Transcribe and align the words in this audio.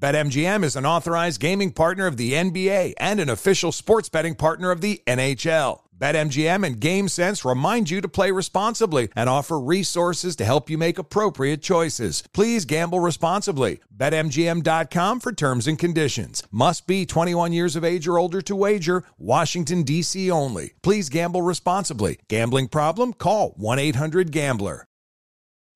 BetMGM 0.00 0.64
is 0.64 0.76
an 0.76 0.86
authorized 0.86 1.40
gaming 1.40 1.72
partner 1.72 2.06
of 2.06 2.16
the 2.16 2.32
NBA 2.32 2.94
and 2.96 3.20
an 3.20 3.28
official 3.28 3.70
sports 3.70 4.08
betting 4.08 4.34
partner 4.34 4.70
of 4.70 4.80
the 4.80 5.02
NHL. 5.06 5.82
BetMGM 5.98 6.66
and 6.66 6.80
GameSense 6.80 7.44
remind 7.44 7.90
you 7.90 8.00
to 8.00 8.08
play 8.08 8.30
responsibly 8.30 9.10
and 9.14 9.28
offer 9.28 9.60
resources 9.60 10.36
to 10.36 10.46
help 10.46 10.70
you 10.70 10.78
make 10.78 10.96
appropriate 10.96 11.60
choices. 11.60 12.24
Please 12.32 12.64
gamble 12.64 12.98
responsibly. 12.98 13.80
BetMGM.com 13.94 15.20
for 15.20 15.32
terms 15.32 15.66
and 15.66 15.78
conditions. 15.78 16.42
Must 16.50 16.86
be 16.86 17.04
21 17.04 17.52
years 17.52 17.76
of 17.76 17.84
age 17.84 18.08
or 18.08 18.18
older 18.18 18.40
to 18.40 18.56
wager. 18.56 19.04
Washington, 19.18 19.82
D.C. 19.82 20.30
only. 20.30 20.72
Please 20.82 21.10
gamble 21.10 21.42
responsibly. 21.42 22.20
Gambling 22.30 22.68
problem? 22.68 23.12
Call 23.12 23.50
1 23.58 23.78
800 23.78 24.32
Gambler. 24.32 24.86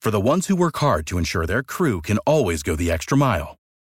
For 0.01 0.11
the 0.11 0.21
ones 0.21 0.47
who 0.47 0.57
work 0.57 0.77
hard 0.79 1.07
to 1.09 1.19
ensure 1.19 1.47
their 1.47 1.63
crew 1.63 2.03
can 2.03 2.19
always 2.27 2.63
go 2.63 2.77
the 2.77 2.91
extra 2.91 3.17
mile, 3.17 3.57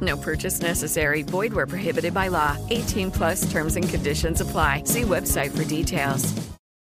No 0.00 0.16
purchase 0.16 0.60
necessary. 0.60 1.22
Void 1.22 1.52
where 1.52 1.66
prohibited 1.66 2.14
by 2.14 2.28
law. 2.28 2.56
18 2.70 3.10
plus 3.10 3.50
terms 3.50 3.76
and 3.76 3.88
conditions 3.88 4.40
apply. 4.40 4.84
See 4.84 5.02
website 5.02 5.56
for 5.56 5.64
details. 5.64 6.32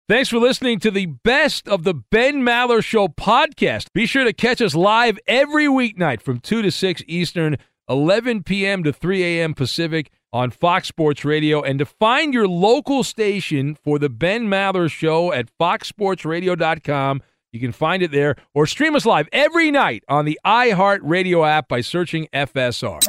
Thanks 0.09 0.29
for 0.29 0.40
listening 0.40 0.79
to 0.79 0.91
the 0.91 1.07
best 1.07 1.67
of 1.67 1.84
the 1.84 1.94
Ben 1.94 2.35
Maller 2.41 2.81
Show 2.81 3.09
podcast. 3.09 3.88
Be 3.94 4.06
sure 4.06 4.23
to 4.23 4.31
catch 4.31 4.62
us 4.62 4.73
live 4.73 5.19
every 5.28 5.66
weeknight 5.66 6.22
from 6.22 6.40
2 6.40 6.62
to 6.62 6.72
6 6.72 7.03
Eastern, 7.07 7.57
11 7.90 8.44
p.m. 8.44 8.85
to 8.85 8.94
3 8.94 9.22
a.m. 9.23 9.53
Pacific 9.53 10.09
on 10.31 10.50
Fox 10.50 10.88
Sports 10.88 11.25
Radio. 11.25 11.62
And 11.62 11.78
to 11.79 11.85
find 11.85 12.34
your 12.34 12.47
local 12.47 13.03
station 13.03 13.75
for 13.75 14.00
the 14.00 14.07
Ben 14.07 14.47
Maller 14.47 14.90
Show 14.90 15.34
at 15.34 15.50
foxsportsradio.com, 15.59 17.22
you 17.52 17.59
can 17.59 17.72
find 17.72 18.03
it 18.03 18.12
there 18.12 18.35
or 18.53 18.68
stream 18.68 18.96
us 18.96 19.06
live 19.06 19.28
every 19.31 19.72
night 19.72 20.03
on 20.08 20.25
the 20.25 20.40
iHeartRadio 20.46 21.47
app 21.47 21.68
by 21.68 21.81
searching 21.81 22.28
FSR. 22.34 23.02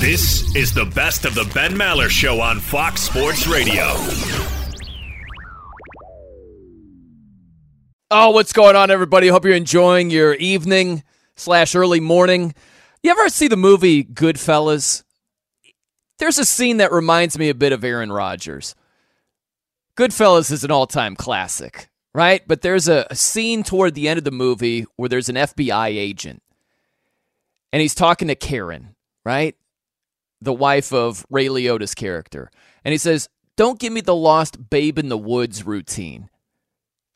This 0.00 0.54
is 0.56 0.74
the 0.74 0.84
best 0.84 1.24
of 1.24 1.34
the 1.34 1.48
Ben 1.54 1.74
Maller 1.74 2.08
Show 2.08 2.40
on 2.40 2.58
Fox 2.58 3.02
Sports 3.02 3.46
Radio. 3.46 3.94
Oh, 8.10 8.30
what's 8.30 8.52
going 8.52 8.76
on, 8.76 8.90
everybody? 8.90 9.28
Hope 9.28 9.44
you're 9.44 9.54
enjoying 9.54 10.10
your 10.10 10.34
evening 10.34 11.02
slash 11.36 11.74
early 11.74 12.00
morning. 12.00 12.54
You 13.02 13.10
ever 13.10 13.28
see 13.28 13.48
the 13.48 13.56
movie 13.56 14.04
Goodfellas? 14.04 15.02
There's 16.18 16.38
a 16.38 16.44
scene 16.44 16.76
that 16.76 16.92
reminds 16.92 17.38
me 17.38 17.48
a 17.48 17.54
bit 17.54 17.72
of 17.72 17.82
Aaron 17.82 18.12
Rodgers. 18.12 18.74
Goodfellas 19.96 20.52
is 20.52 20.62
an 20.62 20.70
all 20.70 20.86
time 20.86 21.16
classic, 21.16 21.88
right? 22.14 22.42
But 22.46 22.62
there's 22.62 22.88
a, 22.88 23.06
scene 23.14 23.62
toward 23.62 23.94
the 23.94 24.08
end 24.08 24.18
of 24.18 24.24
the 24.24 24.30
movie 24.30 24.86
where 24.96 25.08
there's 25.08 25.28
an 25.28 25.36
FBI 25.36 25.88
agent 25.88 26.42
and 27.72 27.80
he's 27.80 27.94
talking 27.94 28.28
to 28.28 28.34
Karen, 28.34 28.94
right? 29.24 29.56
The 30.40 30.52
wife 30.52 30.92
of 30.92 31.24
Ray 31.30 31.46
Liotta's 31.46 31.94
character. 31.94 32.50
And 32.84 32.92
he 32.92 32.98
says, 32.98 33.28
Don't 33.56 33.78
give 33.78 33.92
me 33.92 34.00
the 34.00 34.14
lost 34.14 34.70
babe 34.70 34.98
in 34.98 35.08
the 35.08 35.18
woods 35.18 35.64
routine. 35.64 36.28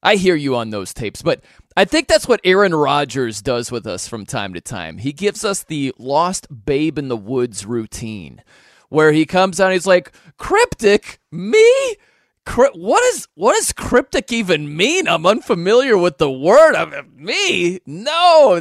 I 0.03 0.17
hear 0.17 0.37
you 0.37 0.55
on 0.55 0.71
those 0.71 0.95
tapes, 0.95 1.21
but 1.21 1.43
I 1.77 1.85
think 1.85 2.07
that's 2.07 2.29
what 2.29 2.41
Aaron 2.45 2.75
Rodgers 2.75 3.43
does 3.43 3.73
with 3.73 3.87
us 3.87 4.07
from 4.07 4.25
time 4.25 4.55
to 4.55 4.61
time. 4.61 4.99
He 4.99 5.13
gives 5.13 5.45
us 5.45 5.65
the 5.65 5.93
lost 5.99 6.47
babe 6.65 6.97
in 6.97 7.09
the 7.09 7.17
woods 7.17 7.67
routine 7.67 8.43
where 8.89 9.11
he 9.11 9.27
comes 9.27 9.61
out 9.61 9.67
and 9.67 9.73
he's 9.73 9.87
like, 9.87 10.13
"Cryptic? 10.39 11.19
Me? 11.33 11.97
What 12.55 13.03
is 13.15 13.29
what 13.35 13.55
does 13.55 13.73
cryptic 13.73 14.33
even 14.33 14.77
mean? 14.77 15.09
I'm 15.09 15.27
unfamiliar 15.27 15.99
with 15.99 16.19
the 16.19 16.31
word. 16.31 16.75
I 16.75 16.85
mean, 16.85 17.13
me? 17.17 17.81
No, 17.87 18.59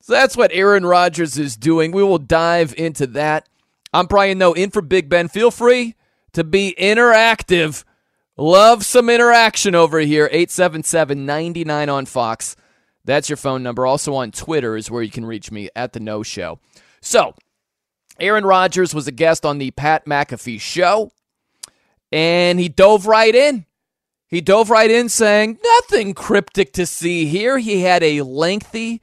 so 0.00 0.12
that's 0.12 0.36
what 0.36 0.50
Aaron 0.52 0.86
Rodgers 0.86 1.36
is 1.36 1.56
doing. 1.56 1.92
We 1.92 2.02
will 2.02 2.18
dive 2.18 2.74
into 2.78 3.06
that. 3.08 3.48
I'm 3.92 4.06
Brian 4.06 4.38
Noe 4.38 4.52
in 4.52 4.70
for 4.70 4.82
Big 4.82 5.08
Ben. 5.08 5.28
Feel 5.28 5.50
free 5.50 5.96
to 6.32 6.44
be 6.44 6.74
interactive 6.78 7.84
Love 8.40 8.84
some 8.84 9.10
interaction 9.10 9.74
over 9.74 9.98
here. 9.98 10.26
877 10.26 11.26
99 11.26 11.88
on 11.88 12.06
Fox. 12.06 12.54
That's 13.04 13.28
your 13.28 13.36
phone 13.36 13.64
number. 13.64 13.84
Also 13.84 14.14
on 14.14 14.30
Twitter 14.30 14.76
is 14.76 14.90
where 14.90 15.02
you 15.02 15.10
can 15.10 15.26
reach 15.26 15.50
me 15.50 15.70
at 15.74 15.92
The 15.92 15.98
Noe 15.98 16.22
Show. 16.22 16.60
So, 17.00 17.34
Aaron 18.20 18.44
Rodgers 18.44 18.94
was 18.94 19.08
a 19.08 19.12
guest 19.12 19.44
on 19.44 19.58
the 19.58 19.72
Pat 19.72 20.04
McAfee 20.06 20.60
show, 20.60 21.10
and 22.12 22.58
he 22.58 22.68
dove 22.68 23.06
right 23.06 23.34
in. 23.34 23.66
He 24.26 24.40
dove 24.40 24.70
right 24.70 24.90
in 24.90 25.08
saying, 25.08 25.58
Nothing 25.62 26.14
cryptic 26.14 26.72
to 26.74 26.86
see 26.86 27.26
here. 27.26 27.58
He 27.58 27.82
had 27.82 28.02
a 28.02 28.22
lengthy 28.22 29.00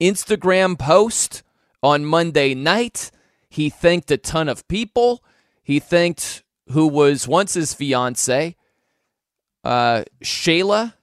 Instagram 0.00 0.78
post 0.78 1.42
on 1.82 2.04
Monday 2.04 2.54
night. 2.54 3.10
He 3.48 3.68
thanked 3.68 4.10
a 4.10 4.16
ton 4.16 4.48
of 4.48 4.66
people. 4.68 5.22
He 5.62 5.78
thanked 5.78 6.42
who 6.68 6.88
was 6.88 7.28
once 7.28 7.54
his 7.54 7.74
fiance, 7.74 8.56
uh, 9.64 10.04
Shayla 10.22 10.94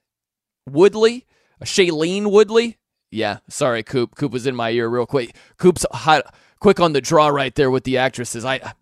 Woodley, 0.68 1.26
uh, 1.60 1.64
Shailene 1.64 2.30
Woodley. 2.30 2.78
Yeah, 3.10 3.38
sorry, 3.48 3.82
Coop. 3.82 4.14
Coop 4.14 4.32
was 4.32 4.46
in 4.46 4.54
my 4.54 4.70
ear 4.70 4.88
real 4.88 5.06
quick. 5.06 5.34
Coop's 5.58 5.86
hot, 5.92 6.34
quick 6.60 6.80
on 6.80 6.92
the 6.92 7.00
draw 7.00 7.28
right 7.28 7.54
there 7.54 7.70
with 7.70 7.84
the 7.84 7.98
actresses. 7.98 8.44
I, 8.44 8.74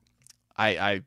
I, 0.57 0.69
I, 0.69 1.03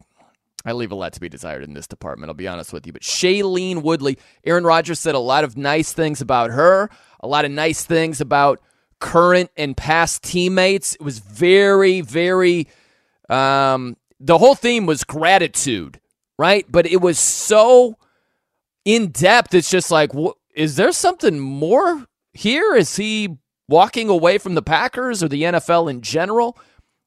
I 0.65 0.73
leave 0.73 0.91
a 0.91 0.95
lot 0.95 1.13
to 1.13 1.19
be 1.19 1.29
desired 1.29 1.63
in 1.63 1.73
this 1.73 1.87
department, 1.87 2.29
I'll 2.29 2.35
be 2.35 2.47
honest 2.47 2.73
with 2.73 2.85
you. 2.85 2.93
But 2.93 3.01
Shailene 3.01 3.81
Woodley, 3.81 4.17
Aaron 4.43 4.63
Rodgers 4.63 4.99
said 4.99 5.15
a 5.15 5.19
lot 5.19 5.43
of 5.43 5.57
nice 5.57 5.93
things 5.93 6.21
about 6.21 6.51
her, 6.51 6.89
a 7.19 7.27
lot 7.27 7.45
of 7.45 7.51
nice 7.51 7.83
things 7.83 8.21
about 8.21 8.61
current 8.99 9.49
and 9.57 9.75
past 9.75 10.23
teammates. 10.23 10.95
It 10.95 11.01
was 11.01 11.19
very, 11.19 12.01
very, 12.01 12.67
um, 13.29 13.97
the 14.19 14.37
whole 14.37 14.55
theme 14.55 14.85
was 14.85 15.03
gratitude, 15.03 15.99
right? 16.37 16.65
But 16.69 16.85
it 16.85 17.01
was 17.01 17.17
so 17.17 17.97
in 18.85 19.07
depth. 19.07 19.53
It's 19.53 19.69
just 19.69 19.91
like, 19.91 20.11
wh- 20.13 20.37
is 20.55 20.75
there 20.75 20.91
something 20.91 21.39
more 21.39 22.05
here? 22.33 22.75
Is 22.75 22.95
he 22.95 23.37
walking 23.67 24.09
away 24.09 24.37
from 24.37 24.53
the 24.53 24.61
Packers 24.61 25.23
or 25.23 25.27
the 25.27 25.43
NFL 25.43 25.89
in 25.89 26.01
general? 26.01 26.57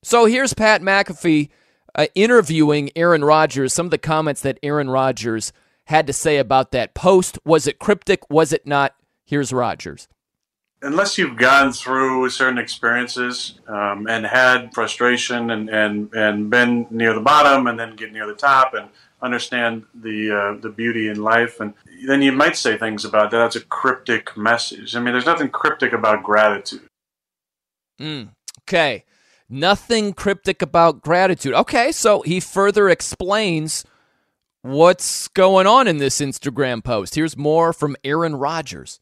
So 0.03 0.27
here's 0.27 0.53
Pat 0.55 0.83
McAfee 0.83 1.51
uh, 1.95 2.07
interviewing 2.15 2.91
Aaron 2.97 3.25
Rodgers, 3.25 3.73
some 3.73 3.87
of 3.87 3.91
the 3.91 3.99
comments 3.99 4.41
that 4.43 4.59
Aaron 4.63 4.91
Rodgers 4.91 5.53
had 5.87 6.07
to 6.07 6.13
say 6.13 6.39
about 6.39 6.73
that 6.73 6.95
post. 6.95 7.39
Was 7.45 7.67
it 7.67 7.79
cryptic? 7.79 8.29
Was 8.31 8.53
it 8.53 8.67
not? 8.67 8.95
Here's 9.25 9.53
Rodgers. 9.53 10.09
Unless 10.83 11.17
you've 11.17 11.39
gone 11.39 11.73
through 11.73 12.29
certain 12.29 12.59
experiences 12.59 13.59
um, 13.69 14.07
and 14.07 14.27
had 14.27 14.75
frustration 14.75 15.51
and, 15.51 15.71
and, 15.71 16.13
and 16.13 16.51
been 16.51 16.87
near 16.91 17.15
the 17.15 17.21
bottom 17.21 17.67
and 17.67 17.79
then 17.79 17.97
get 17.97 18.13
near 18.13 18.27
the 18.27 18.35
top 18.35 18.75
and 18.75 18.89
understand 19.23 19.85
the 19.95 20.31
uh, 20.31 20.61
the 20.61 20.69
beauty 20.69 21.09
in 21.09 21.23
life, 21.23 21.59
and 21.59 21.73
then 22.07 22.23
you 22.23 22.31
might 22.31 22.57
say 22.57 22.77
things 22.77 23.05
about 23.05 23.31
that. 23.31 23.39
That's 23.39 23.57
a 23.57 23.63
cryptic 23.63 24.37
message. 24.37 24.95
I 24.95 25.01
mean, 25.01 25.15
there's 25.15 25.27
nothing 25.27 25.49
cryptic 25.49 25.93
about 25.93 26.23
gratitude. 26.23 26.83
Mm, 28.01 28.29
okay. 28.63 29.05
Nothing 29.49 30.15
cryptic 30.15 30.63
about 30.63 31.03
gratitude. 31.03 31.55
Okay, 31.55 31.93
so 31.93 32.23
he 32.23 32.41
further 32.41 32.89
explains 32.89 33.85
what's 34.63 35.29
going 35.29 35.67
on 35.67 35.87
in 35.87 35.99
this 35.99 36.21
Instagram 36.21 36.83
post. 36.83 37.15
Here's 37.15 37.37
more 37.37 37.73
from 37.73 37.97
Aaron 38.03 38.37
Rodgers. 38.37 39.01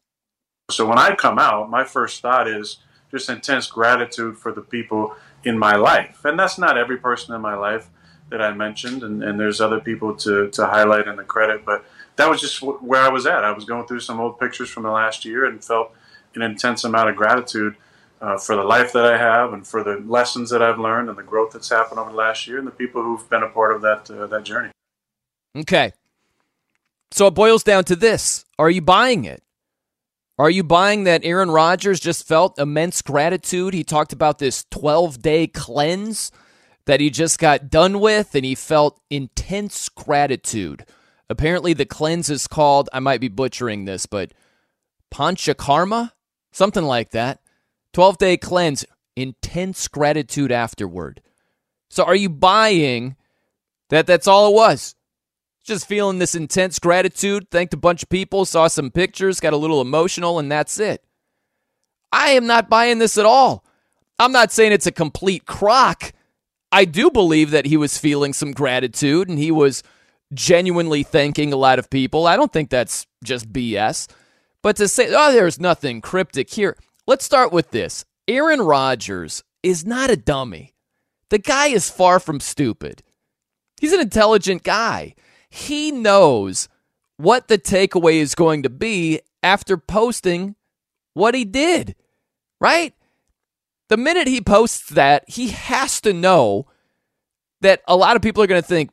So 0.70 0.86
when 0.86 0.98
I 0.98 1.14
come 1.14 1.38
out, 1.38 1.70
my 1.70 1.84
first 1.84 2.20
thought 2.20 2.48
is 2.48 2.78
just 3.10 3.30
intense 3.30 3.66
gratitude 3.68 4.38
for 4.38 4.52
the 4.52 4.62
people 4.62 5.14
in 5.44 5.58
my 5.58 5.76
life. 5.76 6.24
And 6.24 6.38
that's 6.38 6.58
not 6.58 6.76
every 6.76 6.96
person 6.96 7.34
in 7.34 7.40
my 7.40 7.54
life 7.54 7.88
that 8.30 8.40
I 8.40 8.52
mentioned, 8.54 9.02
and, 9.02 9.22
and 9.22 9.38
there's 9.38 9.60
other 9.60 9.78
people 9.78 10.16
to, 10.16 10.48
to 10.50 10.66
highlight 10.66 11.06
in 11.06 11.16
the 11.16 11.22
credit, 11.22 11.66
but 11.66 11.84
that 12.16 12.30
was 12.30 12.40
just 12.40 12.62
where 12.62 13.00
I 13.02 13.10
was 13.10 13.26
at. 13.26 13.44
I 13.44 13.52
was 13.52 13.66
going 13.66 13.86
through 13.86 14.00
some 14.00 14.20
old 14.20 14.40
pictures 14.40 14.70
from 14.70 14.84
the 14.84 14.90
last 14.90 15.24
year 15.24 15.44
and 15.44 15.62
felt 15.62 15.92
an 16.34 16.40
intense 16.40 16.82
amount 16.82 17.10
of 17.10 17.16
gratitude 17.16 17.76
uh, 18.22 18.38
for 18.38 18.54
the 18.54 18.62
life 18.62 18.92
that 18.92 19.04
I 19.04 19.18
have 19.18 19.52
and 19.52 19.66
for 19.66 19.82
the 19.82 19.96
lessons 20.06 20.48
that 20.50 20.62
I've 20.62 20.78
learned 20.78 21.08
and 21.08 21.18
the 21.18 21.24
growth 21.24 21.52
that's 21.52 21.68
happened 21.68 21.98
over 21.98 22.10
the 22.10 22.16
last 22.16 22.46
year 22.46 22.58
and 22.58 22.66
the 22.66 22.72
people 22.72 23.02
who've 23.02 23.28
been 23.28 23.42
a 23.42 23.48
part 23.48 23.74
of 23.74 23.82
that 23.82 24.10
uh, 24.10 24.26
that 24.28 24.44
journey. 24.44 24.70
Okay. 25.56 25.92
So 27.10 27.26
it 27.26 27.34
boils 27.34 27.64
down 27.64 27.84
to 27.84 27.96
this. 27.96 28.44
Are 28.58 28.70
you 28.70 28.80
buying 28.80 29.24
it? 29.24 29.42
Are 30.38 30.48
you 30.48 30.62
buying 30.62 31.04
that 31.04 31.24
Aaron 31.24 31.50
Rodgers 31.50 32.00
just 32.00 32.26
felt 32.26 32.58
immense 32.58 33.02
gratitude? 33.02 33.74
He 33.74 33.84
talked 33.84 34.12
about 34.12 34.38
this 34.38 34.64
12 34.70 35.20
day 35.20 35.46
cleanse 35.46 36.30
that 36.86 37.00
he 37.00 37.10
just 37.10 37.38
got 37.38 37.70
done 37.70 38.00
with, 38.00 38.34
and 38.34 38.44
he 38.44 38.54
felt 38.54 39.00
intense 39.10 39.88
gratitude. 39.88 40.84
Apparently, 41.28 41.74
the 41.74 41.84
cleanse 41.84 42.28
is 42.28 42.48
called, 42.48 42.88
I 42.92 42.98
might 42.98 43.20
be 43.20 43.28
butchering 43.28 43.84
this, 43.84 44.06
but 44.06 44.32
Panchakarma? 45.12 46.12
Something 46.50 46.84
like 46.84 47.10
that. 47.10 47.41
12 47.92 48.18
day 48.18 48.36
cleanse, 48.36 48.84
intense 49.16 49.88
gratitude 49.88 50.52
afterward. 50.52 51.20
So, 51.90 52.04
are 52.04 52.16
you 52.16 52.28
buying 52.28 53.16
that 53.90 54.06
that's 54.06 54.26
all 54.26 54.48
it 54.48 54.54
was? 54.54 54.94
Just 55.64 55.86
feeling 55.86 56.18
this 56.18 56.34
intense 56.34 56.78
gratitude, 56.78 57.48
thanked 57.50 57.74
a 57.74 57.76
bunch 57.76 58.02
of 58.02 58.08
people, 58.08 58.44
saw 58.44 58.66
some 58.66 58.90
pictures, 58.90 59.38
got 59.38 59.52
a 59.52 59.58
little 59.58 59.80
emotional, 59.80 60.38
and 60.38 60.50
that's 60.50 60.80
it. 60.80 61.04
I 62.10 62.30
am 62.30 62.46
not 62.46 62.68
buying 62.68 62.98
this 62.98 63.16
at 63.16 63.24
all. 63.24 63.64
I'm 64.18 64.32
not 64.32 64.52
saying 64.52 64.72
it's 64.72 64.86
a 64.86 64.92
complete 64.92 65.46
crock. 65.46 66.12
I 66.70 66.84
do 66.84 67.10
believe 67.10 67.50
that 67.50 67.66
he 67.66 67.76
was 67.76 67.98
feeling 67.98 68.32
some 68.32 68.52
gratitude 68.52 69.28
and 69.28 69.38
he 69.38 69.50
was 69.50 69.82
genuinely 70.32 71.02
thanking 71.02 71.52
a 71.52 71.56
lot 71.56 71.78
of 71.78 71.90
people. 71.90 72.26
I 72.26 72.36
don't 72.36 72.52
think 72.52 72.70
that's 72.70 73.06
just 73.22 73.52
BS. 73.52 74.08
But 74.62 74.76
to 74.76 74.88
say, 74.88 75.12
oh, 75.14 75.32
there's 75.32 75.60
nothing 75.60 76.00
cryptic 76.00 76.50
here, 76.50 76.76
let's 77.06 77.24
start 77.24 77.52
with 77.52 77.70
this 77.70 78.04
Aaron 78.28 78.62
Rodgers 78.62 79.42
is 79.62 79.84
not 79.84 80.10
a 80.10 80.16
dummy. 80.16 80.74
The 81.30 81.38
guy 81.38 81.68
is 81.68 81.90
far 81.90 82.20
from 82.20 82.40
stupid. 82.40 83.02
He's 83.80 83.92
an 83.92 84.00
intelligent 84.00 84.62
guy. 84.62 85.14
He 85.48 85.90
knows 85.90 86.68
what 87.16 87.48
the 87.48 87.58
takeaway 87.58 88.14
is 88.14 88.34
going 88.34 88.62
to 88.62 88.70
be 88.70 89.20
after 89.42 89.76
posting 89.76 90.56
what 91.14 91.34
he 91.34 91.44
did, 91.44 91.94
right? 92.60 92.94
The 93.88 93.96
minute 93.96 94.28
he 94.28 94.40
posts 94.40 94.90
that, 94.90 95.28
he 95.28 95.48
has 95.48 96.00
to 96.02 96.12
know 96.12 96.66
that 97.60 97.82
a 97.86 97.96
lot 97.96 98.16
of 98.16 98.22
people 98.22 98.42
are 98.42 98.46
going 98.46 98.62
to 98.62 98.66
think, 98.66 98.90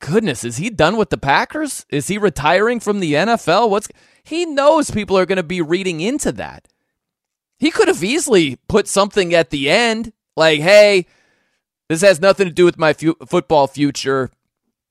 goodness, 0.00 0.44
is 0.44 0.56
he 0.56 0.70
done 0.70 0.96
with 0.96 1.10
the 1.10 1.18
Packers? 1.18 1.86
Is 1.90 2.08
he 2.08 2.18
retiring 2.18 2.80
from 2.80 3.00
the 3.00 3.12
NFL? 3.14 3.70
What's 3.70 3.88
he 4.24 4.46
knows 4.46 4.90
people 4.90 5.18
are 5.18 5.26
going 5.26 5.36
to 5.36 5.42
be 5.42 5.60
reading 5.60 6.00
into 6.00 6.32
that. 6.32 6.68
He 7.60 7.70
could 7.70 7.86
have 7.86 8.02
easily 8.02 8.56
put 8.68 8.88
something 8.88 9.34
at 9.34 9.50
the 9.50 9.70
end 9.70 10.12
like, 10.36 10.60
"Hey, 10.60 11.06
this 11.88 12.00
has 12.00 12.20
nothing 12.20 12.48
to 12.48 12.52
do 12.52 12.64
with 12.64 12.78
my 12.78 12.94
fu- 12.94 13.16
football 13.26 13.68
future. 13.68 14.30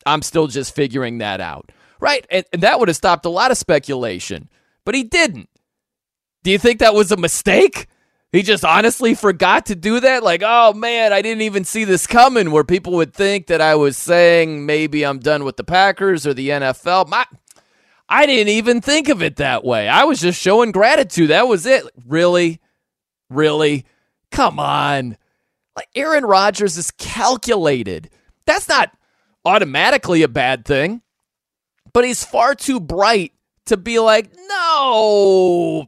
I'm 0.06 0.21
still 0.21 0.48
just 0.48 0.74
figuring 0.74 1.18
that 1.18 1.42
out." 1.42 1.71
Right? 2.00 2.25
And, 2.30 2.45
and 2.54 2.62
that 2.62 2.80
would 2.80 2.88
have 2.88 2.95
stopped 2.95 3.25
a 3.25 3.30
lot 3.30 3.51
of 3.51 3.57
speculation. 3.57 4.50
But 4.86 4.95
he 4.95 5.04
didn't. 5.04 5.50
Do 6.44 6.51
you 6.51 6.57
think 6.57 6.80
that 6.80 6.94
was 6.94 7.12
a 7.12 7.18
mistake? 7.18 7.88
He 8.31 8.44
just 8.44 8.63
honestly 8.63 9.15
forgot 9.15 9.65
to 9.65 9.75
do 9.75 10.00
that. 10.00 10.22
Like, 10.22 10.44
oh 10.45 10.74
man, 10.74 11.12
I 11.12 11.22
didn't 11.24 11.42
even 11.42 11.65
see 11.65 11.83
this 11.83 12.06
coming. 12.06 12.51
Where 12.51 12.63
people 12.63 12.94
would 12.94 13.13
think 13.13 13.48
that 13.48 13.60
I 13.60 13.75
was 13.75 13.98
saying 13.98 14.65
maybe 14.65 15.04
I'm 15.04 15.19
done 15.19 15.44
with 15.44 15.57
the 15.57 15.63
Packers 15.63 16.27
or 16.27 16.33
the 16.36 16.50
NFL. 16.50 17.07
My, 17.07 17.25
I 18.09 18.25
didn't 18.25 18.50
even 18.50 18.81
think 18.81 19.07
of 19.07 19.21
it 19.21 19.35
that 19.35 19.63
way. 19.63 19.88
I 19.88 20.03
was 20.03 20.19
just 20.19 20.41
showing 20.41 20.71
gratitude. 20.71 21.29
That 21.29 21.47
was 21.47 21.65
it. 21.65 21.85
Really, 22.07 22.59
really, 23.29 23.85
come 24.31 24.59
on. 24.59 25.15
Like 25.75 25.89
Aaron 25.95 26.25
Rodgers 26.25 26.77
is 26.77 26.91
calculated. 26.91 28.09
That's 28.45 28.67
not 28.67 28.91
automatically 29.45 30.23
a 30.23 30.27
bad 30.27 30.65
thing, 30.65 31.01
but 31.94 32.03
he's 32.03 32.23
far 32.23 32.56
too 32.56 32.79
bright 32.79 33.33
to 33.67 33.77
be 33.77 34.00
like, 34.00 34.31
no 34.47 35.88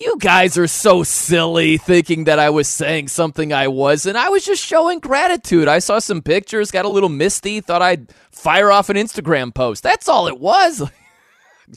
you 0.00 0.16
guys 0.18 0.56
are 0.56 0.66
so 0.66 1.02
silly 1.02 1.76
thinking 1.76 2.24
that 2.24 2.38
I 2.38 2.48
was 2.48 2.66
saying 2.66 3.08
something 3.08 3.52
I 3.52 3.68
wasn't. 3.68 4.16
I 4.16 4.30
was 4.30 4.44
just 4.44 4.64
showing 4.64 4.98
gratitude. 4.98 5.68
I 5.68 5.78
saw 5.78 5.98
some 5.98 6.22
pictures, 6.22 6.70
got 6.70 6.86
a 6.86 6.88
little 6.88 7.10
misty, 7.10 7.60
thought 7.60 7.82
I'd 7.82 8.10
fire 8.32 8.72
off 8.72 8.88
an 8.88 8.96
Instagram 8.96 9.54
post. 9.54 9.82
That's 9.82 10.08
all 10.08 10.26
it 10.26 10.40
was. 10.40 10.82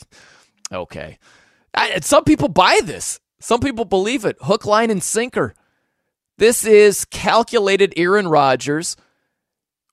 okay. 0.72 1.18
I, 1.74 2.00
some 2.02 2.24
people 2.24 2.48
buy 2.48 2.80
this. 2.84 3.20
Some 3.40 3.60
people 3.60 3.86
believe 3.86 4.26
it. 4.26 4.38
Hook, 4.42 4.66
line, 4.66 4.90
and 4.90 5.04
sinker. 5.04 5.54
This 6.38 6.66
is 6.66 7.06
calculated 7.06 7.94
Aaron 7.98 8.28
Rodgers. 8.28 8.96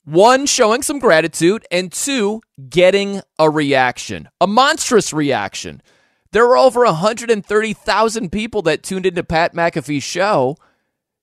One, 0.04 0.47
showing 0.47 0.83
some 0.83 0.99
gratitude, 0.99 1.66
and 1.71 1.92
two, 1.92 2.40
getting 2.69 3.21
a 3.38 3.50
reaction, 3.50 4.28
a 4.40 4.47
monstrous 4.47 5.12
reaction. 5.12 5.83
There 6.33 6.47
were 6.47 6.57
over 6.57 6.85
130,000 6.85 8.33
people 8.33 8.62
that 8.62 8.83
tuned 8.83 9.07
into 9.07 9.23
Pat 9.23 9.54
McAfee's 9.54 10.02
show 10.02 10.57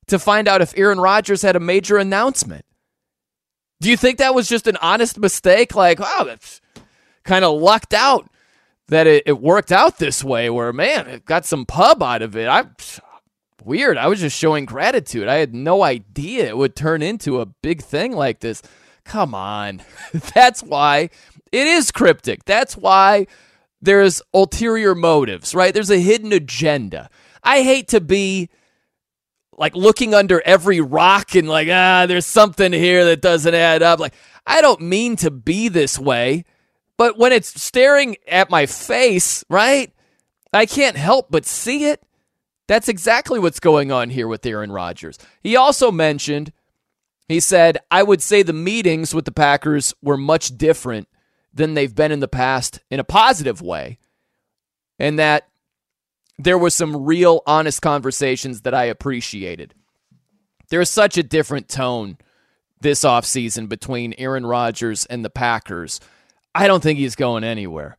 to 0.07 0.19
find 0.19 0.48
out 0.48 0.62
if 0.62 0.77
Aaron 0.77 1.00
Rodgers 1.00 1.41
had 1.41 1.55
a 1.55 1.62
major 1.62 1.98
announcement. 1.98 2.65
Do 3.79 3.89
you 3.89 3.98
think 3.98 4.17
that 4.17 4.36
was 4.36 4.48
just 4.48 4.67
an 4.67 4.77
honest 4.77 5.17
mistake? 5.17 5.75
Like, 5.75 6.00
oh, 6.01 6.25
that's 6.25 6.62
kind 7.24 7.46
of 7.46 7.60
lucked 7.60 7.93
out 7.93 8.29
that 8.88 9.08
it, 9.08 9.24
it, 9.25 9.41
worked 9.41 9.72
out 9.72 9.98
this 9.98 10.24
way, 10.24 10.50
where, 10.50 10.72
man, 10.72 11.08
it 11.08 11.25
got 11.25 11.46
some 11.46 11.65
pub 11.65 12.01
out 12.01 12.22
of 12.22 12.36
it. 12.36 12.48
I 12.48 12.65
Weird. 13.67 13.98
I 13.98 14.08
was 14.08 14.22
just 14.22 14.38
showing 14.38 14.63
gratitude. 14.63 15.27
I 15.27 15.36
had 15.36 15.53
no 15.53 15.84
idea 15.84 16.48
it 16.48 16.56
would 16.56 16.74
turn 16.74 17.01
into 17.01 17.41
a 17.41 17.46
big 17.46 17.82
thing 17.82 18.13
like 18.13 18.39
this. 18.39 18.62
Come 19.03 19.36
on. 19.36 19.82
That's 20.34 20.63
why 20.63 21.10
it 21.51 21.67
is 21.67 21.91
cryptic. 21.91 22.46
That's 22.46 22.77
why 22.77 23.27
there's 23.82 24.22
ulterior 24.34 24.96
motives, 24.96 25.53
right? 25.53 25.74
There's 25.74 25.91
a 25.91 26.00
hidden 26.00 26.32
agenda. 26.32 27.10
I 27.44 27.62
hate 27.63 27.89
to 27.89 28.00
be 28.00 28.50
like 29.58 29.75
looking 29.75 30.13
under 30.13 30.41
every 30.46 30.79
rock 30.79 31.36
and 31.36 31.50
like, 31.50 31.67
ah, 31.70 32.06
there's 32.08 32.25
something 32.25 32.72
here 32.72 33.03
that 33.03 33.22
doesn't 33.22 33.53
add 33.53 33.84
up. 33.84 34.00
Like, 34.00 34.13
I 34.46 34.62
don't 34.62 34.79
mean 34.79 35.17
to 35.17 35.29
be 35.29 35.67
this 35.67 36.00
way, 36.00 36.46
but 36.98 37.18
when 37.18 37.32
it's 37.32 37.62
staring 37.62 38.18
at 38.27 38.50
my 38.50 38.66
face, 38.66 39.46
right? 39.50 39.94
I 40.51 40.66
can't 40.66 40.98
help 40.98 41.27
but 41.30 41.46
see 41.46 41.86
it. 41.86 42.01
That's 42.68 42.89
exactly 42.89 43.39
what's 43.39 43.60
going 43.60 43.92
on 43.92 44.10
here 44.10 44.27
with 44.27 44.46
Aaron 44.46 44.72
Rodgers. 44.72 45.18
He 45.42 45.56
also 45.56 45.92
mentioned 45.92 46.51
He 47.27 47.39
said, 47.42 47.80
I 47.92 48.04
would 48.04 48.22
say 48.22 48.42
the 48.42 48.54
meetings 48.54 49.13
with 49.13 49.25
the 49.25 49.32
Packers 49.32 49.94
were 50.01 50.18
much 50.18 50.58
different 50.58 51.08
than 51.54 51.74
they've 51.74 51.94
been 51.94 52.12
in 52.12 52.22
the 52.22 52.27
past 52.27 52.80
in 52.89 53.00
a 53.00 53.04
positive 53.04 53.62
way, 53.62 53.98
and 54.98 55.20
that 55.20 55.48
there 56.39 56.58
was 56.58 56.74
some 56.74 57.06
real 57.06 57.42
honest 57.46 57.82
conversations 57.82 58.62
that 58.62 58.74
I 58.74 58.86
appreciated. 58.86 59.74
There's 60.70 60.89
such 60.89 61.18
a 61.18 61.24
different 61.24 61.68
tone 61.68 62.18
this 62.80 63.01
offseason 63.01 63.68
between 63.68 64.13
Aaron 64.18 64.46
Rodgers 64.46 65.06
and 65.08 65.25
the 65.25 65.30
Packers. 65.30 66.00
I 66.58 66.66
don't 66.66 66.82
think 66.82 66.98
he's 66.98 67.16
going 67.16 67.44
anywhere. 67.44 67.98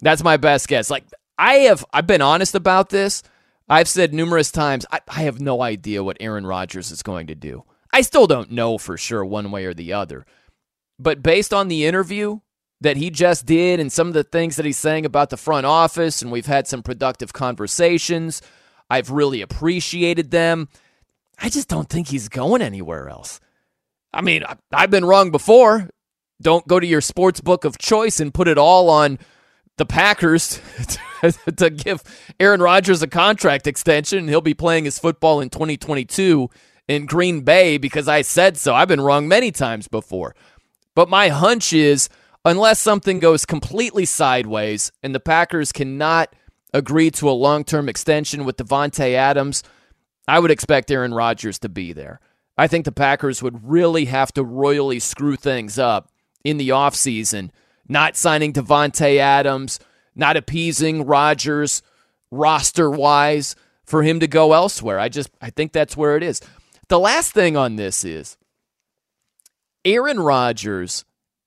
That's 0.00 0.22
my 0.22 0.36
best 0.36 0.68
guess. 0.68 0.88
Like 0.88 1.04
I 1.36 1.54
have 1.54 1.84
I've 1.92 2.06
been 2.06 2.22
honest 2.22 2.54
about 2.54 2.90
this. 2.90 3.24
I've 3.68 3.88
said 3.88 4.14
numerous 4.14 4.52
times 4.52 4.86
I, 4.92 5.00
I 5.08 5.22
have 5.22 5.40
no 5.40 5.60
idea 5.62 6.04
what 6.04 6.16
Aaron 6.20 6.46
Rodgers 6.46 6.92
is 6.92 7.02
going 7.02 7.26
to 7.26 7.34
do. 7.34 7.64
I 7.92 8.02
still 8.02 8.28
don't 8.28 8.52
know 8.52 8.78
for 8.78 8.96
sure 8.96 9.24
one 9.24 9.50
way 9.50 9.64
or 9.64 9.74
the 9.74 9.92
other. 9.92 10.24
But 11.00 11.24
based 11.24 11.52
on 11.52 11.66
the 11.66 11.86
interview 11.86 12.38
that 12.80 12.96
he 12.96 13.10
just 13.10 13.46
did 13.46 13.80
and 13.80 13.90
some 13.90 14.06
of 14.06 14.14
the 14.14 14.22
things 14.22 14.54
that 14.56 14.64
he's 14.64 14.78
saying 14.78 15.04
about 15.04 15.30
the 15.30 15.36
front 15.36 15.66
office, 15.66 16.22
and 16.22 16.30
we've 16.30 16.46
had 16.46 16.68
some 16.68 16.84
productive 16.84 17.32
conversations, 17.32 18.42
I've 18.88 19.10
really 19.10 19.42
appreciated 19.42 20.30
them. 20.30 20.68
I 21.40 21.48
just 21.48 21.68
don't 21.68 21.88
think 21.88 22.08
he's 22.08 22.28
going 22.28 22.62
anywhere 22.62 23.08
else. 23.08 23.40
I 24.12 24.22
mean, 24.22 24.44
I've 24.72 24.90
been 24.90 25.04
wrong 25.04 25.32
before. 25.32 25.88
Don't 26.40 26.66
go 26.68 26.78
to 26.78 26.86
your 26.86 27.00
sports 27.00 27.40
book 27.40 27.64
of 27.64 27.78
choice 27.78 28.20
and 28.20 28.32
put 28.32 28.48
it 28.48 28.58
all 28.58 28.88
on 28.90 29.18
the 29.76 29.86
Packers 29.86 30.60
to 31.56 31.70
give 31.70 32.02
Aaron 32.38 32.60
Rodgers 32.60 33.02
a 33.02 33.08
contract 33.08 33.66
extension. 33.66 34.28
He'll 34.28 34.40
be 34.40 34.54
playing 34.54 34.84
his 34.84 34.98
football 34.98 35.40
in 35.40 35.50
2022 35.50 36.48
in 36.86 37.06
Green 37.06 37.40
Bay 37.40 37.78
because 37.78 38.08
I 38.08 38.22
said 38.22 38.56
so. 38.56 38.74
I've 38.74 38.88
been 38.88 39.00
wrong 39.00 39.26
many 39.26 39.50
times 39.50 39.88
before. 39.88 40.34
But 40.94 41.08
my 41.08 41.28
hunch 41.28 41.72
is 41.72 42.08
unless 42.44 42.80
something 42.80 43.18
goes 43.18 43.44
completely 43.44 44.04
sideways 44.04 44.92
and 45.02 45.14
the 45.14 45.20
Packers 45.20 45.72
cannot 45.72 46.34
agree 46.72 47.10
to 47.12 47.28
a 47.28 47.32
long 47.32 47.64
term 47.64 47.88
extension 47.88 48.44
with 48.44 48.56
Davante 48.56 49.14
Adams, 49.14 49.62
I 50.26 50.38
would 50.38 50.50
expect 50.50 50.90
Aaron 50.90 51.14
Rodgers 51.14 51.58
to 51.60 51.68
be 51.68 51.92
there. 51.92 52.20
I 52.56 52.66
think 52.66 52.84
the 52.84 52.92
Packers 52.92 53.42
would 53.42 53.68
really 53.68 54.06
have 54.06 54.32
to 54.32 54.42
royally 54.42 54.98
screw 54.98 55.36
things 55.36 55.78
up 55.78 56.10
in 56.44 56.56
the 56.56 56.70
offseason, 56.70 57.50
not 57.88 58.16
signing 58.16 58.52
Davante 58.52 59.18
Adams, 59.18 59.80
not 60.14 60.36
appeasing 60.36 61.04
Rodgers 61.04 61.82
roster 62.30 62.90
wise 62.90 63.56
for 63.84 64.02
him 64.02 64.20
to 64.20 64.26
go 64.26 64.52
elsewhere. 64.52 64.98
I 64.98 65.08
just 65.08 65.30
I 65.40 65.50
think 65.50 65.72
that's 65.72 65.96
where 65.96 66.16
it 66.16 66.22
is. 66.22 66.40
The 66.88 66.98
last 66.98 67.32
thing 67.32 67.56
on 67.56 67.76
this 67.76 68.04
is 68.04 68.36
Aaron 69.84 70.20
Rodgers 70.20 71.04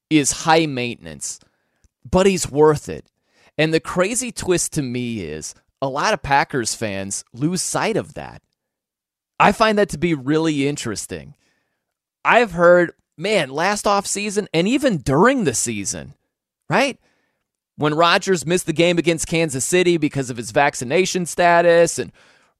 is 0.09 0.31
high 0.31 0.65
maintenance, 0.65 1.39
but 2.09 2.25
he's 2.25 2.49
worth 2.49 2.89
it. 2.89 3.05
And 3.57 3.73
the 3.73 3.79
crazy 3.79 4.31
twist 4.31 4.73
to 4.73 4.81
me 4.81 5.21
is 5.21 5.53
a 5.81 5.87
lot 5.87 6.13
of 6.13 6.21
Packers 6.21 6.75
fans 6.75 7.23
lose 7.33 7.61
sight 7.61 7.97
of 7.97 8.13
that. 8.13 8.41
I 9.39 9.51
find 9.51 9.77
that 9.77 9.89
to 9.89 9.97
be 9.97 10.13
really 10.13 10.67
interesting. 10.67 11.35
I've 12.23 12.51
heard, 12.51 12.93
man, 13.21 13.49
last 13.49 13.87
off 13.87 14.07
season 14.07 14.47
and 14.53 14.67
even 14.67 14.97
during 14.97 15.43
the 15.43 15.53
season, 15.53 16.15
right? 16.69 16.99
When 17.77 17.93
Rodgers 17.93 18.45
missed 18.45 18.65
the 18.65 18.73
game 18.73 18.97
against 18.97 19.27
Kansas 19.27 19.65
City 19.65 19.97
because 19.97 20.29
of 20.29 20.37
his 20.37 20.51
vaccination 20.51 21.25
status 21.25 21.97
and 21.99 22.11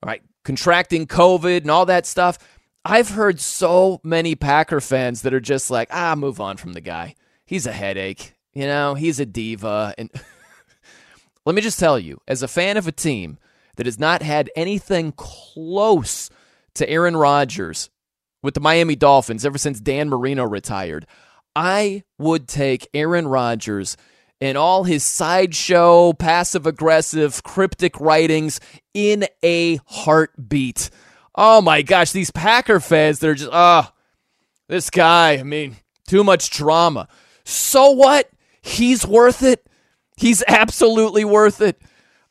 right 0.03 0.21
contracting 0.43 1.05
COVID 1.07 1.61
and 1.61 1.71
all 1.71 1.85
that 1.85 2.05
stuff, 2.05 2.37
I've 2.83 3.09
heard 3.09 3.39
so 3.39 3.99
many 4.03 4.35
Packer 4.35 4.81
fans 4.81 5.21
that 5.21 5.33
are 5.33 5.39
just 5.39 5.69
like, 5.69 5.89
ah, 5.91 6.15
move 6.15 6.39
on 6.39 6.57
from 6.57 6.73
the 6.73 6.81
guy. 6.81 7.15
He's 7.45 7.67
a 7.67 7.71
headache. 7.71 8.33
You 8.53 8.65
know, 8.65 8.95
he's 8.95 9.19
a 9.19 9.25
diva. 9.25 9.93
And 9.97 10.09
let 11.45 11.55
me 11.55 11.61
just 11.61 11.79
tell 11.79 11.99
you, 11.99 12.19
as 12.27 12.41
a 12.41 12.47
fan 12.47 12.77
of 12.77 12.87
a 12.87 12.91
team 12.91 13.37
that 13.75 13.85
has 13.85 13.99
not 13.99 14.21
had 14.21 14.49
anything 14.55 15.11
close 15.11 16.29
to 16.75 16.89
Aaron 16.89 17.15
Rodgers 17.15 17.89
with 18.41 18.53
the 18.53 18.59
Miami 18.59 18.95
Dolphins 18.95 19.45
ever 19.45 19.57
since 19.57 19.79
Dan 19.79 20.09
Marino 20.09 20.43
retired, 20.45 21.05
I 21.55 22.03
would 22.17 22.47
take 22.47 22.87
Aaron 22.93 23.27
Rodgers 23.27 23.97
and 24.39 24.57
all 24.57 24.83
his 24.83 25.03
sideshow, 25.03 26.13
passive 26.13 26.65
aggressive, 26.65 27.43
cryptic 27.43 27.99
writings 27.99 28.59
in 28.93 29.25
a 29.43 29.79
heartbeat. 29.85 30.89
Oh 31.35 31.61
my 31.61 31.81
gosh, 31.81 32.11
these 32.11 32.31
Packer 32.31 32.79
fans, 32.79 33.19
they're 33.19 33.35
just, 33.35 33.51
ah, 33.53 33.91
oh, 33.91 33.97
this 34.67 34.89
guy, 34.89 35.33
I 35.33 35.43
mean, 35.43 35.77
too 36.07 36.23
much 36.23 36.49
drama. 36.49 37.07
So 37.43 37.91
what? 37.91 38.29
He's 38.61 39.05
worth 39.05 39.43
it. 39.43 39.67
He's 40.17 40.43
absolutely 40.47 41.23
worth 41.25 41.61
it. 41.61 41.81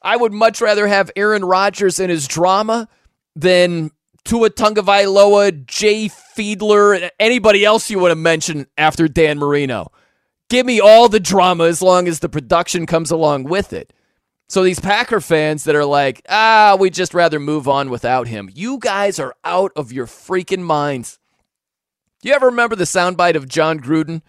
I 0.03 0.17
would 0.17 0.33
much 0.33 0.61
rather 0.61 0.87
have 0.87 1.11
Aaron 1.17 1.45
Rodgers 1.45 2.01
in 2.01 2.11
his 2.11 2.27
drama 2.27 2.89
than 3.37 3.91
Tua 4.25 4.51
Tagovailoa, 4.51 5.67
Jay 5.67 6.09
Fiedler, 6.09 7.11
anybody 7.19 7.65
else 7.65 7.91
you 7.91 7.99
want 7.99 8.13
to 8.13 8.17
mention 8.17 8.67
after 8.77 9.09
Dan 9.09 9.39
Marino. 9.39 9.91
Give 10.49 10.67
me 10.67 10.81
all 10.81 11.09
the 11.09 11.21
drama 11.21 11.65
as 11.65 11.81
long 11.81 12.09
as 12.09 12.21
the 12.21 12.29
production 12.29 12.87
comes 12.87 13.11
along 13.11 13.45
with 13.45 13.73
it. 13.73 13.93
So 14.49 14.65
these 14.65 14.81
Packer 14.81 15.21
fans 15.21 15.63
that 15.65 15.77
are 15.77 15.85
like, 15.85 16.23
ah, 16.29 16.77
we'd 16.79 16.93
just 16.93 17.15
rather 17.15 17.39
move 17.39 17.69
on 17.69 17.89
without 17.89 18.27
him. 18.27 18.51
You 18.53 18.79
guys 18.79 19.21
are 19.21 19.37
out 19.45 19.71
of 19.77 19.93
your 19.93 20.07
freaking 20.07 20.63
minds. 20.63 21.21
Do 22.21 22.29
you 22.29 22.35
ever 22.35 22.47
remember 22.47 22.75
the 22.75 22.83
soundbite 22.83 23.37
of 23.37 23.49
Jon 23.49 23.79
Gruden 23.79 24.23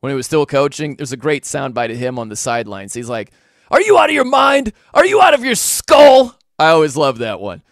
when 0.00 0.10
he 0.10 0.16
was 0.16 0.26
still 0.26 0.46
coaching? 0.46 0.96
There's 0.96 1.12
a 1.12 1.16
great 1.16 1.44
soundbite 1.44 1.92
of 1.92 1.96
him 1.96 2.18
on 2.18 2.28
the 2.28 2.34
sidelines. 2.34 2.92
He's 2.92 3.08
like, 3.08 3.30
Are 3.70 3.80
you 3.80 3.96
out 3.96 4.10
of 4.10 4.14
your 4.14 4.24
mind? 4.24 4.72
Are 4.92 5.06
you 5.06 5.22
out 5.22 5.32
of 5.32 5.44
your 5.44 5.54
skull? 5.54 6.36
I 6.58 6.70
always 6.70 6.96
love 6.96 7.18
that 7.18 7.40
one. 7.40 7.62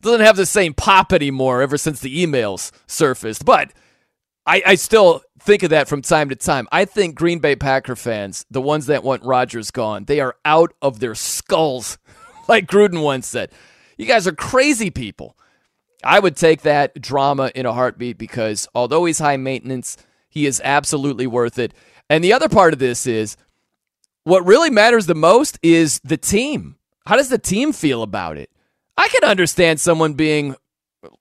Doesn't 0.00 0.20
have 0.20 0.36
the 0.36 0.46
same 0.46 0.74
pop 0.74 1.12
anymore 1.12 1.62
ever 1.62 1.76
since 1.76 2.00
the 2.00 2.24
emails 2.24 2.70
surfaced, 2.86 3.44
but 3.44 3.72
I, 4.46 4.62
I 4.66 4.74
still 4.76 5.22
think 5.38 5.62
of 5.62 5.70
that 5.70 5.88
from 5.88 6.02
time 6.02 6.28
to 6.30 6.36
time. 6.36 6.66
I 6.72 6.84
think 6.84 7.14
Green 7.14 7.38
Bay 7.38 7.54
Packer 7.56 7.96
fans, 7.96 8.46
the 8.50 8.62
ones 8.62 8.86
that 8.86 9.04
want 9.04 9.24
Rodgers 9.24 9.70
gone, 9.70 10.04
they 10.04 10.20
are 10.20 10.36
out 10.44 10.72
of 10.80 11.00
their 11.00 11.14
skulls. 11.14 11.98
like 12.48 12.66
Gruden 12.66 13.02
once 13.02 13.26
said, 13.26 13.50
you 13.98 14.06
guys 14.06 14.26
are 14.26 14.32
crazy 14.32 14.90
people. 14.90 15.36
I 16.02 16.18
would 16.18 16.36
take 16.36 16.62
that 16.62 17.00
drama 17.00 17.52
in 17.54 17.66
a 17.66 17.74
heartbeat 17.74 18.16
because 18.16 18.66
although 18.74 19.04
he's 19.04 19.18
high 19.18 19.36
maintenance, 19.36 19.98
he 20.30 20.46
is 20.46 20.60
absolutely 20.64 21.26
worth 21.26 21.58
it. 21.58 21.74
And 22.08 22.24
the 22.24 22.32
other 22.32 22.48
part 22.48 22.72
of 22.72 22.78
this 22.78 23.06
is 23.06 23.36
what 24.24 24.46
really 24.46 24.70
matters 24.70 25.06
the 25.06 25.14
most 25.14 25.58
is 25.62 26.00
the 26.02 26.16
team. 26.16 26.76
How 27.06 27.16
does 27.16 27.28
the 27.28 27.38
team 27.38 27.72
feel 27.72 28.02
about 28.02 28.38
it? 28.38 28.50
I 29.00 29.08
can 29.08 29.24
understand 29.24 29.80
someone 29.80 30.12
being 30.12 30.56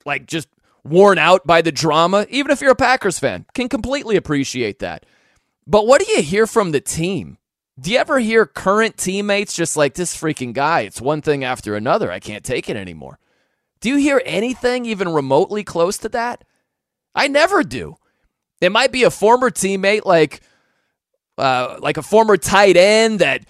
like 0.06 0.26
just 0.26 0.50
worn 0.84 1.18
out 1.18 1.48
by 1.48 1.62
the 1.62 1.72
drama, 1.72 2.26
even 2.30 2.52
if 2.52 2.60
you're 2.60 2.72
a 2.72 2.76
Packers 2.76 3.20
fan, 3.20 3.46
can 3.54 3.70
completely 3.70 4.18
appreciate 4.18 4.80
that. 4.80 5.06
But 5.66 5.88
what 5.88 6.04
do 6.04 6.12
you 6.12 6.22
hear 6.22 6.46
from 6.46 6.72
the 6.72 6.82
team? 6.82 7.38
Do 7.80 7.90
you 7.90 7.98
ever 7.98 8.20
hear 8.20 8.46
current 8.46 8.98
teammates 8.98 9.54
just 9.54 9.78
like 9.78 9.94
this 9.94 10.14
freaking 10.14 10.52
guy? 10.52 10.82
It's 10.82 11.00
one 11.00 11.22
thing 11.22 11.46
after 11.46 11.74
another. 11.74 12.12
I 12.12 12.20
can't 12.20 12.44
take 12.44 12.70
it 12.70 12.76
anymore. 12.76 13.18
Do 13.80 13.88
you 13.88 13.96
hear 13.96 14.22
anything 14.26 14.86
even 14.86 15.08
remotely 15.08 15.64
close 15.64 15.98
to 16.00 16.10
that? 16.10 16.44
I 17.16 17.30
never 17.30 17.64
do. 17.64 17.96
It 18.60 18.74
might 18.74 18.92
be 18.92 19.04
a 19.04 19.12
former 19.12 19.50
teammate 19.50 20.04
like 20.04 20.42
uh, 21.38 21.78
like 21.80 21.96
a 21.96 22.04
former 22.04 22.36
tight 22.36 22.76
end 22.76 23.20
that 23.20 23.46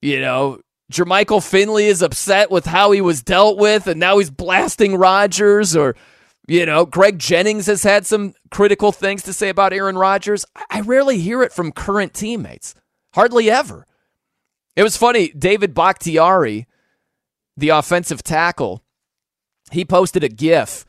you 0.00 0.20
know 0.20 0.60
Jermichael 0.94 1.46
Finley 1.46 1.86
is 1.86 2.02
upset 2.02 2.52
with 2.52 2.66
how 2.66 2.92
he 2.92 3.00
was 3.00 3.20
dealt 3.20 3.58
with 3.58 3.88
and 3.88 3.98
now 3.98 4.18
he's 4.18 4.30
blasting 4.30 4.96
Rodgers 4.96 5.74
or 5.74 5.96
you 6.46 6.66
know, 6.66 6.84
Greg 6.84 7.18
Jennings 7.18 7.66
has 7.66 7.82
had 7.82 8.06
some 8.06 8.34
critical 8.50 8.92
things 8.92 9.22
to 9.22 9.32
say 9.32 9.48
about 9.48 9.72
Aaron 9.72 9.96
Rodgers. 9.96 10.44
I 10.70 10.82
rarely 10.82 11.18
hear 11.18 11.42
it 11.42 11.52
from 11.52 11.72
current 11.72 12.12
teammates, 12.12 12.74
hardly 13.14 13.50
ever. 13.50 13.86
It 14.76 14.82
was 14.82 14.96
funny. 14.96 15.28
David 15.28 15.74
Bakhtiari, 15.74 16.66
the 17.56 17.70
offensive 17.70 18.22
tackle, 18.22 18.82
he 19.72 19.84
posted 19.84 20.22
a 20.22 20.28
GIF 20.28 20.84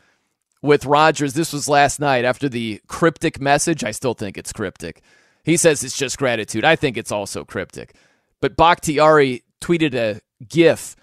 with 0.62 0.86
Rodgers. 0.86 1.34
This 1.34 1.54
was 1.54 1.70
last 1.70 2.00
night 2.00 2.26
after 2.26 2.50
the 2.50 2.82
cryptic 2.88 3.40
message. 3.40 3.84
I 3.84 3.92
still 3.92 4.14
think 4.14 4.38
it's 4.38 4.52
cryptic. 4.52 5.02
He 5.44 5.58
says 5.58 5.84
it's 5.84 5.98
just 5.98 6.18
gratitude. 6.18 6.66
I 6.66 6.76
think 6.76 6.98
it's 6.98 7.12
also 7.12 7.46
cryptic. 7.46 7.96
But 8.42 8.58
Bakhtiari 8.58 9.44
tweeted 9.66 9.96
a 9.96 10.22
GIF 10.48 10.96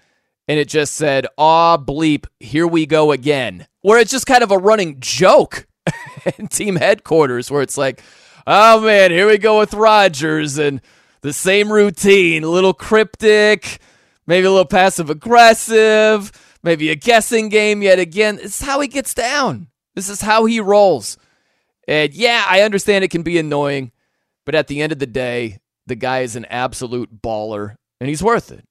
and 0.47 0.59
it 0.59 0.67
just 0.67 0.93
said, 0.93 1.27
aw, 1.37 1.77
bleep, 1.77 2.25
here 2.39 2.67
we 2.67 2.85
go 2.85 3.11
again. 3.11 3.67
Where 3.81 3.99
it's 3.99 4.11
just 4.11 4.25
kind 4.25 4.43
of 4.43 4.51
a 4.51 4.57
running 4.57 4.99
joke 4.99 5.67
in 6.37 6.47
team 6.47 6.75
headquarters, 6.77 7.51
where 7.51 7.61
it's 7.61 7.77
like, 7.77 8.01
oh 8.47 8.81
man, 8.81 9.11
here 9.11 9.27
we 9.27 9.37
go 9.37 9.59
with 9.59 9.73
Rodgers 9.73 10.57
and 10.57 10.81
the 11.21 11.33
same 11.33 11.71
routine, 11.71 12.43
a 12.43 12.49
little 12.49 12.73
cryptic, 12.73 13.79
maybe 14.27 14.45
a 14.45 14.51
little 14.51 14.65
passive 14.65 15.09
aggressive, 15.09 16.31
maybe 16.61 16.89
a 16.89 16.95
guessing 16.95 17.49
game 17.49 17.81
yet 17.81 17.99
again. 17.99 18.37
This 18.37 18.61
is 18.61 18.67
how 18.67 18.79
he 18.79 18.87
gets 18.87 19.13
down. 19.13 19.67
This 19.95 20.09
is 20.09 20.21
how 20.21 20.45
he 20.45 20.59
rolls. 20.59 21.17
And 21.87 22.13
yeah, 22.13 22.45
I 22.47 22.61
understand 22.61 23.03
it 23.03 23.11
can 23.11 23.23
be 23.23 23.37
annoying, 23.37 23.91
but 24.45 24.55
at 24.55 24.67
the 24.67 24.81
end 24.81 24.91
of 24.91 24.99
the 24.99 25.07
day, 25.07 25.59
the 25.85 25.95
guy 25.95 26.21
is 26.21 26.35
an 26.37 26.45
absolute 26.45 27.21
baller 27.21 27.75
and 28.03 28.09
he's 28.09 28.21
worth 28.21 28.51
it. 28.51 28.65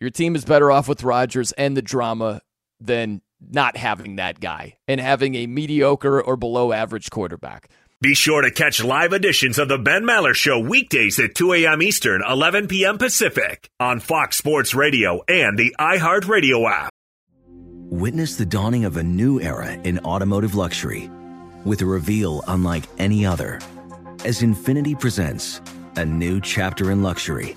Your 0.00 0.10
team 0.10 0.34
is 0.34 0.44
better 0.44 0.72
off 0.72 0.88
with 0.88 1.04
Rodgers 1.04 1.52
and 1.52 1.76
the 1.76 1.82
drama 1.82 2.40
than 2.80 3.22
not 3.40 3.76
having 3.76 4.16
that 4.16 4.40
guy 4.40 4.76
and 4.88 5.00
having 5.00 5.36
a 5.36 5.46
mediocre 5.46 6.20
or 6.20 6.36
below 6.36 6.72
average 6.72 7.08
quarterback. 7.08 7.68
Be 8.00 8.16
sure 8.16 8.42
to 8.42 8.50
catch 8.50 8.82
live 8.82 9.12
editions 9.12 9.60
of 9.60 9.68
the 9.68 9.78
Ben 9.78 10.02
Maller 10.02 10.34
Show 10.34 10.58
weekdays 10.58 11.20
at 11.20 11.36
2 11.36 11.52
a.m. 11.52 11.80
Eastern, 11.80 12.24
11 12.28 12.66
p.m. 12.66 12.98
Pacific 12.98 13.70
on 13.78 14.00
Fox 14.00 14.36
Sports 14.36 14.74
Radio 14.74 15.22
and 15.28 15.56
the 15.56 15.72
iHeartRadio 15.78 16.68
app. 16.68 16.90
Witness 17.46 18.34
the 18.34 18.46
dawning 18.46 18.84
of 18.84 18.96
a 18.96 19.02
new 19.04 19.40
era 19.40 19.74
in 19.74 20.00
automotive 20.00 20.56
luxury 20.56 21.08
with 21.64 21.82
a 21.82 21.86
reveal 21.86 22.42
unlike 22.48 22.82
any 22.98 23.24
other 23.24 23.60
as 24.24 24.42
Infiniti 24.42 24.98
presents 24.98 25.60
a 25.94 26.04
new 26.04 26.40
chapter 26.40 26.90
in 26.90 27.02
luxury, 27.02 27.56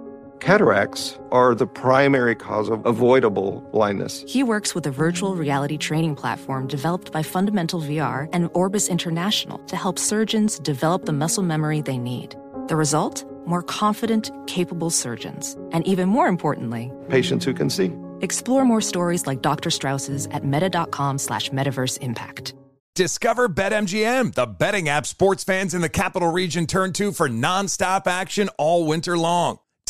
Cataracts 0.41 1.19
are 1.31 1.53
the 1.53 1.67
primary 1.67 2.33
cause 2.33 2.67
of 2.67 2.83
avoidable 2.87 3.61
blindness. 3.71 4.25
He 4.27 4.41
works 4.41 4.73
with 4.73 4.87
a 4.87 4.91
virtual 4.91 5.35
reality 5.35 5.77
training 5.77 6.15
platform 6.15 6.65
developed 6.65 7.11
by 7.11 7.21
Fundamental 7.21 7.79
VR 7.79 8.27
and 8.33 8.49
Orbis 8.55 8.89
International 8.89 9.59
to 9.59 9.75
help 9.75 9.99
surgeons 9.99 10.57
develop 10.57 11.05
the 11.05 11.13
muscle 11.13 11.43
memory 11.43 11.81
they 11.81 11.99
need. 11.99 12.35
The 12.69 12.75
result? 12.75 13.23
More 13.45 13.61
confident, 13.61 14.31
capable 14.47 14.89
surgeons. 14.89 15.55
And 15.73 15.87
even 15.87 16.09
more 16.09 16.27
importantly, 16.27 16.91
patients 17.07 17.45
who 17.45 17.53
can 17.53 17.69
see. 17.69 17.93
Explore 18.21 18.65
more 18.65 18.81
stories 18.81 19.27
like 19.27 19.43
Dr. 19.43 19.69
Strauss's 19.69 20.25
at 20.31 20.43
meta.com 20.43 21.19
slash 21.19 21.51
metaverse 21.51 21.99
impact. 21.99 22.55
Discover 22.95 23.49
BetMGM, 23.49 24.33
the 24.33 24.47
betting 24.47 24.89
app 24.89 25.05
sports 25.05 25.43
fans 25.43 25.75
in 25.75 25.81
the 25.81 25.89
capital 25.89 26.31
region 26.31 26.65
turn 26.65 26.93
to 26.93 27.11
for 27.11 27.29
nonstop 27.29 28.07
action 28.07 28.49
all 28.57 28.87
winter 28.87 29.19
long. 29.19 29.59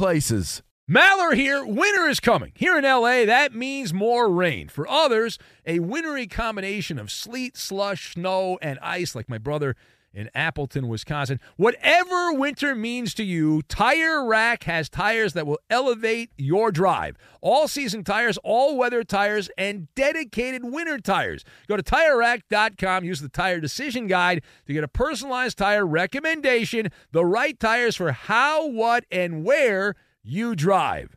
places. 0.00 0.62
Maller 0.90 1.34
here. 1.34 1.62
Winter 1.62 2.08
is 2.08 2.20
coming. 2.20 2.52
Here 2.54 2.78
in 2.78 2.84
LA, 2.84 3.26
that 3.26 3.54
means 3.54 3.92
more 3.92 4.30
rain. 4.30 4.70
For 4.70 4.88
others, 4.88 5.36
a 5.66 5.80
wintry 5.80 6.26
combination 6.26 6.98
of 6.98 7.10
sleet, 7.10 7.54
slush, 7.54 8.14
snow, 8.14 8.58
and 8.62 8.78
ice, 8.78 9.14
like 9.14 9.28
my 9.28 9.36
brother 9.36 9.76
in 10.12 10.30
Appleton, 10.34 10.88
Wisconsin. 10.88 11.40
Whatever 11.56 12.32
winter 12.32 12.74
means 12.74 13.14
to 13.14 13.24
you, 13.24 13.62
Tire 13.62 14.24
Rack 14.24 14.64
has 14.64 14.88
tires 14.88 15.32
that 15.34 15.46
will 15.46 15.60
elevate 15.68 16.30
your 16.36 16.72
drive. 16.72 17.16
All 17.40 17.68
season 17.68 18.04
tires, 18.04 18.38
all 18.42 18.76
weather 18.76 19.04
tires, 19.04 19.50
and 19.56 19.92
dedicated 19.94 20.64
winter 20.64 20.98
tires. 20.98 21.44
Go 21.68 21.76
to 21.76 21.82
tirerack.com, 21.82 23.04
use 23.04 23.20
the 23.20 23.28
tire 23.28 23.60
decision 23.60 24.06
guide 24.06 24.42
to 24.66 24.72
get 24.72 24.84
a 24.84 24.88
personalized 24.88 25.58
tire 25.58 25.86
recommendation, 25.86 26.88
the 27.12 27.24
right 27.24 27.58
tires 27.58 27.96
for 27.96 28.12
how, 28.12 28.66
what, 28.66 29.04
and 29.10 29.44
where 29.44 29.94
you 30.22 30.54
drive. 30.54 31.16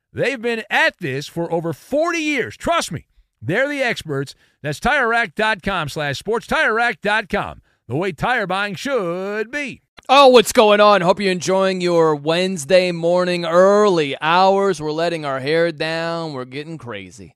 They've 0.13 0.41
been 0.41 0.63
at 0.69 0.97
this 0.99 1.27
for 1.27 1.51
over 1.51 1.73
40 1.73 2.17
years. 2.19 2.57
Trust 2.57 2.91
me, 2.91 3.07
they're 3.41 3.69
the 3.69 3.81
experts. 3.81 4.35
That's 4.61 4.79
TireRack.com 4.79 5.89
slash 5.89 6.19
sports. 6.19 6.47
TireRack.com, 6.47 7.61
the 7.87 7.95
way 7.95 8.11
tire 8.11 8.47
buying 8.47 8.75
should 8.75 9.51
be. 9.51 9.81
Oh, 10.09 10.27
what's 10.27 10.51
going 10.51 10.81
on? 10.81 11.01
Hope 11.01 11.21
you're 11.21 11.31
enjoying 11.31 11.79
your 11.79 12.15
Wednesday 12.15 12.91
morning 12.91 13.45
early 13.45 14.17
hours. 14.19 14.81
We're 14.81 14.91
letting 14.91 15.23
our 15.23 15.39
hair 15.39 15.71
down. 15.71 16.33
We're 16.33 16.45
getting 16.45 16.77
crazy. 16.77 17.35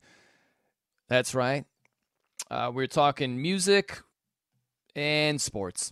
That's 1.08 1.34
right. 1.34 1.66
Uh, 2.52 2.72
we're 2.74 2.88
talking 2.88 3.42
music 3.42 4.02
and 4.96 5.40
sports 5.40 5.92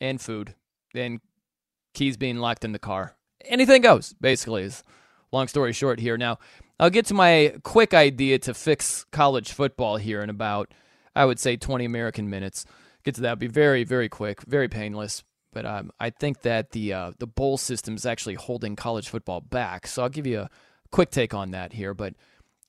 and 0.00 0.20
food 0.20 0.54
and 0.94 1.20
keys 1.94 2.16
being 2.16 2.36
locked 2.36 2.64
in 2.64 2.72
the 2.72 2.78
car. 2.78 3.16
Anything 3.44 3.82
goes, 3.82 4.14
basically, 4.20 4.64
is 4.64 4.84
long 5.32 5.48
story 5.48 5.72
short 5.72 6.00
here. 6.00 6.16
Now, 6.16 6.38
I'll 6.80 6.90
get 6.90 7.06
to 7.06 7.14
my 7.14 7.54
quick 7.62 7.94
idea 7.94 8.38
to 8.40 8.54
fix 8.54 9.04
college 9.10 9.52
football 9.52 9.96
here 9.96 10.22
in 10.22 10.30
about, 10.30 10.72
I 11.14 11.24
would 11.24 11.38
say, 11.38 11.56
20 11.56 11.84
American 11.84 12.30
minutes. 12.30 12.64
Get 13.04 13.16
to 13.16 13.22
that. 13.22 13.38
Be 13.38 13.48
very, 13.48 13.84
very 13.84 14.08
quick, 14.08 14.42
very 14.42 14.68
painless. 14.68 15.24
But 15.52 15.66
um, 15.66 15.90
I 15.98 16.10
think 16.10 16.42
that 16.42 16.70
the 16.70 16.92
uh, 16.92 17.12
the 17.18 17.26
bowl 17.26 17.56
system 17.56 17.94
is 17.94 18.04
actually 18.04 18.34
holding 18.34 18.76
college 18.76 19.08
football 19.08 19.40
back. 19.40 19.86
So 19.86 20.02
I'll 20.02 20.08
give 20.08 20.26
you 20.26 20.40
a 20.40 20.50
quick 20.92 21.10
take 21.10 21.34
on 21.34 21.50
that 21.52 21.72
here. 21.72 21.94
But 21.94 22.14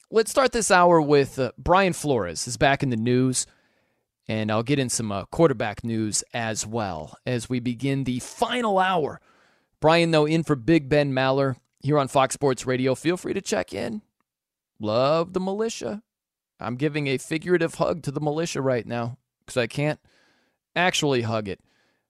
let's 0.10 0.32
start 0.32 0.54
this 0.54 0.72
hour 0.72 1.02
with 1.02 1.38
uh, 1.38 1.52
Brian 1.58 1.94
Flores 1.94 2.48
is 2.48 2.58
back 2.58 2.82
in 2.82 2.90
the 2.90 2.98
news, 2.98 3.46
and 4.28 4.50
I'll 4.50 4.64
get 4.64 4.80
in 4.80 4.90
some 4.90 5.12
uh, 5.12 5.26
quarterback 5.26 5.84
news 5.84 6.24
as 6.34 6.66
well 6.66 7.18
as 7.26 7.50
we 7.50 7.60
begin 7.60 8.06
the 8.06 8.20
final 8.20 8.80
hour. 8.80 9.20
Brian, 9.82 10.12
though, 10.12 10.26
in 10.26 10.44
for 10.44 10.56
Big 10.56 10.90
Ben 10.90 11.12
Maller 11.12 11.58
here 11.82 11.98
on 11.98 12.08
Fox 12.08 12.34
Sports 12.34 12.66
Radio. 12.66 12.96
Feel 12.96 13.18
free 13.18 13.34
to 13.34 13.42
check 13.42 13.74
in. 13.74 14.02
Love 14.80 15.34
the 15.34 15.40
militia. 15.40 16.02
I'm 16.60 16.76
giving 16.76 17.08
a 17.08 17.18
figurative 17.18 17.76
hug 17.76 18.04
to 18.04 18.12
the 18.12 18.20
militia 18.20 18.62
right 18.62 18.86
now 18.86 19.18
because 19.40 19.58
I 19.58 19.68
can't 19.68 20.00
actually 20.76 21.22
hug 21.22 21.48
it, 21.48 21.60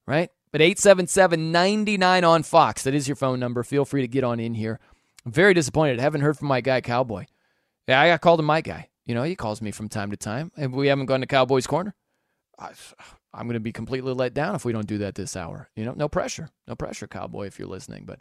right? 0.07 0.29
But 0.51 0.61
877 0.61 1.51
99 1.51 2.23
on 2.23 2.43
Fox, 2.43 2.83
that 2.83 2.95
is 2.95 3.07
your 3.07 3.15
phone 3.15 3.39
number. 3.39 3.63
Feel 3.63 3.85
free 3.85 4.01
to 4.01 4.07
get 4.07 4.23
on 4.23 4.39
in 4.39 4.55
here. 4.55 4.79
I'm 5.25 5.31
very 5.31 5.53
disappointed. 5.53 5.99
I 5.99 6.03
haven't 6.03 6.21
heard 6.21 6.37
from 6.37 6.47
my 6.47 6.61
guy, 6.61 6.81
Cowboy. 6.81 7.25
Yeah, 7.87 8.01
I 8.01 8.07
got 8.07 8.21
called 8.21 8.39
to 8.39 8.43
my 8.43 8.61
guy. 8.61 8.89
You 9.05 9.15
know, 9.15 9.23
he 9.23 9.35
calls 9.35 9.61
me 9.61 9.71
from 9.71 9.89
time 9.89 10.11
to 10.11 10.17
time. 10.17 10.51
And 10.55 10.73
we 10.73 10.87
haven't 10.87 11.07
gone 11.07 11.21
to 11.21 11.27
Cowboys 11.27 11.67
Corner. 11.67 11.95
I, 12.57 12.71
I'm 13.33 13.47
going 13.47 13.55
to 13.55 13.59
be 13.59 13.71
completely 13.71 14.13
let 14.13 14.33
down 14.33 14.55
if 14.55 14.65
we 14.65 14.73
don't 14.73 14.87
do 14.87 14.99
that 14.99 15.15
this 15.15 15.35
hour. 15.35 15.69
You 15.75 15.85
know, 15.85 15.93
no 15.95 16.07
pressure. 16.07 16.49
No 16.67 16.75
pressure, 16.75 17.07
Cowboy, 17.07 17.47
if 17.47 17.59
you're 17.59 17.67
listening. 17.67 18.05
But 18.05 18.19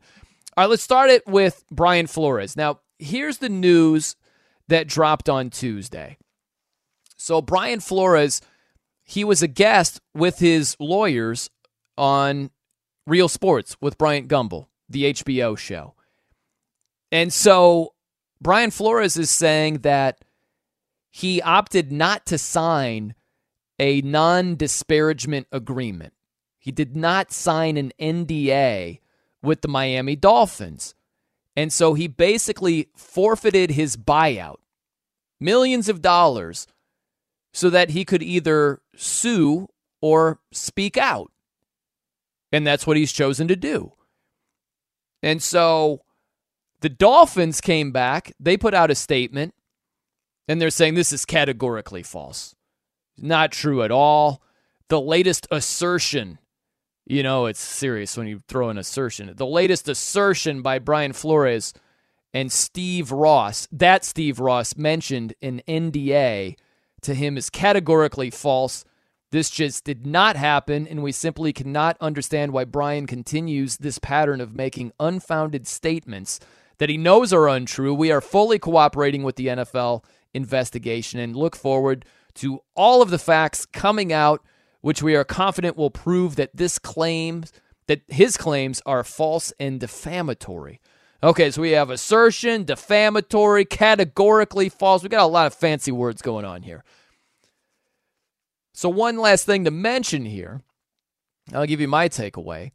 all 0.58 0.64
right, 0.64 0.70
let's 0.70 0.82
start 0.82 1.08
it 1.08 1.24
with 1.24 1.62
Brian 1.70 2.08
Flores. 2.08 2.56
Now, 2.56 2.80
here's 2.98 3.38
the 3.38 3.48
news 3.48 4.16
that 4.66 4.88
dropped 4.88 5.28
on 5.28 5.50
Tuesday. 5.50 6.18
So, 7.16 7.40
Brian 7.40 7.78
Flores, 7.78 8.40
he 9.04 9.22
was 9.22 9.40
a 9.40 9.46
guest 9.46 10.00
with 10.16 10.40
his 10.40 10.76
lawyers 10.80 11.48
on 11.96 12.50
Real 13.06 13.28
Sports 13.28 13.76
with 13.80 13.98
Bryant 13.98 14.26
Gumbel, 14.26 14.66
the 14.88 15.04
HBO 15.04 15.56
show. 15.56 15.94
And 17.12 17.32
so 17.32 17.94
Brian 18.40 18.72
Flores 18.72 19.16
is 19.16 19.30
saying 19.30 19.82
that 19.82 20.24
he 21.08 21.40
opted 21.40 21.92
not 21.92 22.26
to 22.26 22.36
sign 22.36 23.14
a 23.78 24.00
non 24.00 24.56
disparagement 24.56 25.46
agreement. 25.52 26.14
He 26.58 26.72
did 26.72 26.96
not 26.96 27.30
sign 27.30 27.76
an 27.76 27.92
NDA 28.00 28.98
with 29.42 29.60
the 29.60 29.68
Miami 29.68 30.16
Dolphins. 30.16 30.94
And 31.56 31.72
so 31.72 31.94
he 31.94 32.06
basically 32.06 32.88
forfeited 32.94 33.70
his 33.72 33.96
buyout, 33.96 34.58
millions 35.40 35.88
of 35.88 36.02
dollars, 36.02 36.66
so 37.52 37.70
that 37.70 37.90
he 37.90 38.04
could 38.04 38.22
either 38.22 38.80
sue 38.96 39.68
or 40.00 40.38
speak 40.52 40.96
out. 40.96 41.32
And 42.52 42.66
that's 42.66 42.86
what 42.86 42.96
he's 42.96 43.12
chosen 43.12 43.48
to 43.48 43.56
do. 43.56 43.92
And 45.22 45.42
so 45.42 46.02
the 46.80 46.88
Dolphins 46.88 47.60
came 47.60 47.90
back, 47.90 48.32
they 48.38 48.56
put 48.56 48.74
out 48.74 48.90
a 48.90 48.94
statement, 48.94 49.54
and 50.46 50.60
they're 50.60 50.70
saying 50.70 50.94
this 50.94 51.12
is 51.12 51.24
categorically 51.24 52.02
false. 52.02 52.54
Not 53.16 53.50
true 53.50 53.82
at 53.82 53.90
all. 53.90 54.42
The 54.88 55.00
latest 55.00 55.46
assertion, 55.50 56.38
you 57.08 57.22
know, 57.22 57.46
it's 57.46 57.60
serious 57.60 58.16
when 58.16 58.26
you 58.26 58.40
throw 58.48 58.68
an 58.68 58.76
assertion. 58.76 59.32
The 59.34 59.46
latest 59.46 59.88
assertion 59.88 60.60
by 60.60 60.78
Brian 60.78 61.14
Flores 61.14 61.72
and 62.34 62.52
Steve 62.52 63.10
Ross, 63.10 63.66
that 63.72 64.04
Steve 64.04 64.38
Ross 64.38 64.76
mentioned 64.76 65.32
an 65.40 65.62
NDA 65.66 66.56
to 67.00 67.14
him 67.14 67.38
is 67.38 67.48
categorically 67.48 68.28
false. 68.28 68.84
This 69.30 69.48
just 69.48 69.84
did 69.84 70.06
not 70.06 70.36
happen, 70.36 70.86
and 70.86 71.02
we 71.02 71.12
simply 71.12 71.52
cannot 71.54 71.96
understand 71.98 72.52
why 72.52 72.64
Brian 72.64 73.06
continues 73.06 73.78
this 73.78 73.98
pattern 73.98 74.42
of 74.42 74.54
making 74.54 74.92
unfounded 75.00 75.66
statements 75.66 76.38
that 76.76 76.90
he 76.90 76.98
knows 76.98 77.32
are 77.32 77.48
untrue. 77.48 77.94
We 77.94 78.12
are 78.12 78.20
fully 78.20 78.58
cooperating 78.58 79.22
with 79.22 79.36
the 79.36 79.46
NFL 79.46 80.04
investigation 80.34 81.20
and 81.20 81.34
look 81.34 81.56
forward 81.56 82.04
to 82.34 82.60
all 82.76 83.00
of 83.00 83.08
the 83.08 83.18
facts 83.18 83.64
coming 83.64 84.12
out, 84.12 84.44
which 84.80 85.02
we 85.02 85.16
are 85.16 85.24
confident 85.24 85.76
will 85.76 85.90
prove 85.90 86.36
that 86.36 86.54
this 86.54 86.78
claim, 86.78 87.44
that 87.86 88.02
his 88.08 88.36
claims 88.36 88.80
are 88.86 89.04
false 89.04 89.52
and 89.58 89.80
defamatory. 89.80 90.80
Okay, 91.22 91.50
so 91.50 91.62
we 91.62 91.72
have 91.72 91.90
assertion, 91.90 92.64
defamatory, 92.64 93.64
categorically 93.64 94.68
false. 94.68 95.02
We 95.02 95.08
got 95.08 95.24
a 95.24 95.26
lot 95.26 95.48
of 95.48 95.54
fancy 95.54 95.90
words 95.90 96.22
going 96.22 96.44
on 96.44 96.62
here. 96.62 96.84
So, 98.72 98.88
one 98.88 99.18
last 99.18 99.44
thing 99.44 99.64
to 99.64 99.72
mention 99.72 100.24
here, 100.24 100.62
I'll 101.52 101.66
give 101.66 101.80
you 101.80 101.88
my 101.88 102.08
takeaway, 102.08 102.70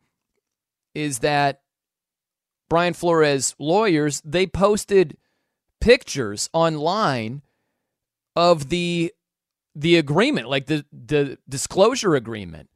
is 0.94 1.20
that 1.20 1.62
Brian 2.70 2.94
Flores 2.94 3.56
lawyers, 3.58 4.22
they 4.26 4.46
posted 4.46 5.16
pictures 5.80 6.50
online 6.52 7.44
of 8.36 8.68
the 8.68 9.13
the 9.76 9.98
agreement, 9.98 10.50
like 10.50 10.66
the 10.68 10.86
the 10.92 11.38
disclosure 11.48 12.16
agreement. 12.16 12.70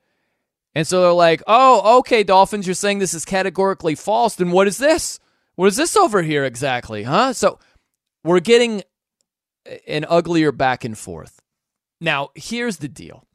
And 0.75 0.85
so 0.85 1.01
they're 1.01 1.11
like, 1.11 1.41
"Oh, 1.47 1.99
okay, 1.99 2.23
Dolphins, 2.23 2.67
you're 2.67 2.73
saying 2.75 2.99
this 2.99 3.13
is 3.13 3.25
categorically 3.25 3.95
false. 3.95 4.35
Then 4.35 4.51
what 4.51 4.67
is 4.67 4.77
this? 4.77 5.19
What 5.55 5.67
is 5.67 5.75
this 5.75 5.95
over 5.95 6.21
here 6.21 6.45
exactly, 6.45 7.03
huh?" 7.03 7.33
So 7.33 7.59
we're 8.23 8.39
getting 8.39 8.83
an 9.87 10.05
uglier 10.07 10.51
back 10.51 10.83
and 10.83 10.97
forth. 10.97 11.41
Now, 11.99 12.29
here's 12.35 12.77
the 12.77 12.87
deal 12.87 13.25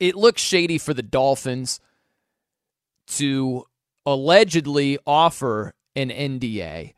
it 0.00 0.14
looks 0.14 0.42
shady 0.42 0.78
for 0.78 0.94
the 0.94 1.02
Dolphins 1.02 1.80
to 3.06 3.64
allegedly 4.06 4.98
offer 5.06 5.74
an 5.96 6.10
NDA, 6.10 6.94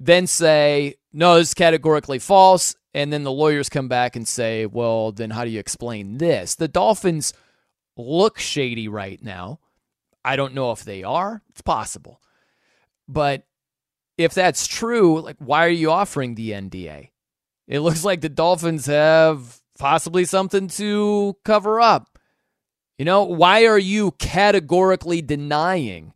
then 0.00 0.26
say, 0.26 0.94
no, 1.12 1.36
this 1.36 1.48
is 1.48 1.54
categorically 1.54 2.18
false. 2.18 2.76
And 2.98 3.12
then 3.12 3.22
the 3.22 3.30
lawyers 3.30 3.68
come 3.68 3.86
back 3.86 4.16
and 4.16 4.26
say, 4.26 4.66
well, 4.66 5.12
then 5.12 5.30
how 5.30 5.44
do 5.44 5.50
you 5.50 5.60
explain 5.60 6.18
this? 6.18 6.56
The 6.56 6.66
Dolphins 6.66 7.32
look 7.96 8.40
shady 8.40 8.88
right 8.88 9.22
now. 9.22 9.60
I 10.24 10.34
don't 10.34 10.52
know 10.52 10.72
if 10.72 10.82
they 10.82 11.04
are. 11.04 11.40
It's 11.50 11.60
possible. 11.60 12.20
But 13.06 13.44
if 14.16 14.34
that's 14.34 14.66
true, 14.66 15.20
like, 15.20 15.36
why 15.38 15.64
are 15.64 15.68
you 15.68 15.92
offering 15.92 16.34
the 16.34 16.50
NDA? 16.50 17.10
It 17.68 17.78
looks 17.78 18.04
like 18.04 18.20
the 18.20 18.28
Dolphins 18.28 18.86
have 18.86 19.60
possibly 19.78 20.24
something 20.24 20.66
to 20.66 21.36
cover 21.44 21.80
up. 21.80 22.18
You 22.98 23.04
know, 23.04 23.22
why 23.22 23.66
are 23.66 23.78
you 23.78 24.10
categorically 24.18 25.22
denying 25.22 26.14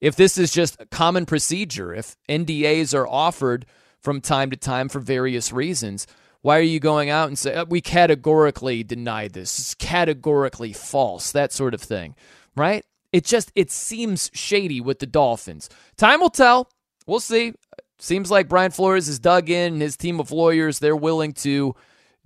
if 0.00 0.16
this 0.16 0.36
is 0.36 0.50
just 0.50 0.80
a 0.80 0.86
common 0.86 1.26
procedure, 1.26 1.94
if 1.94 2.16
NDAs 2.28 2.92
are 2.92 3.06
offered 3.06 3.66
from 4.00 4.20
time 4.20 4.50
to 4.50 4.56
time 4.56 4.88
for 4.88 5.00
various 5.00 5.52
reasons? 5.52 6.06
Why 6.42 6.58
are 6.58 6.62
you 6.62 6.80
going 6.80 7.10
out 7.10 7.28
and 7.28 7.38
say 7.38 7.54
uh, 7.54 7.64
we 7.68 7.80
categorically 7.80 8.84
deny 8.84 9.28
this? 9.28 9.58
It's 9.58 9.74
categorically 9.74 10.72
false, 10.72 11.32
that 11.32 11.52
sort 11.52 11.74
of 11.74 11.80
thing, 11.80 12.14
right? 12.56 12.84
It 13.12 13.24
just 13.24 13.50
it 13.54 13.70
seems 13.70 14.30
shady 14.34 14.80
with 14.80 14.98
the 14.98 15.06
Dolphins. 15.06 15.68
Time 15.96 16.20
will 16.20 16.30
tell. 16.30 16.70
We'll 17.06 17.20
see. 17.20 17.54
Seems 17.98 18.30
like 18.30 18.48
Brian 18.48 18.70
Flores 18.70 19.08
is 19.08 19.18
dug 19.18 19.50
in 19.50 19.74
and 19.74 19.82
his 19.82 19.96
team 19.96 20.20
of 20.20 20.30
lawyers, 20.30 20.78
they're 20.78 20.94
willing 20.94 21.32
to 21.32 21.74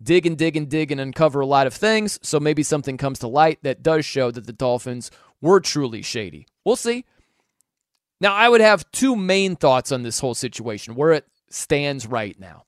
dig 0.02 0.26
and 0.26 0.36
dig 0.36 0.56
and 0.56 0.68
dig 0.68 0.92
and 0.92 1.00
uncover 1.00 1.40
a 1.40 1.46
lot 1.46 1.66
of 1.66 1.72
things. 1.72 2.18
So 2.22 2.38
maybe 2.38 2.62
something 2.62 2.96
comes 2.96 3.20
to 3.20 3.28
light 3.28 3.60
that 3.62 3.82
does 3.82 4.04
show 4.04 4.30
that 4.30 4.46
the 4.46 4.52
Dolphins 4.52 5.10
were 5.40 5.60
truly 5.60 6.02
shady. 6.02 6.46
We'll 6.64 6.76
see. 6.76 7.04
Now, 8.20 8.34
I 8.34 8.48
would 8.48 8.60
have 8.60 8.90
two 8.92 9.16
main 9.16 9.56
thoughts 9.56 9.90
on 9.90 10.02
this 10.02 10.20
whole 10.20 10.34
situation, 10.34 10.94
where 10.94 11.12
it 11.12 11.26
stands 11.52 12.06
right 12.06 12.38
now. 12.38 12.64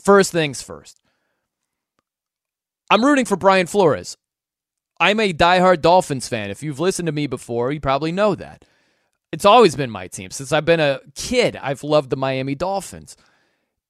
First 0.00 0.32
things 0.32 0.62
first. 0.62 1.00
I'm 2.90 3.04
rooting 3.04 3.24
for 3.24 3.36
Brian 3.36 3.66
Flores. 3.66 4.16
I'm 5.00 5.20
a 5.20 5.32
diehard 5.32 5.80
Dolphins 5.80 6.28
fan. 6.28 6.50
If 6.50 6.62
you've 6.62 6.80
listened 6.80 7.06
to 7.06 7.12
me 7.12 7.26
before, 7.26 7.70
you 7.70 7.80
probably 7.80 8.12
know 8.12 8.34
that. 8.34 8.64
It's 9.30 9.44
always 9.44 9.76
been 9.76 9.90
my 9.90 10.08
team. 10.08 10.30
Since 10.30 10.52
I've 10.52 10.64
been 10.64 10.80
a 10.80 11.00
kid, 11.14 11.56
I've 11.56 11.84
loved 11.84 12.10
the 12.10 12.16
Miami 12.16 12.54
Dolphins. 12.54 13.16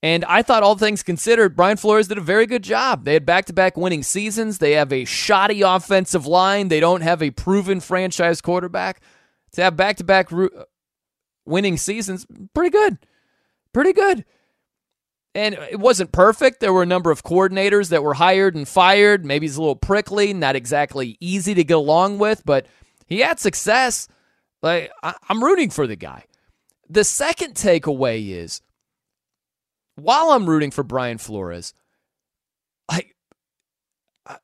And 0.02 0.24
I 0.26 0.42
thought, 0.42 0.62
all 0.62 0.76
things 0.76 1.02
considered, 1.02 1.56
Brian 1.56 1.76
Flores 1.76 2.08
did 2.08 2.18
a 2.18 2.22
very 2.22 2.46
good 2.46 2.62
job. 2.62 3.04
They 3.04 3.14
had 3.14 3.26
back 3.26 3.46
to 3.46 3.52
back 3.52 3.76
winning 3.76 4.02
seasons. 4.02 4.58
They 4.58 4.72
have 4.72 4.92
a 4.92 5.04
shoddy 5.04 5.62
offensive 5.62 6.26
line. 6.26 6.68
They 6.68 6.80
don't 6.80 7.00
have 7.00 7.22
a 7.22 7.30
proven 7.30 7.80
franchise 7.80 8.40
quarterback. 8.40 9.00
To 9.52 9.62
have 9.62 9.76
back 9.76 9.96
to 9.96 10.04
back 10.04 10.28
winning 11.44 11.78
seasons, 11.78 12.26
pretty 12.54 12.70
good. 12.70 12.98
Pretty 13.78 13.92
good. 13.92 14.24
And 15.36 15.54
it 15.54 15.78
wasn't 15.78 16.10
perfect. 16.10 16.58
There 16.58 16.72
were 16.72 16.82
a 16.82 16.86
number 16.86 17.12
of 17.12 17.22
coordinators 17.22 17.90
that 17.90 18.02
were 18.02 18.14
hired 18.14 18.56
and 18.56 18.66
fired. 18.66 19.24
Maybe 19.24 19.46
he's 19.46 19.56
a 19.56 19.60
little 19.60 19.76
prickly, 19.76 20.34
not 20.34 20.56
exactly 20.56 21.16
easy 21.20 21.54
to 21.54 21.62
get 21.62 21.76
along 21.76 22.18
with, 22.18 22.42
but 22.44 22.66
he 23.06 23.20
had 23.20 23.38
success. 23.38 24.08
Like 24.62 24.90
I'm 25.04 25.44
rooting 25.44 25.70
for 25.70 25.86
the 25.86 25.94
guy. 25.94 26.24
The 26.90 27.04
second 27.04 27.54
takeaway 27.54 28.30
is 28.30 28.62
while 29.94 30.30
I'm 30.30 30.50
rooting 30.50 30.72
for 30.72 30.82
Brian 30.82 31.18
Flores, 31.18 31.72
I 32.88 33.04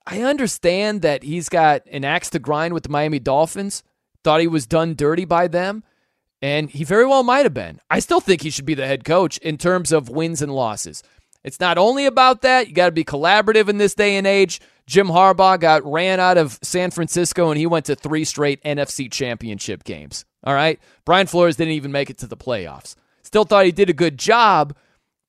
I 0.07 0.23
understand 0.23 1.03
that 1.03 1.25
he's 1.25 1.49
got 1.49 1.83
an 1.91 2.05
axe 2.05 2.31
to 2.31 2.39
grind 2.39 2.73
with 2.73 2.85
the 2.85 2.89
Miami 2.89 3.19
Dolphins. 3.19 3.83
Thought 4.23 4.43
he 4.43 4.47
was 4.47 4.69
done 4.69 4.95
dirty 4.95 5.25
by 5.25 5.49
them, 5.49 5.83
and 6.45 6.69
he 6.69 6.85
very 6.85 7.07
well 7.07 7.23
might 7.23 7.47
have 7.47 7.55
been. 7.55 7.81
I 7.89 8.01
still 8.01 8.21
think 8.21 8.43
he 8.43 8.51
should 8.51 8.67
be 8.67 8.75
the 8.75 8.87
head 8.87 9.03
coach 9.03 9.39
in 9.39 9.57
terms 9.57 9.93
of 9.93 10.11
wins 10.11 10.43
and 10.43 10.55
losses. 10.55 11.03
It's 11.43 11.59
not 11.59 11.79
only 11.79 12.05
about 12.05 12.43
that, 12.43 12.69
you 12.69 12.75
got 12.75 12.85
to 12.85 12.93
be 12.93 13.03
collaborative 13.03 13.71
in 13.71 13.79
this 13.79 13.95
day 13.95 14.17
and 14.17 14.27
age. 14.27 14.61
Jim 14.87 15.09
Harbaugh 15.09 15.59
got 15.59 15.91
ran 15.91 16.21
out 16.21 16.37
of 16.37 16.59
San 16.61 16.91
Francisco 16.91 17.49
and 17.49 17.59
he 17.59 17.67
went 17.67 17.87
to 17.87 17.97
three 17.97 18.27
straight 18.27 18.63
NFC 18.63 19.11
championship 19.11 19.85
games. 19.85 20.27
All 20.45 20.53
right. 20.53 20.79
Brian 21.07 21.27
Flores 21.27 21.57
didn't 21.57 21.73
even 21.73 21.93
make 21.93 22.11
it 22.11 22.19
to 22.19 22.27
the 22.27 22.37
playoffs. 22.37 22.95
Still 23.23 23.45
thought 23.45 23.65
he 23.65 23.73
did 23.73 23.89
a 23.89 23.95
good 23.95 24.19
job, 24.19 24.77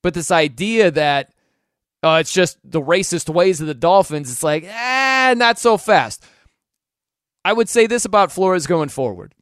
but 0.02 0.12
this 0.12 0.30
idea 0.30 0.90
that 0.90 1.32
uh, 2.02 2.18
it's 2.20 2.34
just 2.34 2.58
the 2.62 2.82
racist 2.82 3.32
ways 3.32 3.62
of 3.62 3.68
the 3.68 3.74
Dolphins, 3.74 4.30
it's 4.30 4.42
like, 4.42 4.64
eh, 4.64 5.32
not 5.34 5.58
so 5.58 5.78
fast. 5.78 6.22
I 7.42 7.54
would 7.54 7.70
say 7.70 7.86
this 7.86 8.04
about 8.04 8.32
Flores 8.32 8.66
going 8.66 8.90
forward. 8.90 9.34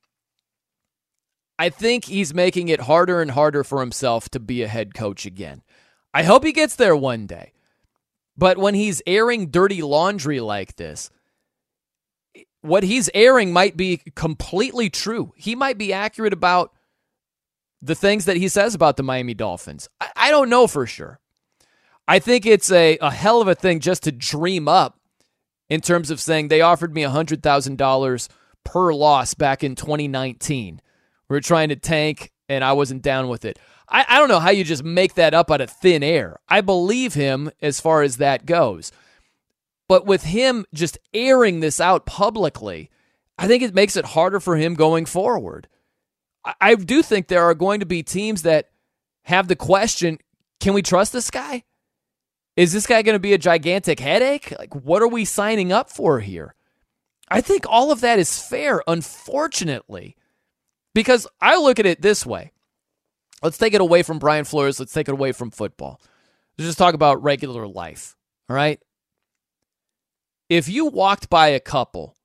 I 1.58 1.68
think 1.68 2.06
he's 2.06 2.34
making 2.34 2.68
it 2.68 2.82
harder 2.82 3.20
and 3.22 3.30
harder 3.30 3.62
for 3.64 3.80
himself 3.80 4.28
to 4.30 4.40
be 4.40 4.62
a 4.62 4.68
head 4.68 4.94
coach 4.94 5.24
again. 5.24 5.62
I 6.12 6.22
hope 6.24 6.44
he 6.44 6.52
gets 6.52 6.76
there 6.76 6.96
one 6.96 7.26
day. 7.26 7.52
But 8.36 8.58
when 8.58 8.74
he's 8.74 9.02
airing 9.06 9.50
dirty 9.50 9.82
laundry 9.82 10.40
like 10.40 10.76
this, 10.76 11.10
what 12.62 12.82
he's 12.82 13.10
airing 13.14 13.52
might 13.52 13.76
be 13.76 14.00
completely 14.14 14.90
true. 14.90 15.32
He 15.36 15.54
might 15.54 15.78
be 15.78 15.92
accurate 15.92 16.32
about 16.32 16.72
the 17.82 17.94
things 17.94 18.24
that 18.24 18.38
he 18.38 18.48
says 18.48 18.74
about 18.74 18.96
the 18.96 19.02
Miami 19.02 19.34
Dolphins. 19.34 19.88
I, 20.00 20.10
I 20.16 20.30
don't 20.30 20.48
know 20.48 20.66
for 20.66 20.86
sure. 20.86 21.20
I 22.08 22.18
think 22.18 22.46
it's 22.46 22.72
a, 22.72 22.98
a 22.98 23.10
hell 23.10 23.40
of 23.40 23.48
a 23.48 23.54
thing 23.54 23.80
just 23.80 24.02
to 24.04 24.12
dream 24.12 24.66
up 24.66 24.98
in 25.68 25.80
terms 25.80 26.10
of 26.10 26.20
saying 26.20 26.48
they 26.48 26.60
offered 26.60 26.94
me 26.94 27.02
$100,000 27.02 28.28
per 28.64 28.92
loss 28.94 29.34
back 29.34 29.62
in 29.62 29.74
2019. 29.74 30.80
We 31.28 31.37
are 31.37 31.40
trying 31.40 31.70
to 31.70 31.76
tank, 31.76 32.32
and 32.48 32.62
I 32.62 32.72
wasn't 32.72 33.02
down 33.02 33.28
with 33.28 33.44
it. 33.44 33.58
I, 33.88 34.04
I 34.08 34.18
don't 34.18 34.28
know 34.28 34.40
how 34.40 34.50
you 34.50 34.64
just 34.64 34.84
make 34.84 35.14
that 35.14 35.34
up 35.34 35.50
out 35.50 35.60
of 35.60 35.70
thin 35.70 36.02
air. 36.02 36.38
I 36.48 36.60
believe 36.60 37.14
him 37.14 37.50
as 37.60 37.80
far 37.80 38.02
as 38.02 38.18
that 38.18 38.46
goes. 38.46 38.92
But 39.88 40.06
with 40.06 40.24
him 40.24 40.64
just 40.72 40.98
airing 41.12 41.60
this 41.60 41.80
out 41.80 42.06
publicly, 42.06 42.90
I 43.38 43.46
think 43.46 43.62
it 43.62 43.74
makes 43.74 43.96
it 43.96 44.04
harder 44.04 44.40
for 44.40 44.56
him 44.56 44.74
going 44.74 45.06
forward. 45.06 45.68
I 46.60 46.74
do 46.74 47.02
think 47.02 47.28
there 47.28 47.44
are 47.44 47.54
going 47.54 47.80
to 47.80 47.87
be 47.87 48.02
teams 48.02 48.42
that 48.42 48.70
have 49.22 49.48
the 49.48 49.56
question 49.56 50.18
can 50.60 50.72
we 50.72 50.82
trust 50.82 51.12
this 51.12 51.30
guy? 51.30 51.64
Is 52.56 52.72
this 52.72 52.87
guy 52.87 53.02
going 53.02 53.16
to 53.16 53.20
be 53.20 53.34
a 53.34 53.38
gigantic 53.38 54.00
headache? 54.00 54.54
Like, 54.58 54.74
what 54.74 55.02
are 55.02 55.08
we 55.08 55.24
signing 55.24 55.72
up 55.72 55.90
for 55.90 56.20
here? 56.20 56.54
I 57.28 57.40
think 57.40 57.66
all 57.68 57.90
of 57.90 58.00
that 58.00 58.18
is 58.18 58.38
fair, 58.38 58.82
unfortunately, 58.87 60.16
because 60.94 61.26
I 61.40 61.57
look 61.57 61.78
at 61.78 61.87
it 61.87 62.00
this 62.00 62.24
way. 62.24 62.52
Let's 63.42 63.59
take 63.59 63.74
it 63.74 63.80
away 63.80 64.02
from 64.02 64.18
Brian 64.18 64.44
Flores. 64.44 64.80
Let's 64.80 64.92
take 64.92 65.09
it 65.09 65.12
away 65.12 65.33
from 65.33 65.50
football. 65.50 66.00
Let's 66.57 66.68
just 66.68 66.78
talk 66.78 66.94
about 66.94 67.22
regular 67.22 67.66
life. 67.66 68.16
All 68.48 68.57
right. 68.57 68.80
If 70.48 70.68
you 70.68 70.87
walked 70.87 71.28
by 71.28 71.48
a 71.48 71.61
couple 71.61 72.16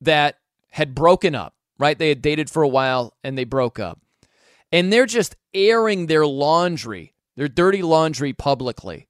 that 0.00 0.38
had 0.70 0.94
broken 0.94 1.34
up, 1.34 1.54
right? 1.78 1.98
They 1.98 2.10
had 2.10 2.22
dated 2.22 2.50
for 2.50 2.62
a 2.62 2.68
while 2.68 3.16
and 3.24 3.36
they 3.36 3.44
broke 3.44 3.78
up. 3.78 4.00
And 4.70 4.92
they're 4.92 5.06
just 5.06 5.34
airing 5.52 6.06
their 6.06 6.26
laundry, 6.26 7.14
their 7.36 7.48
dirty 7.48 7.82
laundry 7.82 8.32
publicly. 8.32 9.08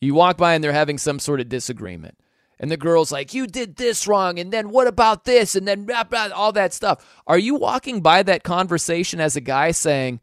You 0.00 0.14
walk 0.14 0.36
by 0.36 0.54
and 0.54 0.62
they're 0.62 0.72
having 0.72 0.98
some 0.98 1.18
sort 1.18 1.40
of 1.40 1.48
disagreement. 1.48 2.19
And 2.60 2.70
the 2.70 2.76
girl's 2.76 3.10
like, 3.10 3.32
You 3.34 3.46
did 3.46 3.76
this 3.76 4.06
wrong. 4.06 4.38
And 4.38 4.52
then 4.52 4.68
what 4.68 4.86
about 4.86 5.24
this? 5.24 5.56
And 5.56 5.66
then 5.66 5.86
blah, 5.86 6.04
blah, 6.04 6.28
all 6.34 6.52
that 6.52 6.74
stuff. 6.74 7.04
Are 7.26 7.38
you 7.38 7.54
walking 7.56 8.02
by 8.02 8.22
that 8.22 8.44
conversation 8.44 9.18
as 9.18 9.34
a 9.34 9.40
guy 9.40 9.70
saying, 9.72 10.20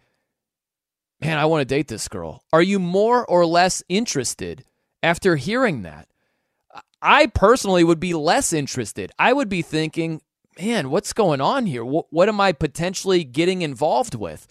Man, 1.20 1.40
I 1.40 1.46
want 1.46 1.62
to 1.62 1.76
date 1.76 1.88
this 1.88 2.08
girl? 2.08 2.44
Are 2.54 2.62
you 2.62 2.78
more 2.78 3.26
or 3.26 3.46
less 3.46 3.84
interested 3.90 4.64
after 5.02 5.36
hearing 5.36 5.82
that? 5.82 6.08
I 7.02 7.26
personally 7.28 7.84
would 7.84 8.00
be 8.00 8.14
less 8.14 8.54
interested. 8.54 9.12
I 9.18 9.34
would 9.34 9.50
be 9.50 9.62
thinking, 9.64 10.22
man, 10.60 10.90
what's 10.90 11.14
going 11.14 11.42
on 11.42 11.66
here? 11.66 11.86
What, 11.86 12.08
what 12.10 12.30
am 12.30 12.40
I 12.40 12.52
potentially 12.52 13.24
getting 13.24 13.62
involved 13.62 14.16
with? 14.16 14.48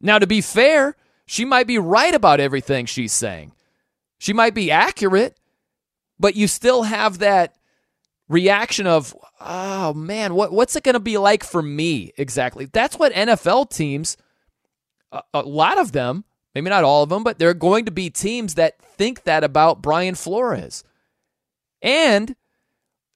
Now, 0.00 0.18
to 0.18 0.26
be 0.26 0.40
fair, 0.40 0.96
she 1.26 1.44
might 1.44 1.66
be 1.66 1.78
right 1.78 2.14
about 2.14 2.40
everything 2.40 2.86
she's 2.86 3.12
saying. 3.12 3.52
She 4.18 4.32
might 4.32 4.54
be 4.54 4.70
accurate, 4.70 5.38
but 6.18 6.36
you 6.36 6.46
still 6.48 6.84
have 6.84 7.18
that 7.18 7.54
reaction 8.28 8.86
of, 8.86 9.14
oh 9.40 9.94
man, 9.94 10.34
what, 10.34 10.52
what's 10.52 10.76
it 10.76 10.82
going 10.82 10.94
to 10.94 11.00
be 11.00 11.18
like 11.18 11.44
for 11.44 11.62
me 11.62 12.12
exactly? 12.16 12.66
That's 12.66 12.98
what 12.98 13.12
NFL 13.12 13.70
teams, 13.70 14.16
a, 15.12 15.22
a 15.34 15.42
lot 15.42 15.78
of 15.78 15.92
them, 15.92 16.24
maybe 16.54 16.70
not 16.70 16.84
all 16.84 17.02
of 17.02 17.08
them, 17.08 17.24
but 17.24 17.38
there 17.38 17.50
are 17.50 17.54
going 17.54 17.84
to 17.84 17.90
be 17.90 18.10
teams 18.10 18.54
that 18.54 18.80
think 18.80 19.24
that 19.24 19.44
about 19.44 19.82
Brian 19.82 20.14
Flores. 20.14 20.84
And 21.82 22.34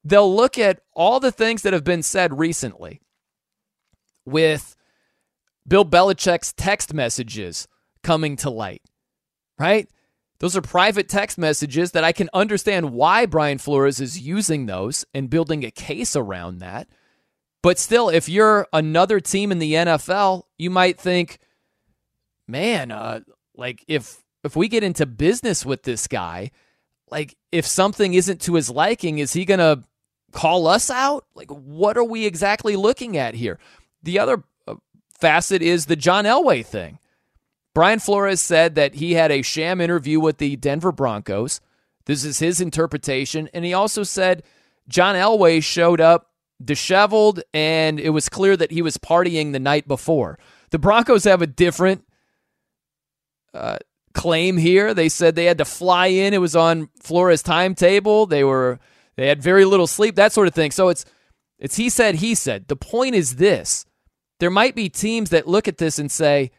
they'll 0.05 0.35
look 0.35 0.59
at 0.59 0.81
all 0.95 1.21
the 1.21 1.33
things 1.33 1.63
that 1.63 1.73
have 1.73 1.85
been 1.85 2.03
said 2.03 2.39
recently 2.39 3.01
with 4.25 4.77
Bill 5.67 5.85
Belichick's 5.85 6.53
text 6.53 6.93
messages 6.93 7.69
coming 8.03 8.37
to 8.37 8.51
light, 8.51 8.83
right? 9.59 9.89
Those 10.41 10.57
are 10.57 10.63
private 10.63 11.09
text 11.09 11.37
messages 11.37 11.93
that 11.93 12.05
I 12.05 12.13
can 12.13 12.31
understand 12.33 12.93
why 12.93 13.27
Brian 13.27 13.59
Flores 13.59 14.01
is 14.01 14.21
using 14.21 14.67
those 14.67 15.05
and 15.13 15.31
building 15.31 15.65
a 15.65 15.71
case 15.71 16.15
around 16.15 16.59
that. 16.59 16.89
But 17.63 17.79
still, 17.79 18.09
if 18.09 18.29
you're 18.29 18.69
another 18.73 19.19
team 19.19 19.51
in 19.51 19.59
the 19.59 19.75
NFL, 19.75 20.45
you 20.57 20.71
might 20.71 21.01
think, 21.01 21.39
man, 22.47 22.93
uh, 22.93 23.21
like 23.57 23.85
if 23.89 24.23
if 24.45 24.55
we 24.55 24.69
get 24.69 24.85
into 24.85 25.07
business 25.07 25.67
with 25.67 25.83
this 25.83 26.07
guy, 26.07 26.53
like 27.11 27.37
if 27.51 27.67
something 27.67 28.15
isn't 28.15 28.41
to 28.43 28.55
his 28.55 28.71
liking, 28.71 29.19
is 29.19 29.33
he 29.33 29.45
gonna 29.45 29.83
call 30.31 30.69
us 30.69 30.89
out? 30.89 31.27
Like, 31.35 31.51
what 31.51 31.97
are 31.99 32.05
we 32.05 32.27
exactly 32.27 32.77
looking 32.77 33.17
at 33.17 33.35
here? 33.35 33.59
The 34.05 34.21
other 34.21 34.45
uh, 34.69 34.77
facet 35.19 35.61
is 35.61 35.87
the 35.87 35.97
John 35.97 36.25
Elway 36.25 36.65
thing. 36.65 37.01
Brian 37.79 38.01
Flores 38.01 38.41
said 38.41 38.75
that 38.75 38.97
he 38.97 39.15
had 39.15 39.31
a 39.31 39.41
sham 39.41 39.81
interview 39.81 40.19
with 40.19 40.39
the 40.39 40.57
Denver 40.57 40.91
Broncos. 40.91 41.61
This 42.07 42.25
is 42.25 42.41
his 42.41 42.61
interpretation. 42.61 43.49
And 43.55 43.65
he 43.65 43.73
also 43.73 44.03
said 44.03 44.43
John 44.89 45.15
Elway 45.15 45.63
showed 45.63 46.01
up 46.01 46.33
disheveled 46.61 47.41
and 47.55 48.01
it 48.01 48.11
was 48.11 48.29
clear 48.29 48.57
that 48.57 48.73
he 48.73 48.83
was 48.83 48.99
partying 48.99 49.53
the 49.53 49.61
night 49.61 49.87
before. 49.87 50.41
The 50.71 50.81
Broncos 50.81 51.23
have 51.23 51.41
a 51.41 51.47
different 51.47 52.05
uh, 53.55 53.79
claim 54.13 54.57
here. 54.57 54.93
They 54.93 55.09
said 55.09 55.37
they 55.37 55.45
had 55.45 55.59
to 55.59 55.65
fly 55.65 56.09
in. 56.09 56.35
It 56.35 56.41
was 56.41 56.57
on 56.57 56.89
Flores' 56.99 57.45
timetable. 57.45 58.27
They 58.27 58.43
were 58.43 58.81
they 59.15 59.29
had 59.29 59.41
very 59.41 59.65
little 59.65 59.87
sleep, 59.87 60.17
that 60.17 60.33
sort 60.33 60.49
of 60.49 60.55
thing. 60.55 60.73
So 60.73 60.89
it's 60.89 61.05
it's 61.61 61.77
he 61.77 61.91
said, 61.91 62.17
he 62.17 62.35
said. 62.35 62.67
The 62.67 62.75
point 62.75 63.15
is 63.15 63.37
this. 63.37 63.87
There 64.41 64.51
might 64.51 64.75
be 64.75 64.89
teams 64.89 65.31
that 65.31 65.47
look 65.47 65.69
at 65.69 65.79
this 65.79 66.01
and 66.01 66.11
say, 66.11 66.51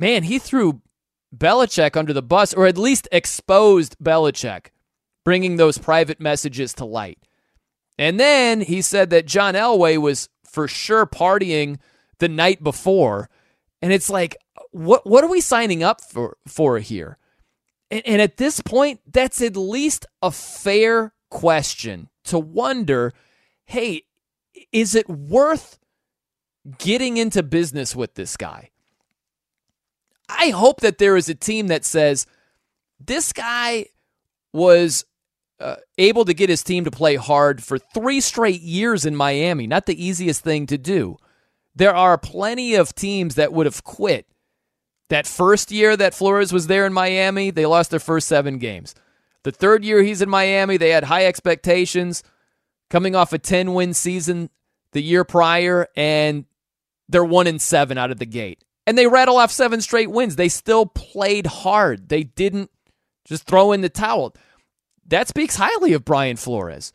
man, 0.00 0.24
he 0.24 0.38
threw 0.38 0.80
Belichick 1.36 1.96
under 1.96 2.12
the 2.12 2.22
bus, 2.22 2.52
or 2.54 2.66
at 2.66 2.78
least 2.78 3.08
exposed 3.12 3.96
Belichick, 4.02 4.66
bringing 5.24 5.56
those 5.56 5.78
private 5.78 6.20
messages 6.20 6.74
to 6.74 6.84
light. 6.84 7.18
And 7.98 8.18
then 8.18 8.62
he 8.62 8.82
said 8.82 9.10
that 9.10 9.26
John 9.26 9.54
Elway 9.54 9.98
was 9.98 10.28
for 10.44 10.66
sure 10.66 11.06
partying 11.06 11.78
the 12.18 12.28
night 12.28 12.64
before. 12.64 13.28
And 13.82 13.92
it's 13.92 14.10
like, 14.10 14.36
what 14.72 15.06
what 15.06 15.24
are 15.24 15.30
we 15.30 15.40
signing 15.40 15.82
up 15.82 16.00
for 16.00 16.36
for 16.46 16.78
here? 16.78 17.18
And, 17.90 18.02
and 18.06 18.22
at 18.22 18.38
this 18.38 18.60
point, 18.60 19.00
that's 19.10 19.42
at 19.42 19.56
least 19.56 20.06
a 20.22 20.30
fair 20.30 21.12
question 21.28 22.08
to 22.24 22.38
wonder 22.38 23.12
hey, 23.66 24.02
is 24.72 24.96
it 24.96 25.08
worth 25.08 25.78
getting 26.78 27.16
into 27.16 27.42
business 27.42 27.96
with 27.96 28.14
this 28.14 28.36
guy. 28.36 28.70
I 30.38 30.50
hope 30.50 30.80
that 30.80 30.98
there 30.98 31.16
is 31.16 31.28
a 31.28 31.34
team 31.34 31.68
that 31.68 31.84
says 31.84 32.26
this 32.98 33.32
guy 33.32 33.86
was 34.52 35.04
uh, 35.60 35.76
able 35.98 36.24
to 36.24 36.34
get 36.34 36.48
his 36.48 36.62
team 36.62 36.84
to 36.84 36.90
play 36.90 37.16
hard 37.16 37.62
for 37.62 37.78
three 37.78 38.20
straight 38.20 38.62
years 38.62 39.04
in 39.04 39.14
Miami. 39.14 39.66
Not 39.66 39.86
the 39.86 40.04
easiest 40.04 40.42
thing 40.42 40.66
to 40.66 40.78
do. 40.78 41.16
There 41.74 41.94
are 41.94 42.18
plenty 42.18 42.74
of 42.74 42.94
teams 42.94 43.34
that 43.36 43.52
would 43.52 43.66
have 43.66 43.84
quit. 43.84 44.26
That 45.08 45.26
first 45.26 45.72
year 45.72 45.96
that 45.96 46.14
Flores 46.14 46.52
was 46.52 46.66
there 46.66 46.86
in 46.86 46.92
Miami, 46.92 47.50
they 47.50 47.66
lost 47.66 47.90
their 47.90 48.00
first 48.00 48.28
seven 48.28 48.58
games. 48.58 48.94
The 49.42 49.50
third 49.50 49.84
year 49.84 50.02
he's 50.02 50.22
in 50.22 50.30
Miami, 50.30 50.76
they 50.76 50.90
had 50.90 51.04
high 51.04 51.26
expectations 51.26 52.22
coming 52.90 53.16
off 53.16 53.32
a 53.32 53.38
10 53.38 53.74
win 53.74 53.92
season 53.92 54.50
the 54.92 55.02
year 55.02 55.24
prior, 55.24 55.88
and 55.96 56.44
they're 57.08 57.24
one 57.24 57.46
in 57.46 57.58
seven 57.58 57.98
out 57.98 58.10
of 58.10 58.18
the 58.18 58.26
gate. 58.26 58.64
And 58.86 58.96
they 58.96 59.06
rattle 59.06 59.36
off 59.36 59.52
seven 59.52 59.80
straight 59.80 60.10
wins. 60.10 60.36
They 60.36 60.48
still 60.48 60.86
played 60.86 61.46
hard. 61.46 62.08
They 62.08 62.24
didn't 62.24 62.70
just 63.24 63.44
throw 63.44 63.72
in 63.72 63.80
the 63.80 63.88
towel. 63.88 64.34
That 65.06 65.28
speaks 65.28 65.56
highly 65.56 65.92
of 65.92 66.04
Brian 66.04 66.36
Flores. 66.36 66.92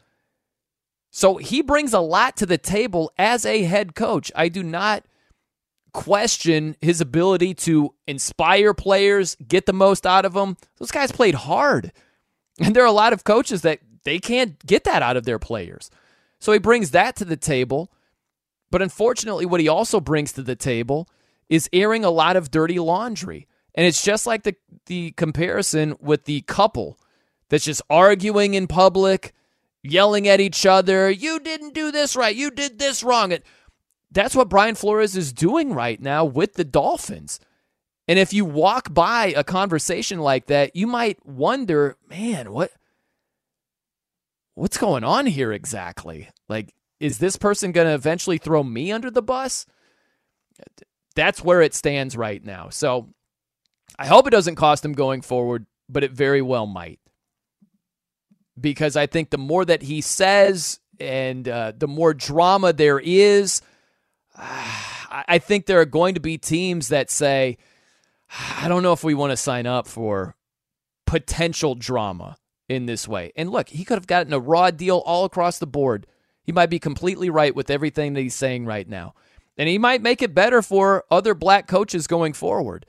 So 1.11 1.37
he 1.37 1.61
brings 1.61 1.93
a 1.93 1.99
lot 1.99 2.35
to 2.37 2.45
the 2.45 2.57
table 2.57 3.11
as 3.17 3.45
a 3.45 3.63
head 3.63 3.95
coach. 3.95 4.31
I 4.35 4.49
do 4.49 4.63
not 4.63 5.05
question 5.93 6.75
his 6.81 6.99
ability 6.99 7.53
to 7.53 7.93
inspire 8.05 8.73
players, 8.73 9.35
get 9.47 9.65
the 9.65 9.71
most 9.71 10.05
out 10.05 10.25
of 10.25 10.33
them. 10.33 10.57
Those 10.77 10.91
guys 10.91 11.11
played 11.11 11.35
hard. 11.35 11.91
And 12.57 12.73
there 12.73 12.83
are 12.83 12.87
a 12.87 12.91
lot 12.93 13.11
of 13.11 13.25
coaches 13.25 13.63
that 13.63 13.81
they 14.05 14.17
can't 14.17 14.57
get 14.65 14.85
that 14.85 15.03
out 15.03 15.17
of 15.17 15.25
their 15.25 15.39
players. 15.39 15.91
So 16.39 16.53
he 16.53 16.57
brings 16.59 16.91
that 16.91 17.17
to 17.17 17.25
the 17.25 17.35
table. 17.35 17.91
But 18.71 18.81
unfortunately, 18.81 19.45
what 19.45 19.59
he 19.59 19.67
also 19.67 19.99
brings 19.99 20.31
to 20.33 20.41
the 20.41 20.55
table 20.55 21.09
is 21.49 21.69
airing 21.73 22.05
a 22.05 22.09
lot 22.09 22.35
of 22.35 22.51
dirty 22.51 22.79
laundry. 22.79 23.47
And 23.73 23.85
it's 23.85 24.03
just 24.03 24.25
like 24.25 24.43
the, 24.43 24.55
the 24.85 25.11
comparison 25.11 25.95
with 25.99 26.25
the 26.25 26.41
couple 26.41 26.97
that's 27.49 27.65
just 27.65 27.81
arguing 27.89 28.53
in 28.53 28.67
public, 28.67 29.33
yelling 29.83 30.27
at 30.27 30.39
each 30.39 30.65
other. 30.65 31.09
You 31.09 31.39
didn't 31.39 31.73
do 31.73 31.91
this 31.91 32.15
right. 32.15 32.35
You 32.35 32.51
did 32.51 32.79
this 32.79 33.03
wrong. 33.03 33.33
And 33.33 33.43
that's 34.11 34.35
what 34.35 34.49
Brian 34.49 34.75
Flores 34.75 35.15
is 35.15 35.33
doing 35.33 35.73
right 35.73 36.01
now 36.01 36.25
with 36.25 36.53
the 36.53 36.63
Dolphins. 36.63 37.39
And 38.07 38.19
if 38.19 38.33
you 38.33 38.45
walk 38.45 38.93
by 38.93 39.33
a 39.35 39.43
conversation 39.43 40.19
like 40.19 40.45
that, 40.47 40.75
you 40.75 40.87
might 40.87 41.25
wonder, 41.25 41.97
man, 42.09 42.51
what 42.51 42.71
what's 44.53 44.77
going 44.77 45.03
on 45.03 45.25
here 45.25 45.51
exactly? 45.51 46.29
Like 46.47 46.73
is 46.99 47.17
this 47.17 47.35
person 47.35 47.71
going 47.71 47.87
to 47.87 47.93
eventually 47.93 48.37
throw 48.37 48.63
me 48.63 48.91
under 48.91 49.11
the 49.11 49.21
bus? 49.21 49.65
That's 51.15 51.43
where 51.43 51.61
it 51.61 51.73
stands 51.73 52.15
right 52.17 52.43
now. 52.43 52.69
So 52.69 53.09
I 53.97 54.07
hope 54.07 54.27
it 54.27 54.31
doesn't 54.31 54.55
cost 54.55 54.83
him 54.83 54.93
going 54.93 55.21
forward, 55.21 55.65
but 55.89 56.03
it 56.03 56.11
very 56.11 56.41
well 56.41 56.65
might. 56.65 56.99
Because 58.59 58.95
I 58.95 59.05
think 59.05 59.29
the 59.29 59.37
more 59.37 59.65
that 59.65 59.81
he 59.81 60.01
says 60.01 60.79
and 60.99 61.47
uh, 61.47 61.73
the 61.77 61.87
more 61.87 62.13
drama 62.13 62.73
there 62.73 62.99
is, 62.99 63.61
I 64.37 65.39
think 65.39 65.65
there 65.65 65.79
are 65.79 65.85
going 65.85 66.15
to 66.15 66.19
be 66.19 66.37
teams 66.37 66.89
that 66.89 67.09
say, 67.09 67.57
I 68.57 68.67
don't 68.67 68.83
know 68.83 68.93
if 68.93 69.03
we 69.03 69.13
want 69.13 69.31
to 69.31 69.37
sign 69.37 69.65
up 69.65 69.87
for 69.87 70.35
potential 71.05 71.75
drama 71.75 72.37
in 72.67 72.85
this 72.85 73.07
way. 73.07 73.31
And 73.35 73.49
look, 73.49 73.69
he 73.69 73.85
could 73.85 73.97
have 73.97 74.07
gotten 74.07 74.33
a 74.33 74.39
raw 74.39 74.71
deal 74.71 74.97
all 74.97 75.25
across 75.25 75.59
the 75.59 75.67
board. 75.67 76.07
He 76.43 76.51
might 76.51 76.69
be 76.69 76.79
completely 76.79 77.29
right 77.29 77.55
with 77.55 77.69
everything 77.69 78.13
that 78.13 78.21
he's 78.21 78.35
saying 78.35 78.65
right 78.65 78.87
now. 78.87 79.13
And 79.57 79.69
he 79.69 79.77
might 79.77 80.01
make 80.01 80.21
it 80.21 80.33
better 80.33 80.61
for 80.61 81.05
other 81.09 81.33
black 81.33 81.67
coaches 81.67 82.07
going 82.07 82.33
forward. 82.33 82.85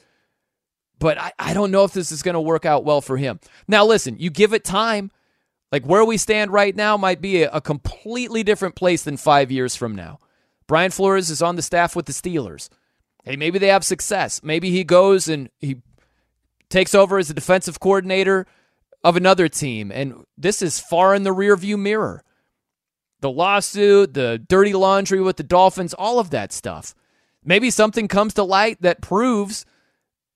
But 0.98 1.18
I, 1.18 1.32
I 1.38 1.54
don't 1.54 1.70
know 1.70 1.84
if 1.84 1.92
this 1.92 2.10
is 2.10 2.22
going 2.22 2.34
to 2.34 2.40
work 2.40 2.64
out 2.64 2.84
well 2.84 3.00
for 3.00 3.16
him. 3.16 3.38
Now, 3.68 3.84
listen, 3.84 4.16
you 4.18 4.30
give 4.30 4.52
it 4.52 4.64
time. 4.64 5.10
Like 5.70 5.84
where 5.84 6.04
we 6.04 6.16
stand 6.16 6.52
right 6.52 6.74
now 6.74 6.96
might 6.96 7.20
be 7.20 7.42
a, 7.42 7.50
a 7.50 7.60
completely 7.60 8.42
different 8.42 8.76
place 8.76 9.02
than 9.02 9.16
five 9.16 9.50
years 9.50 9.76
from 9.76 9.94
now. 9.94 10.18
Brian 10.66 10.90
Flores 10.90 11.30
is 11.30 11.42
on 11.42 11.56
the 11.56 11.62
staff 11.62 11.94
with 11.94 12.06
the 12.06 12.12
Steelers. 12.12 12.68
Hey, 13.24 13.36
maybe 13.36 13.58
they 13.58 13.68
have 13.68 13.84
success. 13.84 14.42
Maybe 14.42 14.70
he 14.70 14.84
goes 14.84 15.28
and 15.28 15.50
he 15.58 15.82
takes 16.70 16.94
over 16.94 17.18
as 17.18 17.30
a 17.30 17.34
defensive 17.34 17.80
coordinator 17.80 18.46
of 19.04 19.16
another 19.16 19.48
team. 19.48 19.92
And 19.92 20.24
this 20.38 20.62
is 20.62 20.80
far 20.80 21.14
in 21.14 21.24
the 21.24 21.34
rearview 21.34 21.78
mirror. 21.78 22.22
The 23.26 23.32
lawsuit, 23.32 24.14
the 24.14 24.38
dirty 24.38 24.72
laundry 24.72 25.20
with 25.20 25.36
the 25.36 25.42
Dolphins, 25.42 25.92
all 25.92 26.20
of 26.20 26.30
that 26.30 26.52
stuff. 26.52 26.94
Maybe 27.44 27.70
something 27.70 28.06
comes 28.06 28.34
to 28.34 28.44
light 28.44 28.80
that 28.82 29.02
proves 29.02 29.66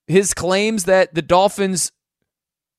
his 0.09 0.35
claims 0.35 0.87
that 0.87 1.15
the 1.15 1.23
Dolphins 1.23 1.93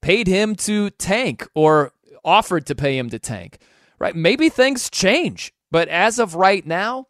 paid 0.02 0.28
him 0.28 0.56
to 0.56 0.89
tank 0.89 1.47
or 1.56 1.93
offered 2.26 2.65
to 2.65 2.76
pay 2.76 2.97
him 2.97 3.10
to 3.12 3.19
tank. 3.19 3.60
Right? 4.00 4.13
Maybe 4.13 4.50
things 4.50 4.89
change. 4.89 5.54
But 5.71 5.88
as 5.88 6.19
of 6.19 6.36
right 6.36 6.67
now, 6.67 7.06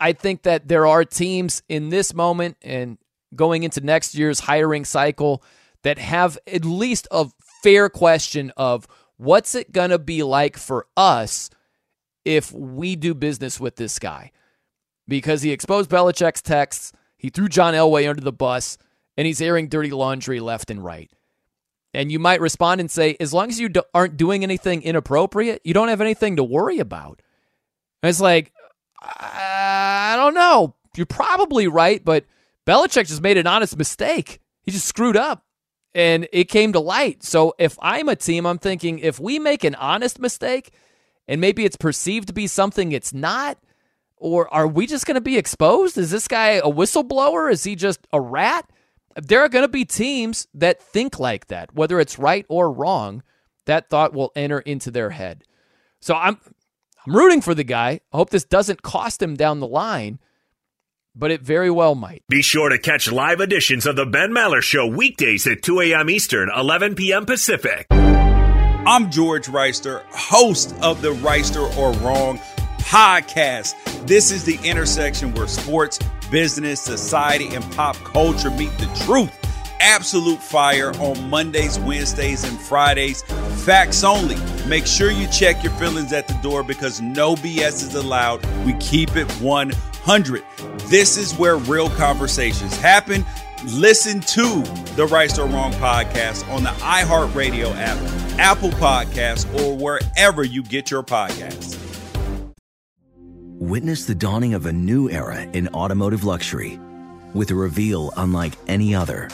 I 0.00 0.14
think 0.14 0.42
that 0.42 0.66
there 0.66 0.84
are 0.84 1.04
teams 1.04 1.62
in 1.68 1.90
this 1.90 2.12
moment 2.12 2.56
and 2.60 2.98
going 3.36 3.62
into 3.62 3.80
next 3.80 4.16
year's 4.16 4.40
hiring 4.40 4.84
cycle 4.84 5.44
that 5.84 5.98
have 5.98 6.40
at 6.44 6.64
least 6.64 7.06
a 7.12 7.28
fair 7.62 7.88
question 7.88 8.50
of 8.56 8.88
what's 9.16 9.54
it 9.54 9.70
going 9.70 9.90
to 9.90 9.98
be 10.00 10.24
like 10.24 10.56
for 10.56 10.88
us 10.96 11.50
if 12.24 12.52
we 12.52 12.96
do 12.96 13.14
business 13.14 13.60
with 13.60 13.76
this 13.76 13.98
guy? 13.98 14.32
Because 15.06 15.42
he 15.42 15.52
exposed 15.52 15.90
Belichick's 15.90 16.42
texts, 16.42 16.92
he 17.16 17.30
threw 17.30 17.48
John 17.48 17.74
Elway 17.74 18.08
under 18.08 18.20
the 18.20 18.32
bus, 18.32 18.78
and 19.16 19.26
he's 19.26 19.40
airing 19.40 19.68
dirty 19.68 19.90
laundry 19.90 20.40
left 20.40 20.70
and 20.70 20.84
right. 20.84 21.10
And 21.94 22.12
you 22.12 22.18
might 22.18 22.40
respond 22.40 22.80
and 22.80 22.90
say, 22.90 23.16
as 23.18 23.32
long 23.32 23.48
as 23.48 23.58
you 23.58 23.70
aren't 23.94 24.16
doing 24.16 24.42
anything 24.42 24.82
inappropriate, 24.82 25.62
you 25.64 25.74
don't 25.74 25.88
have 25.88 26.00
anything 26.00 26.36
to 26.36 26.44
worry 26.44 26.78
about. 26.78 27.22
And 28.02 28.10
it's 28.10 28.20
like, 28.20 28.52
I 29.00 30.14
don't 30.16 30.34
know. 30.34 30.74
You're 30.96 31.06
probably 31.06 31.66
right, 31.66 32.04
but 32.04 32.24
Belichick 32.66 33.08
just 33.08 33.22
made 33.22 33.38
an 33.38 33.46
honest 33.46 33.76
mistake. 33.76 34.40
He 34.62 34.70
just 34.70 34.86
screwed 34.86 35.16
up 35.16 35.44
and 35.94 36.28
it 36.32 36.44
came 36.44 36.72
to 36.74 36.80
light. 36.80 37.22
So 37.22 37.54
if 37.58 37.78
I'm 37.80 38.08
a 38.08 38.16
team, 38.16 38.46
I'm 38.46 38.58
thinking 38.58 38.98
if 38.98 39.18
we 39.18 39.38
make 39.38 39.64
an 39.64 39.74
honest 39.76 40.18
mistake 40.18 40.72
and 41.28 41.40
maybe 41.40 41.64
it's 41.64 41.76
perceived 41.76 42.28
to 42.28 42.34
be 42.34 42.46
something 42.46 42.90
it's 42.90 43.12
not, 43.12 43.58
or 44.16 44.52
are 44.52 44.66
we 44.66 44.86
just 44.86 45.06
going 45.06 45.14
to 45.14 45.20
be 45.20 45.36
exposed? 45.36 45.96
Is 45.98 46.10
this 46.10 46.26
guy 46.26 46.52
a 46.52 46.62
whistleblower? 46.62 47.52
Is 47.52 47.62
he 47.62 47.76
just 47.76 48.00
a 48.12 48.20
rat? 48.20 48.68
There 49.14 49.40
are 49.40 49.48
going 49.48 49.64
to 49.64 49.68
be 49.68 49.84
teams 49.84 50.48
that 50.54 50.82
think 50.82 51.20
like 51.20 51.48
that, 51.48 51.74
whether 51.74 52.00
it's 52.00 52.18
right 52.18 52.46
or 52.48 52.72
wrong. 52.72 53.22
That 53.66 53.90
thought 53.90 54.14
will 54.14 54.32
enter 54.34 54.60
into 54.60 54.90
their 54.90 55.10
head. 55.10 55.44
So 56.00 56.14
I'm 56.14 56.38
I'm 57.06 57.14
rooting 57.14 57.40
for 57.40 57.54
the 57.54 57.64
guy. 57.64 58.00
I 58.12 58.16
hope 58.16 58.30
this 58.30 58.44
doesn't 58.44 58.82
cost 58.82 59.22
him 59.22 59.34
down 59.34 59.60
the 59.60 59.66
line, 59.66 60.18
but 61.14 61.30
it 61.30 61.42
very 61.42 61.70
well 61.70 61.94
might. 61.94 62.22
Be 62.28 62.42
sure 62.42 62.68
to 62.68 62.78
catch 62.78 63.10
live 63.10 63.40
editions 63.40 63.86
of 63.86 63.96
The 63.96 64.06
Ben 64.06 64.30
Maller 64.30 64.62
Show 64.62 64.86
weekdays 64.86 65.46
at 65.46 65.62
2 65.62 65.80
a.m. 65.80 66.10
Eastern, 66.10 66.50
11 66.54 66.94
p.m. 66.94 67.26
Pacific. 67.26 67.86
I'm 68.90 69.10
George 69.10 69.48
Reister, 69.48 70.02
host 70.12 70.74
of 70.80 71.02
the 71.02 71.12
Reister 71.12 71.76
or 71.76 71.92
Wrong 71.98 72.38
podcast. 72.78 73.74
This 74.06 74.30
is 74.30 74.46
the 74.46 74.58
intersection 74.64 75.34
where 75.34 75.46
sports, 75.46 75.98
business, 76.30 76.80
society, 76.80 77.54
and 77.54 77.62
pop 77.72 77.96
culture 77.96 78.48
meet 78.48 78.70
the 78.78 78.86
truth. 79.04 79.30
Absolute 79.78 80.42
fire 80.42 80.92
on 81.02 81.28
Mondays, 81.28 81.78
Wednesdays, 81.80 82.44
and 82.44 82.58
Fridays. 82.58 83.20
Facts 83.62 84.04
only. 84.04 84.36
Make 84.66 84.86
sure 84.86 85.10
you 85.10 85.28
check 85.28 85.62
your 85.62 85.72
feelings 85.74 86.14
at 86.14 86.26
the 86.26 86.38
door 86.42 86.62
because 86.62 87.02
no 87.02 87.34
BS 87.34 87.82
is 87.82 87.94
allowed. 87.94 88.42
We 88.64 88.72
keep 88.80 89.16
it 89.16 89.30
100. 89.32 90.44
This 90.86 91.18
is 91.18 91.34
where 91.34 91.58
real 91.58 91.90
conversations 91.90 92.74
happen. 92.78 93.26
Listen 93.74 94.20
to 94.20 94.62
the 94.96 95.06
Right 95.10 95.38
or 95.38 95.44
Wrong 95.44 95.72
podcast 95.74 96.48
on 96.50 96.62
the 96.62 96.70
iHeartRadio 96.70 97.70
app, 97.76 97.98
Apple 98.38 98.70
Podcasts, 98.70 99.44
or 99.60 99.76
wherever 99.76 100.42
you 100.42 100.62
get 100.62 100.90
your 100.90 101.02
podcasts. 101.02 101.78
Witness 103.58 104.06
the 104.06 104.14
dawning 104.14 104.54
of 104.54 104.64
a 104.64 104.72
new 104.72 105.10
era 105.10 105.42
in 105.52 105.68
automotive 105.68 106.24
luxury 106.24 106.80
with 107.34 107.50
a 107.50 107.54
reveal 107.54 108.10
unlike 108.16 108.54
any 108.68 108.94
other 108.94 109.28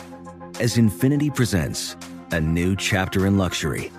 as 0.59 0.79
Infiniti 0.79 1.33
presents 1.33 1.97
a 2.33 2.41
new 2.41 2.75
chapter 2.75 3.29
in 3.29 3.39
luxury, 3.39 3.93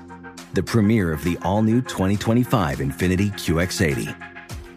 the 0.54 0.64
premiere 0.64 1.14
of 1.14 1.24
the 1.24 1.38
all 1.44 1.62
new 1.62 1.82
2025 1.82 2.80
Infiniti 2.80 3.32
QX80. 3.32 4.14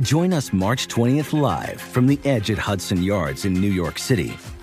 Join 0.03 0.33
us 0.33 0.53
March 0.53 0.87
20th 0.87 1.33
live 1.33 1.81
from 1.81 2.07
the 2.07 2.21
edge 2.25 2.53
at 2.53 2.59
Hudson 2.59 3.03
Yards 3.03 3.45
in 3.45 3.55
New 3.55 3.73
York 3.73 3.99
City, 3.99 4.37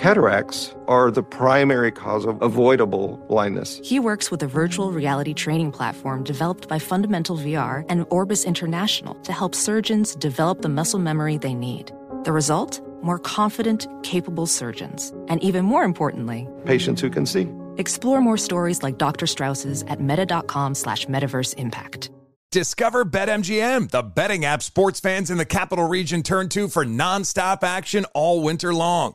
Cataracts 0.00 0.74
are 0.88 1.10
the 1.10 1.22
primary 1.22 1.92
cause 1.92 2.24
of 2.24 2.40
avoidable 2.40 3.18
blindness. 3.28 3.78
He 3.84 4.00
works 4.00 4.30
with 4.30 4.42
a 4.42 4.46
virtual 4.46 4.92
reality 4.92 5.34
training 5.34 5.72
platform 5.72 6.24
developed 6.24 6.68
by 6.68 6.78
Fundamental 6.78 7.36
VR 7.36 7.84
and 7.90 8.06
Orbis 8.08 8.44
International 8.46 9.12
to 9.16 9.32
help 9.34 9.54
surgeons 9.54 10.14
develop 10.14 10.62
the 10.62 10.70
muscle 10.70 10.98
memory 10.98 11.36
they 11.36 11.52
need. 11.52 11.92
The 12.24 12.32
result? 12.32 12.80
More 13.02 13.18
confident, 13.18 13.88
capable 14.02 14.46
surgeons. 14.46 15.12
And 15.28 15.42
even 15.42 15.66
more 15.66 15.84
importantly, 15.84 16.48
Patients 16.64 17.02
who 17.02 17.10
can 17.10 17.26
see. 17.26 17.46
explore 17.76 18.22
more 18.22 18.38
stories 18.38 18.82
like 18.82 18.96
Dr. 18.96 19.26
Strauss's 19.26 19.82
at 19.82 20.00
meta.com 20.00 20.76
slash 20.76 21.04
metaverse 21.08 21.52
impact. 21.58 22.10
Discover 22.52 23.04
BetMGM, 23.04 23.90
the 23.90 24.02
betting 24.02 24.46
app 24.46 24.62
sports 24.62 24.98
fans 24.98 25.30
in 25.30 25.36
the 25.36 25.44
capital 25.44 25.86
region 25.86 26.22
turn 26.22 26.48
to 26.48 26.68
for 26.68 26.86
nonstop 26.86 27.62
action 27.62 28.06
all 28.14 28.42
winter 28.42 28.72
long. 28.72 29.14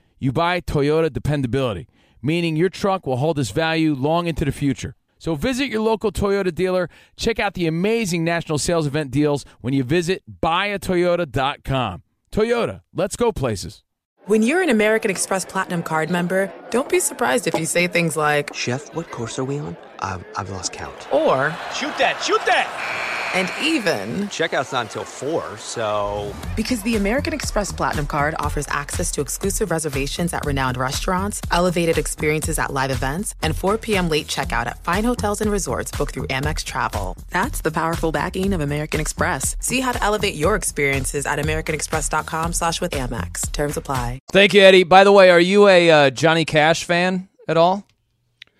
you 0.21 0.31
buy 0.31 0.61
Toyota 0.61 1.11
dependability, 1.11 1.87
meaning 2.21 2.55
your 2.55 2.69
truck 2.69 3.05
will 3.05 3.17
hold 3.17 3.37
its 3.39 3.49
value 3.51 3.93
long 3.93 4.27
into 4.27 4.45
the 4.45 4.51
future. 4.53 4.95
So 5.17 5.35
visit 5.35 5.65
your 5.67 5.81
local 5.81 6.11
Toyota 6.11 6.53
dealer. 6.55 6.89
Check 7.17 7.39
out 7.39 7.55
the 7.55 7.67
amazing 7.67 8.23
national 8.23 8.57
sales 8.59 8.87
event 8.87 9.11
deals 9.11 9.43
when 9.59 9.73
you 9.73 9.83
visit 9.83 10.23
buyatoyota.com. 10.41 12.03
Toyota, 12.31 12.81
let's 12.93 13.15
go 13.15 13.31
places. 13.31 13.83
When 14.25 14.43
you're 14.43 14.61
an 14.61 14.69
American 14.69 15.09
Express 15.11 15.43
Platinum 15.45 15.81
card 15.83 16.09
member, 16.11 16.53
don't 16.69 16.87
be 16.87 16.99
surprised 16.99 17.47
if 17.47 17.59
you 17.59 17.65
say 17.65 17.87
things 17.87 18.15
like, 18.15 18.53
Chef, 18.53 18.93
what 18.95 19.09
course 19.11 19.37
are 19.39 19.43
we 19.43 19.57
on? 19.57 19.75
Um, 19.99 20.23
I've 20.37 20.49
lost 20.51 20.71
count. 20.71 21.11
or, 21.11 21.49
Shoot 21.73 21.97
that! 21.97 22.21
Shoot 22.23 22.43
that! 22.45 23.17
And 23.33 23.49
even, 23.61 24.27
Checkout's 24.27 24.71
not 24.71 24.87
until 24.87 25.03
4, 25.03 25.57
so. 25.57 26.33
because 26.55 26.81
the 26.83 26.95
American 26.95 27.33
Express 27.33 27.71
Platinum 27.71 28.07
card 28.07 28.35
offers 28.39 28.67
access 28.67 29.11
to 29.11 29.21
exclusive 29.21 29.71
reservations 29.71 30.33
at 30.33 30.45
renowned 30.45 30.77
restaurants, 30.77 31.41
elevated 31.51 31.97
experiences 31.97 32.59
at 32.59 32.73
live 32.73 32.91
events, 32.91 33.35
and 33.41 33.55
4 33.55 33.77
p.m. 33.77 34.09
late 34.09 34.27
checkout 34.27 34.65
at 34.67 34.83
fine 34.83 35.03
hotels 35.03 35.41
and 35.41 35.51
resorts 35.51 35.91
booked 35.91 36.13
through 36.13 36.27
Amex 36.27 36.63
Travel. 36.63 37.15
That's 37.29 37.61
the 37.61 37.71
powerful 37.71 38.11
backing 38.11 38.53
of 38.53 38.61
American 38.61 38.99
Express. 38.99 39.55
See 39.59 39.79
how 39.79 39.91
to 39.91 40.03
elevate 40.03 40.35
your 40.35 40.55
experiences 40.55 41.25
at 41.25 41.39
americanexpress.com 41.39 42.53
slash 42.53 42.81
with 42.81 42.91
Amex. 42.91 43.51
Terms 43.51 43.77
apply. 43.77 44.19
Thank 44.31 44.53
you, 44.53 44.61
Eddie. 44.61 44.83
By 44.83 45.03
the 45.03 45.11
way, 45.11 45.29
are 45.29 45.39
you 45.39 45.67
a 45.67 45.89
uh, 45.89 46.09
Johnny 46.09 46.45
Cash 46.45 46.83
fan 46.85 47.29
at 47.47 47.57
all? 47.57 47.85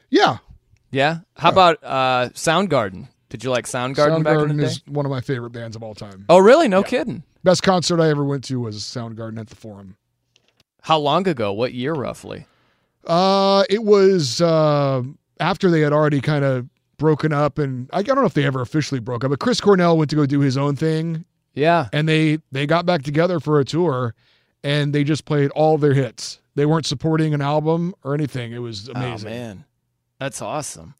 Yeah. 0.09 0.37
Yeah. 0.91 1.19
How 1.35 1.49
about 1.49 1.83
uh, 1.83 2.29
Soundgarden? 2.33 3.07
Did 3.31 3.45
you 3.45 3.49
like 3.49 3.65
Soundgarden, 3.65 4.23
back 4.23 4.37
in 4.37 4.49
the 4.49 4.53
Soundgarden 4.55 4.59
day? 4.59 4.65
is 4.65 4.81
one 4.87 5.05
of 5.05 5.09
my 5.09 5.21
favorite 5.21 5.51
bands 5.51 5.77
of 5.77 5.83
all 5.83 5.95
time. 5.95 6.25
Oh, 6.27 6.37
really? 6.37 6.67
No 6.67 6.83
kidding. 6.83 7.23
Best 7.45 7.63
concert 7.63 8.01
I 8.01 8.09
ever 8.09 8.25
went 8.25 8.43
to 8.45 8.59
was 8.59 8.83
Soundgarden 8.83 9.39
at 9.39 9.47
the 9.47 9.55
Forum. 9.55 9.95
How 10.81 10.97
long 10.97 11.25
ago? 11.27 11.53
What 11.53 11.73
year 11.73 11.93
roughly? 11.93 12.45
Uh, 13.07 13.63
it 13.69 13.83
was 13.83 14.41
uh, 14.41 15.01
after 15.39 15.71
they 15.71 15.79
had 15.79 15.93
already 15.93 16.19
kind 16.19 16.43
of 16.43 16.67
broken 16.97 17.31
up, 17.31 17.57
and 17.57 17.89
I, 17.93 17.99
I 17.99 18.03
don't 18.03 18.17
know 18.17 18.25
if 18.25 18.33
they 18.33 18.45
ever 18.45 18.61
officially 18.61 18.99
broke 18.99 19.23
up. 19.23 19.29
But 19.29 19.39
Chris 19.39 19.61
Cornell 19.61 19.97
went 19.97 20.09
to 20.09 20.15
go 20.17 20.25
do 20.25 20.41
his 20.41 20.57
own 20.57 20.75
thing. 20.75 21.23
Yeah, 21.53 21.87
and 21.93 22.07
they 22.09 22.39
they 22.51 22.67
got 22.67 22.85
back 22.85 23.01
together 23.03 23.39
for 23.39 23.59
a 23.59 23.65
tour, 23.65 24.13
and 24.63 24.93
they 24.93 25.03
just 25.03 25.25
played 25.25 25.51
all 25.51 25.77
their 25.77 25.93
hits. 25.93 26.39
They 26.55 26.65
weren't 26.65 26.85
supporting 26.85 27.33
an 27.33 27.41
album 27.41 27.95
or 28.03 28.13
anything. 28.13 28.51
It 28.51 28.59
was 28.59 28.89
amazing. 28.89 29.29
Oh 29.29 29.31
man, 29.31 29.65
that's 30.19 30.41
awesome. 30.41 30.95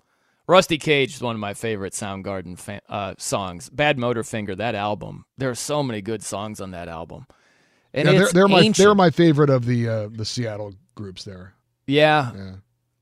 Rusty 0.52 0.78
Cage 0.78 1.16
is 1.16 1.22
one 1.22 1.34
of 1.34 1.40
my 1.40 1.54
favorite 1.54 1.94
Soundgarden 1.94 2.82
uh, 2.90 3.14
songs. 3.18 3.70
Badmotorfinger, 3.70 4.58
that 4.58 4.76
album. 4.76 5.24
There 5.38 5.50
are 5.50 5.56
so 5.56 5.82
many 5.82 6.02
good 6.02 6.22
songs 6.22 6.60
on 6.60 6.72
that 6.72 6.90
album, 6.90 7.26
and 7.94 8.06
yeah, 8.06 8.18
they're, 8.18 8.32
they're 8.34 8.48
my 8.50 8.68
they're 8.68 8.94
my 8.94 9.12
favorite 9.12 9.50
of 9.50 9.66
the 9.66 9.88
uh, 9.88 10.10
the 10.12 10.26
Seattle 10.26 10.74
groups 10.94 11.24
there. 11.24 11.54
Yeah. 11.88 12.32
Yeah. 12.36 12.52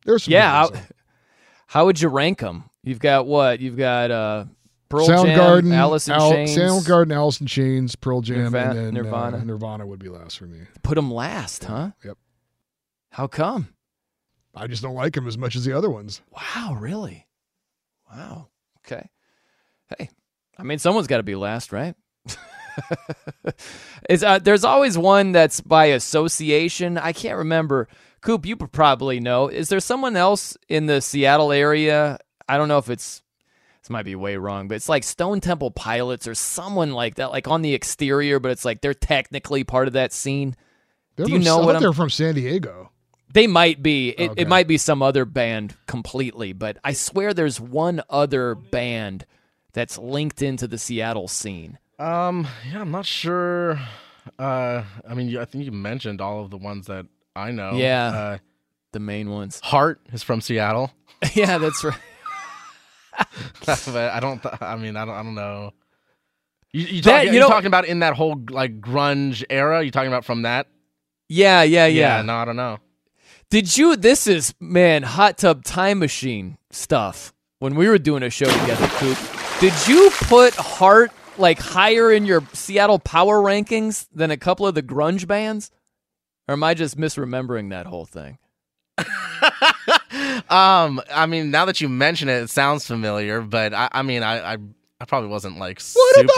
There's 0.06 0.26
some 0.26 0.32
yeah. 0.32 0.68
good 0.68 0.76
How, 0.78 0.84
how 1.66 1.86
would 1.86 2.00
you 2.00 2.10
rank 2.10 2.38
them? 2.38 2.70
You've 2.84 3.00
got 3.00 3.26
what? 3.26 3.60
You've 3.60 3.78
got 3.78 4.12
uh, 4.12 4.46
Pearl 4.90 5.08
Soundgarden, 5.08 5.70
Jam, 5.70 5.72
Alice 5.72 6.08
in 6.08 6.14
Al- 6.14 6.32
Chains. 6.32 6.56
Soundgarden, 6.56 7.16
Alice 7.16 7.42
in 7.42 7.48
Chains, 7.48 7.96
Pearl 7.96 8.22
Jam, 8.22 8.52
Nirva- 8.52 8.70
and 8.70 8.78
then 8.78 8.94
Nirvana. 8.94 9.38
Uh, 9.38 9.44
Nirvana 9.44 9.88
would 9.88 10.00
be 10.00 10.10
last 10.10 10.38
for 10.38 10.46
me. 10.46 10.60
Put 10.84 10.96
them 10.96 11.12
last, 11.12 11.64
huh? 11.64 11.92
Yep. 12.06 12.18
How 13.10 13.26
come? 13.26 13.70
I 14.54 14.68
just 14.68 14.84
don't 14.84 14.94
like 14.94 15.14
them 15.14 15.28
as 15.28 15.38
much 15.38 15.56
as 15.56 15.66
the 15.66 15.76
other 15.76 15.90
ones. 15.90 16.22
Wow, 16.32 16.78
really? 16.80 17.26
Wow. 18.12 18.48
Okay. 18.86 19.10
Hey, 19.98 20.10
I 20.58 20.64
mean, 20.64 20.80
someone's 20.80 21.08
got 21.08 21.18
to 21.18 21.24
be 21.24 21.36
last, 21.36 21.72
right? 21.72 21.96
Is 24.10 24.24
uh, 24.24 24.40
there's 24.40 24.64
always 24.64 24.98
one 24.98 25.32
that's 25.32 25.62
by 25.62 25.86
association. 25.86 26.98
I 26.98 27.14
can't 27.14 27.38
remember. 27.38 27.88
Coop, 28.22 28.46
you 28.46 28.56
probably 28.56 29.20
know. 29.20 29.48
Is 29.48 29.70
there 29.70 29.80
someone 29.80 30.16
else 30.16 30.58
in 30.68 30.86
the 30.86 31.02
Seattle 31.02 31.52
area? 31.52 32.20
I 32.48 32.58
don't 32.58 32.68
know 32.68 32.78
if 32.78 32.90
it's 32.90 33.22
this 33.82 33.90
might 33.90 34.04
be 34.04 34.16
way 34.16 34.36
wrong, 34.38 34.68
but 34.68 34.76
it's 34.76 34.90
like 34.90 35.04
Stone 35.04 35.40
Temple 35.42 35.72
Pilots 35.72 36.28
or 36.28 36.36
someone 36.36 36.92
like 36.92 37.16
that, 37.16 37.32
like 37.32 37.48
on 37.48 37.62
the 37.62 37.74
exterior, 37.74 38.40
but 38.40 38.52
it's 38.52 38.66
like 38.66 38.82
they're 38.82 38.94
technically 38.94 39.64
part 39.64 39.88
of 39.88 39.94
that 39.94 40.12
scene. 40.12 40.56
They're 41.16 41.26
Do 41.26 41.32
you 41.32 41.38
from, 41.38 41.46
know 41.46 41.62
I 41.62 41.66
what 41.66 41.76
I'm? 41.76 41.82
they're 41.82 41.94
from 41.94 42.10
San 42.10 42.36
Diego. 42.36 42.92
They 43.34 43.46
might 43.48 43.84
be. 43.84 44.10
It, 44.10 44.32
Okay. 44.32 44.42
it 44.42 44.48
might 44.48 44.68
be 44.68 44.78
some 44.78 45.02
other 45.04 45.26
band 45.26 45.76
completely, 45.88 46.54
but 46.54 46.78
I 46.84 46.94
swear 46.94 47.34
there's 47.34 47.60
one 47.60 48.02
other 48.10 48.56
band 48.56 49.26
that's 49.74 49.98
linked 50.00 50.42
into 50.42 50.68
the 50.68 50.78
Seattle 50.80 51.28
scene. 51.28 51.78
Um, 52.00 52.48
yeah, 52.72 52.82
I'm 52.82 52.92
not 52.92 53.06
sure. 53.06 53.80
Uh, 54.38 54.84
I 55.08 55.14
mean, 55.14 55.38
I 55.38 55.46
think 55.46 55.66
you 55.66 55.72
mentioned 55.72 56.22
all 56.22 56.42
of 56.44 56.50
the 56.50 56.58
ones 56.58 56.88
that 56.88 57.06
I 57.36 57.52
know. 57.52 57.74
Yeah, 57.74 58.06
uh, 58.08 58.38
the 58.94 59.00
main 59.00 59.30
ones. 59.30 59.60
Heart 59.62 60.02
is 60.12 60.24
from 60.24 60.42
Seattle. 60.42 60.92
yeah, 61.34 61.58
that's 61.60 61.84
right. 61.84 61.98
but 63.66 63.96
I 63.98 64.20
don't. 64.20 64.42
Th- 64.42 64.56
I 64.62 64.76
mean, 64.76 64.96
I 64.96 65.06
don't. 65.06 65.16
I 65.16 65.24
don't 65.24 65.36
know. 65.36 65.72
You, 66.72 66.86
you, 66.86 67.02
That- 67.02 67.12
talking, 67.12 67.28
you 67.28 67.34
you 67.36 67.40
know- 67.42 67.48
talking 67.50 67.68
about 67.68 67.86
in 67.86 68.00
that 68.00 68.14
whole 68.16 68.42
like 68.50 68.80
grunge 68.82 69.44
era? 69.50 69.84
You 69.84 69.92
talking 69.92 70.08
about 70.08 70.26
from 70.26 70.44
that? 70.44 70.68
Yeah, 71.28 71.62
yeah, 71.64 71.86
yeah. 71.86 72.22
no, 72.24 72.36
I 72.36 72.46
don't 72.46 72.56
know. 72.56 72.78
Did 73.50 73.78
you? 73.78 73.96
This 73.96 74.28
is 74.28 74.54
man, 74.60 75.04
hot 75.04 75.38
tub 75.38 75.64
time 75.64 76.00
machine 76.00 76.58
stuff. 76.70 77.34
When 77.60 77.76
we 77.76 77.88
were 77.90 77.98
doing 77.98 78.24
a 78.24 78.30
show 78.30 78.46
together, 78.46 78.88
Coop, 78.88 79.18
did 79.60 79.74
you 79.88 80.12
put 80.22 80.54
Heart 80.56 81.12
like 81.38 81.60
higher 81.60 82.12
in 82.12 82.26
your 82.26 82.44
Seattle 82.54 83.00
power 83.00 83.42
rankings 83.42 84.08
than 84.14 84.32
a 84.32 84.38
couple 84.38 84.66
of 84.68 84.76
the 84.76 84.84
grunge 84.84 85.28
bands? 85.28 85.72
Or 86.48 86.54
am 86.54 86.64
I 86.64 86.74
just 86.74 86.98
misremembering 86.98 87.70
that 87.72 87.86
whole 87.86 88.06
thing? 88.06 88.38
Um, 90.50 91.00
I 91.14 91.28
mean, 91.28 91.52
now 91.52 91.66
that 91.66 91.80
you 91.80 91.88
mention 91.90 92.28
it, 92.28 92.42
it 92.44 92.50
sounds 92.50 92.86
familiar. 92.86 93.42
But 93.42 93.74
I, 93.74 93.88
I 93.92 94.02
mean, 94.02 94.24
I, 94.24 94.54
I, 94.54 94.58
I 95.00 95.06
probably 95.06 95.30
wasn't 95.30 95.60
like 95.60 95.80
What 95.94 96.16
super. 96.16 96.34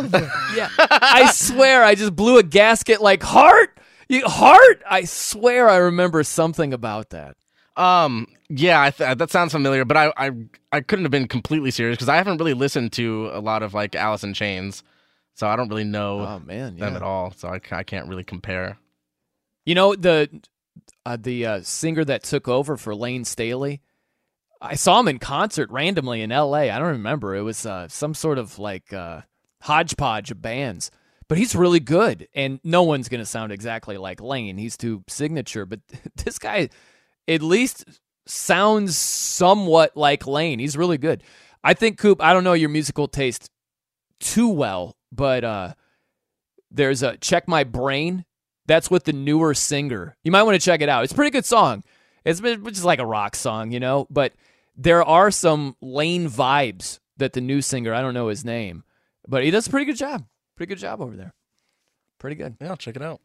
about 0.00 0.22
ser- 0.22 0.56
yeah, 0.56 0.68
I 0.78 1.30
swear 1.32 1.84
I 1.84 1.94
just 1.94 2.16
blew 2.16 2.38
a 2.38 2.42
gasket 2.42 3.02
like 3.02 3.22
Heart. 3.22 3.77
You 4.08 4.26
Heart. 4.26 4.82
I 4.88 5.04
swear 5.04 5.68
I 5.68 5.76
remember 5.76 6.22
something 6.22 6.72
about 6.72 7.10
that. 7.10 7.36
Um, 7.76 8.26
yeah, 8.48 8.82
I 8.82 8.90
th- 8.90 9.18
that 9.18 9.30
sounds 9.30 9.52
familiar, 9.52 9.84
but 9.84 9.96
I, 9.96 10.12
I, 10.16 10.30
I 10.72 10.80
couldn't 10.80 11.04
have 11.04 11.12
been 11.12 11.28
completely 11.28 11.70
serious 11.70 11.96
because 11.96 12.08
I 12.08 12.16
haven't 12.16 12.38
really 12.38 12.54
listened 12.54 12.92
to 12.94 13.30
a 13.32 13.40
lot 13.40 13.62
of 13.62 13.72
like 13.74 13.94
Alice 13.94 14.24
in 14.24 14.34
Chains, 14.34 14.82
so 15.34 15.46
I 15.46 15.54
don't 15.54 15.68
really 15.68 15.84
know 15.84 16.20
Oh, 16.20 16.38
man, 16.40 16.76
them 16.76 16.96
at 16.96 17.02
all. 17.02 17.32
So 17.36 17.48
I, 17.48 17.60
I 17.70 17.82
can't 17.84 18.08
really 18.08 18.24
compare. 18.24 18.78
You 19.64 19.74
know 19.74 19.94
the 19.94 20.28
uh, 21.06 21.18
the 21.20 21.46
uh, 21.46 21.60
singer 21.62 22.04
that 22.04 22.22
took 22.24 22.48
over 22.48 22.76
for 22.76 22.94
Layne 22.94 23.24
Staley. 23.24 23.80
I 24.60 24.74
saw 24.74 24.98
him 24.98 25.06
in 25.08 25.18
concert 25.20 25.70
randomly 25.70 26.20
in 26.22 26.32
L.A. 26.32 26.70
I 26.70 26.78
don't 26.78 26.88
remember. 26.88 27.36
It 27.36 27.42
was 27.42 27.64
uh, 27.64 27.86
some 27.86 28.14
sort 28.14 28.38
of 28.38 28.58
like 28.58 28.92
uh, 28.92 29.20
hodgepodge 29.62 30.32
of 30.32 30.42
bands, 30.42 30.90
but 31.28 31.38
he's 31.38 31.54
really 31.54 31.80
good, 31.80 32.28
and 32.34 32.60
no 32.64 32.82
one's 32.82 33.08
gonna 33.08 33.26
sound 33.26 33.52
exactly 33.52 33.96
like 33.96 34.20
Layne. 34.20 34.58
He's 34.58 34.76
too 34.76 35.04
signature, 35.08 35.66
but 35.66 35.80
this 36.24 36.38
guy 36.38 36.70
at 37.26 37.42
least 37.42 37.84
sounds 38.26 38.96
somewhat 38.96 39.96
like 39.96 40.26
Layne. 40.26 40.58
He's 40.58 40.76
really 40.76 40.98
good. 40.98 41.22
I 41.62 41.74
think 41.74 41.98
Coop. 41.98 42.22
I 42.22 42.32
don't 42.32 42.44
know 42.44 42.52
your 42.52 42.68
musical 42.68 43.08
taste 43.08 43.50
too 44.20 44.48
well, 44.48 44.96
but 45.12 45.44
uh, 45.44 45.74
there's 46.70 47.02
a 47.02 47.16
check 47.18 47.48
my 47.48 47.64
brain. 47.64 48.24
That's 48.66 48.90
with 48.90 49.04
the 49.04 49.14
newer 49.14 49.54
singer. 49.54 50.16
You 50.24 50.30
might 50.30 50.42
want 50.42 50.54
to 50.60 50.64
check 50.64 50.82
it 50.82 50.90
out. 50.90 51.04
It's 51.04 51.12
a 51.12 51.16
pretty 51.16 51.30
good 51.30 51.46
song. 51.46 51.84
It's 52.24 52.40
just 52.40 52.84
like 52.84 52.98
a 52.98 53.06
rock 53.06 53.34
song, 53.34 53.70
you 53.70 53.80
know. 53.80 54.06
But 54.10 54.34
there 54.76 55.02
are 55.02 55.30
some 55.30 55.76
Layne 55.80 56.28
vibes 56.28 57.00
that 57.16 57.32
the 57.32 57.40
new 57.40 57.62
singer. 57.62 57.94
I 57.94 58.02
don't 58.02 58.14
know 58.14 58.28
his 58.28 58.44
name, 58.44 58.84
but 59.26 59.42
he 59.42 59.50
does 59.50 59.66
a 59.66 59.70
pretty 59.70 59.86
good 59.86 59.96
job. 59.96 60.26
Pretty 60.58 60.74
good 60.74 60.80
job 60.80 61.00
over 61.00 61.14
there. 61.14 61.32
Pretty 62.18 62.34
good. 62.34 62.56
Yeah, 62.60 62.74
check 62.74 62.96
it 62.96 63.02
out. 63.02 63.20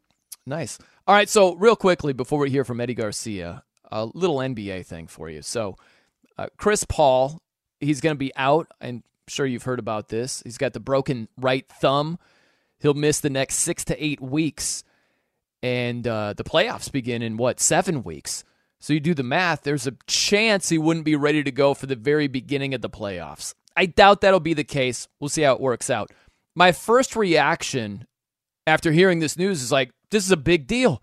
Nice. 0.45 0.77
All 1.07 1.15
right. 1.15 1.27
So 1.27 1.55
real 1.55 1.75
quickly 1.75 2.13
before 2.13 2.37
we 2.37 2.51
hear 2.51 2.63
from 2.63 2.79
Eddie 2.79 2.93
Garcia, 2.93 3.63
a 3.91 4.05
little 4.05 4.35
NBA 4.35 4.85
thing 4.85 5.07
for 5.07 5.31
you. 5.31 5.41
So 5.41 5.75
uh, 6.37 6.49
Chris 6.57 6.83
Paul, 6.83 7.41
he's 7.79 8.01
going 8.01 8.13
to 8.15 8.19
be 8.19 8.31
out. 8.35 8.67
I'm 8.79 9.01
sure 9.27 9.47
you've 9.47 9.63
heard 9.63 9.79
about 9.79 10.09
this. 10.09 10.43
He's 10.43 10.59
got 10.59 10.73
the 10.73 10.79
broken 10.79 11.27
right 11.35 11.67
thumb. 11.81 12.19
He'll 12.77 12.93
miss 12.93 13.19
the 13.19 13.31
next 13.31 13.55
six 13.55 13.83
to 13.85 14.03
eight 14.03 14.21
weeks, 14.21 14.83
and 15.63 16.05
uh, 16.07 16.33
the 16.33 16.43
playoffs 16.43 16.91
begin 16.91 17.23
in 17.23 17.37
what 17.37 17.59
seven 17.59 18.03
weeks. 18.03 18.43
So 18.79 18.93
you 18.93 18.99
do 18.99 19.15
the 19.15 19.23
math. 19.23 19.63
There's 19.63 19.87
a 19.87 19.95
chance 20.05 20.69
he 20.69 20.77
wouldn't 20.77 21.05
be 21.05 21.15
ready 21.15 21.41
to 21.41 21.51
go 21.51 21.73
for 21.73 21.87
the 21.87 21.95
very 21.95 22.27
beginning 22.27 22.75
of 22.75 22.81
the 22.81 22.91
playoffs. 22.91 23.55
I 23.75 23.87
doubt 23.87 24.21
that'll 24.21 24.39
be 24.39 24.53
the 24.53 24.63
case. 24.63 25.07
We'll 25.19 25.29
see 25.29 25.41
how 25.41 25.53
it 25.53 25.61
works 25.61 25.89
out. 25.89 26.11
My 26.55 26.71
first 26.71 27.15
reaction 27.15 28.05
after 28.67 28.91
hearing 28.91 29.19
this 29.19 29.37
news 29.37 29.61
is 29.61 29.71
like, 29.71 29.91
this 30.11 30.25
is 30.25 30.31
a 30.31 30.37
big 30.37 30.67
deal. 30.67 31.01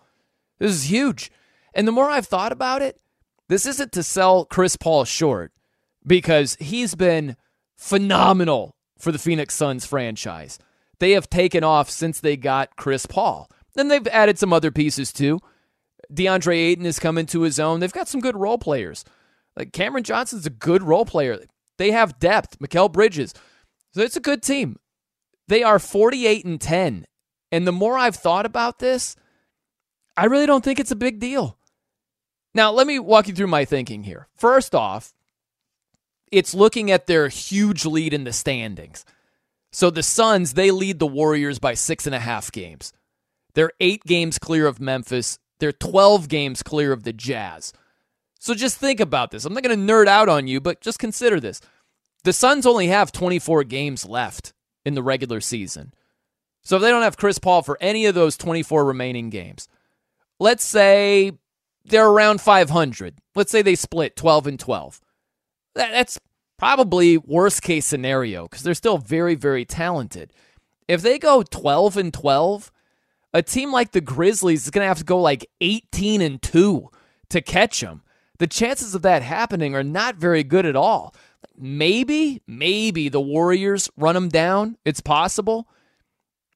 This 0.59 0.73
is 0.73 0.91
huge. 0.91 1.31
And 1.75 1.87
the 1.87 1.93
more 1.93 2.11
I've 2.11 2.27
thought 2.27 2.53
about 2.53 2.83
it, 2.83 3.01
this 3.49 3.67
isn't 3.67 3.93
to 3.93 4.03
sell 4.03 4.45
Chris 4.45 4.77
Paul 4.77 5.05
short 5.05 5.53
because 6.07 6.57
he's 6.61 6.95
been 6.95 7.37
phenomenal 7.77 8.77
for 8.99 9.11
the 9.11 9.19
Phoenix 9.19 9.55
Suns 9.55 9.85
franchise. 9.85 10.59
They 11.01 11.13
have 11.13 11.31
taken 11.31 11.65
off 11.65 11.91
since 11.91 12.21
they 12.21 12.37
got 12.37 12.77
Chris 12.77 13.07
Paul. 13.07 13.51
Then 13.75 13.89
they've 13.89 14.07
added 14.09 14.39
some 14.39 14.53
other 14.53 14.71
pieces 14.71 15.13
too. 15.13 15.41
DeAndre 16.13 16.57
Ayton 16.57 16.85
has 16.85 16.99
come 16.99 17.19
into 17.19 17.43
his 17.43 17.59
own. 17.59 17.81
They've 17.81 17.93
got 17.93 18.09
some 18.09 18.21
good 18.21 18.37
role 18.37 18.59
players. 18.59 19.05
Like 19.57 19.73
Cameron 19.73 20.05
Johnson's 20.05 20.47
a 20.47 20.51
good 20.51 20.83
role 20.83 21.05
player. 21.05 21.39
They 21.79 21.91
have 21.93 22.19
depth. 22.19 22.59
Mikal 22.59 22.93
Bridges. 22.93 23.35
So 23.95 24.03
it's 24.03 24.17
a 24.17 24.21
good 24.21 24.43
team. 24.43 24.79
They 25.51 25.65
are 25.65 25.81
48 25.81 26.45
and 26.45 26.61
10. 26.61 27.07
And 27.51 27.67
the 27.67 27.73
more 27.73 27.99
I've 27.99 28.15
thought 28.15 28.47
about 28.47 28.79
this, 28.79 29.17
I 30.17 30.27
really 30.27 30.47
don't 30.47 30.63
think 30.63 30.79
it's 30.79 30.93
a 30.93 30.97
big 30.97 31.19
deal. 31.19 31.59
Now, 32.55 32.71
let 32.71 32.87
me 32.87 33.01
walk 33.01 33.27
you 33.27 33.35
through 33.35 33.49
my 33.49 33.65
thinking 33.65 34.05
here. 34.05 34.29
First 34.37 34.77
off, 34.77 35.13
it's 36.31 36.55
looking 36.55 36.93
at 36.93 37.09
their 37.09 37.27
huge 37.27 37.85
lead 37.85 38.15
in 38.15 38.23
the 38.23 38.33
standings. 38.33 39.05
So 39.73 39.91
the 39.91 40.05
Suns, 40.05 40.55
they 40.55 40.71
lead 40.71 41.01
the 41.01 41.07
Warriors 41.09 41.59
by 41.59 41.75
six 41.75 42.07
and 42.07 42.15
a 42.15 42.21
half 42.21 42.53
games. 42.53 42.93
They're 43.55 43.73
eight 43.81 44.05
games 44.05 44.39
clear 44.39 44.69
of 44.69 44.79
Memphis. 44.79 45.41
They're 45.59 45.73
12 45.73 46.29
games 46.29 46.63
clear 46.63 46.93
of 46.93 47.03
the 47.03 47.13
Jazz. 47.13 47.73
So 48.39 48.55
just 48.55 48.79
think 48.79 49.01
about 49.01 49.33
this. 49.33 49.45
I'm 49.45 49.53
not 49.53 49.65
going 49.65 49.77
to 49.77 49.93
nerd 49.93 50.07
out 50.07 50.29
on 50.29 50.47
you, 50.47 50.61
but 50.61 50.81
just 50.81 51.01
consider 51.01 51.41
this. 51.41 51.61
The 52.23 52.33
Suns 52.33 52.67
only 52.67 52.87
have 52.87 53.11
24 53.11 53.65
games 53.65 54.07
left 54.07 54.53
in 54.85 54.95
the 54.95 55.03
regular 55.03 55.41
season. 55.41 55.93
So 56.63 56.77
if 56.77 56.83
they 56.83 56.91
don't 56.91 57.03
have 57.03 57.17
Chris 57.17 57.39
Paul 57.39 57.63
for 57.63 57.79
any 57.81 58.07
of 58.07 58.15
those 58.15 58.37
24 58.37 58.85
remaining 58.85 59.31
games, 59.31 59.69
let's 60.39 60.65
say 60.65 61.33
they're 61.85 62.09
around 62.09 62.41
500. 62.41 63.19
Let's 63.35 63.51
say 63.51 63.63
they 63.63 63.75
split 63.75 64.17
12 64.17 64.47
and 64.47 64.61
12. 64.61 65.01
That's 65.75 66.19
probably 66.59 67.17
worst 67.17 67.63
case 67.63 67.87
scenario 67.87 68.45
because 68.45 68.63
they're 68.63 68.75
still 68.75 68.99
very, 68.99 69.35
very 69.35 69.65
talented. 69.65 70.33
If 70.89 71.03
they 71.03 71.19
go 71.19 71.43
12 71.43 71.97
and 71.97 72.13
12, 72.13 72.71
a 73.33 73.43
team 73.43 73.73
like 73.73 73.93
the 73.93 74.01
Grizzlies 74.01 74.65
is 74.65 74.71
going 74.71 74.85
to 74.85 74.89
have 74.89 74.99
to 74.99 75.05
go 75.05 75.21
like 75.21 75.49
18 75.61 76.21
and 76.21 76.43
2 76.43 76.91
to 77.31 77.41
catch 77.41 77.81
them. 77.81 78.03
The 78.39 78.47
chances 78.47 78.95
of 78.95 79.03
that 79.03 79.23
happening 79.23 79.75
are 79.75 79.85
not 79.85 80.17
very 80.17 80.43
good 80.43 80.67
at 80.67 80.77
all. 80.77 81.15
Maybe, 81.63 82.41
maybe 82.47 83.11
the 83.11 83.21
Warriors 83.21 83.91
run 83.99 84.15
them 84.15 84.31
down. 84.31 84.79
It's 84.87 85.03
possible. 85.03 85.69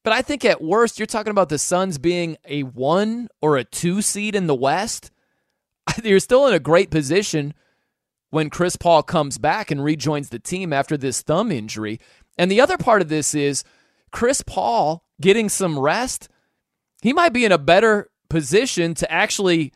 But 0.03 0.13
I 0.13 0.23
think 0.23 0.43
at 0.43 0.63
worst, 0.63 0.97
you're 0.97 1.05
talking 1.05 1.31
about 1.31 1.49
the 1.49 1.59
Suns 1.59 1.99
being 1.99 2.37
a 2.45 2.63
one 2.63 3.27
or 3.39 3.55
a 3.55 3.63
two 3.63 4.01
seed 4.01 4.33
in 4.35 4.47
the 4.47 4.55
West. 4.55 5.11
You're 6.03 6.19
still 6.19 6.47
in 6.47 6.53
a 6.53 6.59
great 6.59 6.89
position 6.89 7.53
when 8.31 8.49
Chris 8.49 8.75
Paul 8.75 9.03
comes 9.03 9.37
back 9.37 9.69
and 9.69 9.83
rejoins 9.83 10.29
the 10.29 10.39
team 10.39 10.73
after 10.73 10.97
this 10.97 11.21
thumb 11.21 11.51
injury. 11.51 11.99
And 12.37 12.51
the 12.51 12.61
other 12.61 12.77
part 12.77 13.01
of 13.01 13.09
this 13.09 13.33
is 13.35 13.63
Chris 14.11 14.41
Paul 14.41 15.03
getting 15.21 15.49
some 15.49 15.79
rest. 15.79 16.29
He 17.01 17.13
might 17.13 17.33
be 17.33 17.45
in 17.45 17.51
a 17.51 17.57
better 17.57 18.09
position 18.29 18.95
to 18.95 19.11
actually 19.11 19.71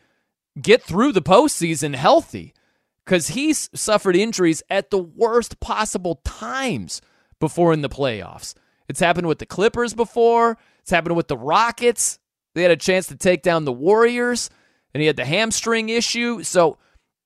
get 0.60 0.82
through 0.82 1.12
the 1.12 1.22
postseason 1.22 1.96
healthy 1.96 2.54
because 3.10 3.30
he's 3.30 3.72
suffered 3.74 4.16
injuries 4.16 4.62
at 4.70 4.92
the 4.92 5.00
worst 5.00 5.60
possible 5.60 6.22
times 6.24 7.02
before 7.40 7.74
in 7.74 7.82
the 7.82 7.90
playoffs. 7.90 8.54
It's 8.88 9.00
happened 9.00 9.26
with 9.26 9.40
the 9.40 9.48
Clippers 9.48 9.96
before, 9.96 10.60
it's 10.82 10.92
happened 10.92 11.16
with 11.16 11.28
the 11.28 11.36
Rockets. 11.36 12.20
They 12.54 12.62
had 12.62 12.70
a 12.70 12.78
chance 12.78 13.08
to 13.08 13.16
take 13.16 13.42
down 13.42 13.66
the 13.66 13.74
Warriors, 13.74 14.52
and 14.94 15.02
he 15.02 15.08
had 15.08 15.16
the 15.16 15.26
hamstring 15.26 15.90
issue. 15.90 16.44
So 16.44 16.78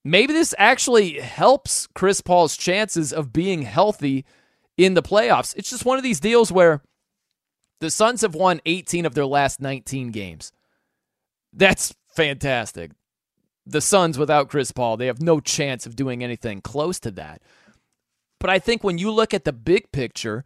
maybe 0.05 0.31
this 0.31 0.55
actually 0.57 1.19
helps 1.19 1.89
Chris 1.93 2.21
Paul's 2.21 2.55
chances 2.55 3.11
of 3.11 3.33
being 3.33 3.63
healthy 3.63 4.23
in 4.77 4.93
the 4.93 5.03
playoffs. 5.03 5.53
It's 5.57 5.69
just 5.69 5.83
one 5.83 5.97
of 5.97 6.03
these 6.03 6.21
deals 6.21 6.49
where 6.49 6.81
the 7.81 7.91
Suns 7.91 8.21
have 8.21 8.35
won 8.35 8.61
18 8.65 9.05
of 9.05 9.15
their 9.15 9.25
last 9.25 9.59
19 9.59 10.11
games. 10.11 10.53
That's 11.51 11.93
fantastic. 12.07 12.91
The 13.65 13.81
Suns 13.81 14.17
without 14.17 14.49
Chris 14.49 14.71
Paul, 14.71 14.97
they 14.97 15.07
have 15.07 15.21
no 15.21 15.39
chance 15.39 15.85
of 15.85 15.95
doing 15.95 16.23
anything 16.23 16.61
close 16.61 16.99
to 17.01 17.11
that. 17.11 17.41
But 18.39 18.49
I 18.49 18.59
think 18.59 18.83
when 18.83 18.97
you 18.97 19.09
look 19.09 19.33
at 19.33 19.45
the 19.45 19.53
big 19.53 19.91
picture, 19.91 20.43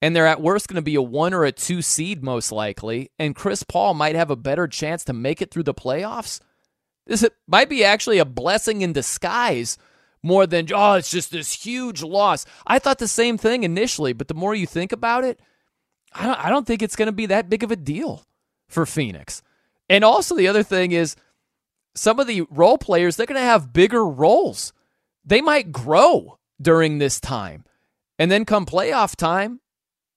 and 0.00 0.14
they're 0.14 0.26
at 0.26 0.40
worst 0.40 0.68
going 0.68 0.76
to 0.76 0.82
be 0.82 0.94
a 0.94 1.02
one 1.02 1.34
or 1.34 1.44
a 1.44 1.52
two 1.52 1.82
seed 1.82 2.22
most 2.22 2.52
likely, 2.52 3.10
and 3.18 3.34
Chris 3.34 3.62
Paul 3.62 3.94
might 3.94 4.14
have 4.14 4.30
a 4.30 4.36
better 4.36 4.68
chance 4.68 5.02
to 5.04 5.12
make 5.12 5.42
it 5.42 5.50
through 5.50 5.64
the 5.64 5.74
playoffs. 5.74 6.40
This 7.06 7.26
might 7.48 7.68
be 7.68 7.84
actually 7.84 8.18
a 8.18 8.24
blessing 8.24 8.82
in 8.82 8.92
disguise 8.92 9.78
more 10.22 10.46
than, 10.46 10.68
oh, 10.74 10.94
it's 10.94 11.10
just 11.10 11.30
this 11.30 11.52
huge 11.52 12.02
loss. 12.02 12.46
I 12.66 12.78
thought 12.78 12.98
the 12.98 13.08
same 13.08 13.38
thing 13.38 13.64
initially, 13.64 14.12
but 14.12 14.28
the 14.28 14.34
more 14.34 14.54
you 14.54 14.66
think 14.66 14.92
about 14.92 15.24
it, 15.24 15.40
I 16.12 16.26
don't, 16.26 16.44
I 16.46 16.50
don't 16.50 16.66
think 16.66 16.82
it's 16.82 16.96
going 16.96 17.06
to 17.06 17.12
be 17.12 17.26
that 17.26 17.48
big 17.48 17.62
of 17.62 17.70
a 17.70 17.76
deal 17.76 18.24
for 18.68 18.86
Phoenix. 18.86 19.42
And 19.88 20.04
also, 20.04 20.34
the 20.34 20.48
other 20.48 20.62
thing 20.62 20.92
is 20.92 21.16
some 21.96 22.20
of 22.20 22.26
the 22.26 22.42
role 22.50 22.78
players, 22.78 23.16
they're 23.16 23.26
going 23.26 23.40
to 23.40 23.46
have 23.46 23.72
bigger 23.72 24.06
roles. 24.06 24.72
They 25.24 25.40
might 25.40 25.72
grow 25.72 26.38
during 26.60 26.98
this 26.98 27.18
time. 27.18 27.64
And 28.18 28.30
then 28.30 28.44
come 28.44 28.66
playoff 28.66 29.16
time, 29.16 29.60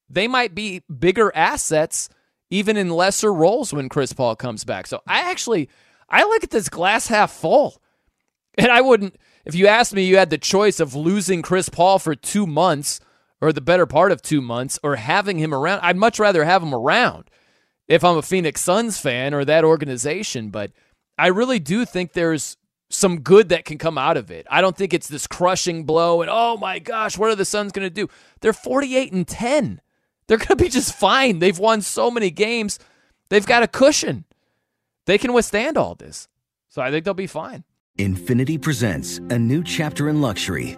they 0.10 0.28
might 0.28 0.56
be 0.56 0.84
bigger 1.00 1.32
assets 1.36 2.10
even 2.50 2.78
in 2.78 2.90
lesser 2.90 3.34
roles 3.34 3.74
when 3.74 3.90
Chris 3.90 4.14
Paul 4.14 4.36
comes 4.36 4.64
back. 4.64 4.88
So 4.88 5.02
I 5.08 5.30
actually 5.32 5.70
I 6.10 6.24
look 6.24 6.44
at 6.44 6.50
this 6.50 6.70
glass 6.70 7.08
half 7.08 7.32
full. 7.32 7.82
And 8.58 8.72
I 8.72 8.82
wouldn't 8.82 9.16
if 9.46 9.56
you 9.56 9.68
asked 9.68 9.94
me 9.94 10.04
you 10.04 10.18
had 10.18 10.30
the 10.30 10.38
choice 10.38 10.80
of 10.80 10.96
losing 10.96 11.42
Chris 11.42 11.70
Paul 11.70 12.00
for 12.00 12.16
2 12.16 12.46
months 12.48 13.00
or 13.42 13.54
the 13.54 13.62
better 13.62 13.86
part 13.86 14.12
of 14.12 14.22
2 14.22 14.42
months 14.42 14.80
or 14.84 14.96
having 14.96 15.38
him 15.38 15.54
around, 15.54 15.82
I'd 15.82 15.98
much 15.98 16.20
rather 16.20 16.44
have 16.44 16.64
him 16.64 16.74
around 16.74 17.30
if 17.88 18.04
I'm 18.04 18.18
a 18.18 18.22
Phoenix 18.22 18.62
Suns 18.62 19.00
fan 19.00 19.34
or 19.34 19.46
that 19.46 19.64
organization, 19.64 20.50
but 20.50 20.72
I 21.20 21.28
really 21.28 21.60
do 21.60 21.86
think 21.86 22.14
there's 22.14 22.56
some 22.90 23.20
good 23.20 23.50
that 23.50 23.66
can 23.66 23.78
come 23.78 23.98
out 23.98 24.18
of 24.18 24.32
it. 24.32 24.48
I 24.50 24.62
don't 24.62 24.76
think 24.76 24.94
it's 24.94 25.08
this 25.08 25.28
crushing 25.28 25.84
blow 25.84 26.22
and 26.22 26.30
oh 26.32 26.58
my 26.58 26.80
gosh, 26.80 27.18
what 27.18 27.30
are 27.30 27.36
the 27.36 27.46
Suns 27.46 27.72
going 27.72 27.86
to 27.86 27.94
do? 27.94 28.08
They're 28.42 28.54
48 28.54 29.12
and 29.12 29.28
10. 29.28 29.82
They're 30.28 30.38
going 30.38 30.48
to 30.48 30.56
be 30.56 30.70
just 30.70 30.96
fine. 30.96 31.40
They've 31.40 31.58
won 31.58 31.82
so 31.82 32.10
many 32.10 32.32
games. 32.32 32.80
They've 33.30 33.46
got 33.46 33.64
a 33.64 33.68
cushion. 33.68 34.26
They 35.06 35.18
can 35.18 35.34
withstand 35.34 35.78
all 35.78 35.96
this. 35.96 36.28
So 36.70 36.82
I 36.82 36.90
think 36.90 37.06
they'll 37.06 37.14
be 37.14 37.28
fine. 37.28 37.64
Infiniti 37.98 38.62
presents 38.62 39.18
a 39.18 39.38
new 39.38 39.64
chapter 39.64 40.08
in 40.08 40.22
luxury, 40.22 40.78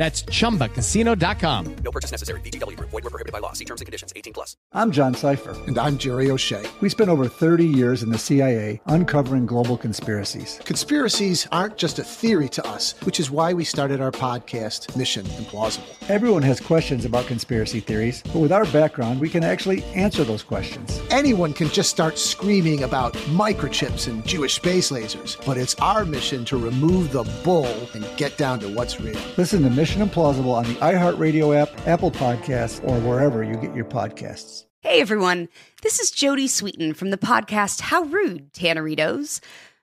That's 0.00 0.22
chumbacasino.com. 0.22 1.76
No 1.84 1.90
purchase 1.90 2.10
necessary. 2.10 2.40
VGW 2.40 2.74
Group. 2.74 2.88
Void 2.88 3.04
were 3.04 3.10
prohibited 3.10 3.34
by 3.34 3.38
law. 3.38 3.52
See 3.52 3.66
terms 3.66 3.82
and 3.82 3.86
conditions. 3.86 4.14
18 4.16 4.32
plus. 4.32 4.56
I'm 4.72 4.92
John 4.92 5.12
Sipher. 5.12 5.52
And 5.68 5.76
I'm 5.76 5.98
Jerry 5.98 6.30
O'Shea. 6.30 6.62
We 6.80 6.88
spent 6.88 7.10
over 7.10 7.28
30 7.28 7.66
years 7.66 8.02
in 8.02 8.08
the 8.08 8.16
CIA 8.16 8.80
uncovering 8.86 9.44
global 9.44 9.76
conspiracies. 9.76 10.58
Conspiracies 10.64 11.46
aren't 11.52 11.76
just 11.76 11.98
a 11.98 12.02
theory 12.02 12.48
to 12.48 12.66
us, 12.66 12.94
which 13.02 13.20
is 13.20 13.30
why 13.30 13.52
we 13.52 13.62
started 13.62 14.00
our 14.00 14.10
podcast, 14.10 14.96
Mission 14.96 15.26
Implausible. 15.26 15.84
Everyone 16.08 16.42
has 16.44 16.60
questions 16.60 17.04
about 17.04 17.26
conspiracy 17.26 17.80
theories, 17.80 18.22
but 18.22 18.36
with 18.36 18.52
our 18.52 18.64
background, 18.72 19.20
we 19.20 19.28
can 19.28 19.44
actually 19.44 19.84
answer 19.94 20.24
those 20.24 20.42
questions. 20.42 20.98
Anyone 21.10 21.52
can 21.52 21.68
just 21.68 21.90
start 21.90 22.16
screaming 22.16 22.84
about 22.84 23.12
microchips 23.34 24.08
and 24.08 24.26
Jewish 24.26 24.54
space 24.54 24.90
lasers, 24.90 25.36
but 25.44 25.58
it's 25.58 25.74
our 25.74 26.06
mission 26.06 26.46
to 26.46 26.56
remove 26.56 27.12
the 27.12 27.24
bull 27.44 27.86
and 27.92 28.06
get 28.16 28.38
down 28.38 28.60
to 28.60 28.68
what's 28.68 28.98
real. 28.98 29.20
Listen 29.36 29.62
to 29.64 29.68
Mission 29.68 29.89
Mission 29.90 30.08
Implausible 30.08 30.54
on 30.54 30.62
the 30.62 30.74
iHeartRadio 30.74 31.56
app, 31.56 31.68
Apple 31.84 32.12
Podcasts, 32.12 32.80
or 32.88 33.00
wherever 33.00 33.42
you 33.42 33.56
get 33.56 33.74
your 33.74 33.84
podcasts. 33.84 34.64
Hey 34.82 35.00
everyone, 35.00 35.48
this 35.82 35.98
is 35.98 36.12
Jodie 36.12 36.44
Sweetin 36.44 36.94
from 36.94 37.10
the 37.10 37.18
podcast 37.18 37.80
How 37.80 38.02
Rude, 38.02 38.52
Tanneritos. 38.52 39.40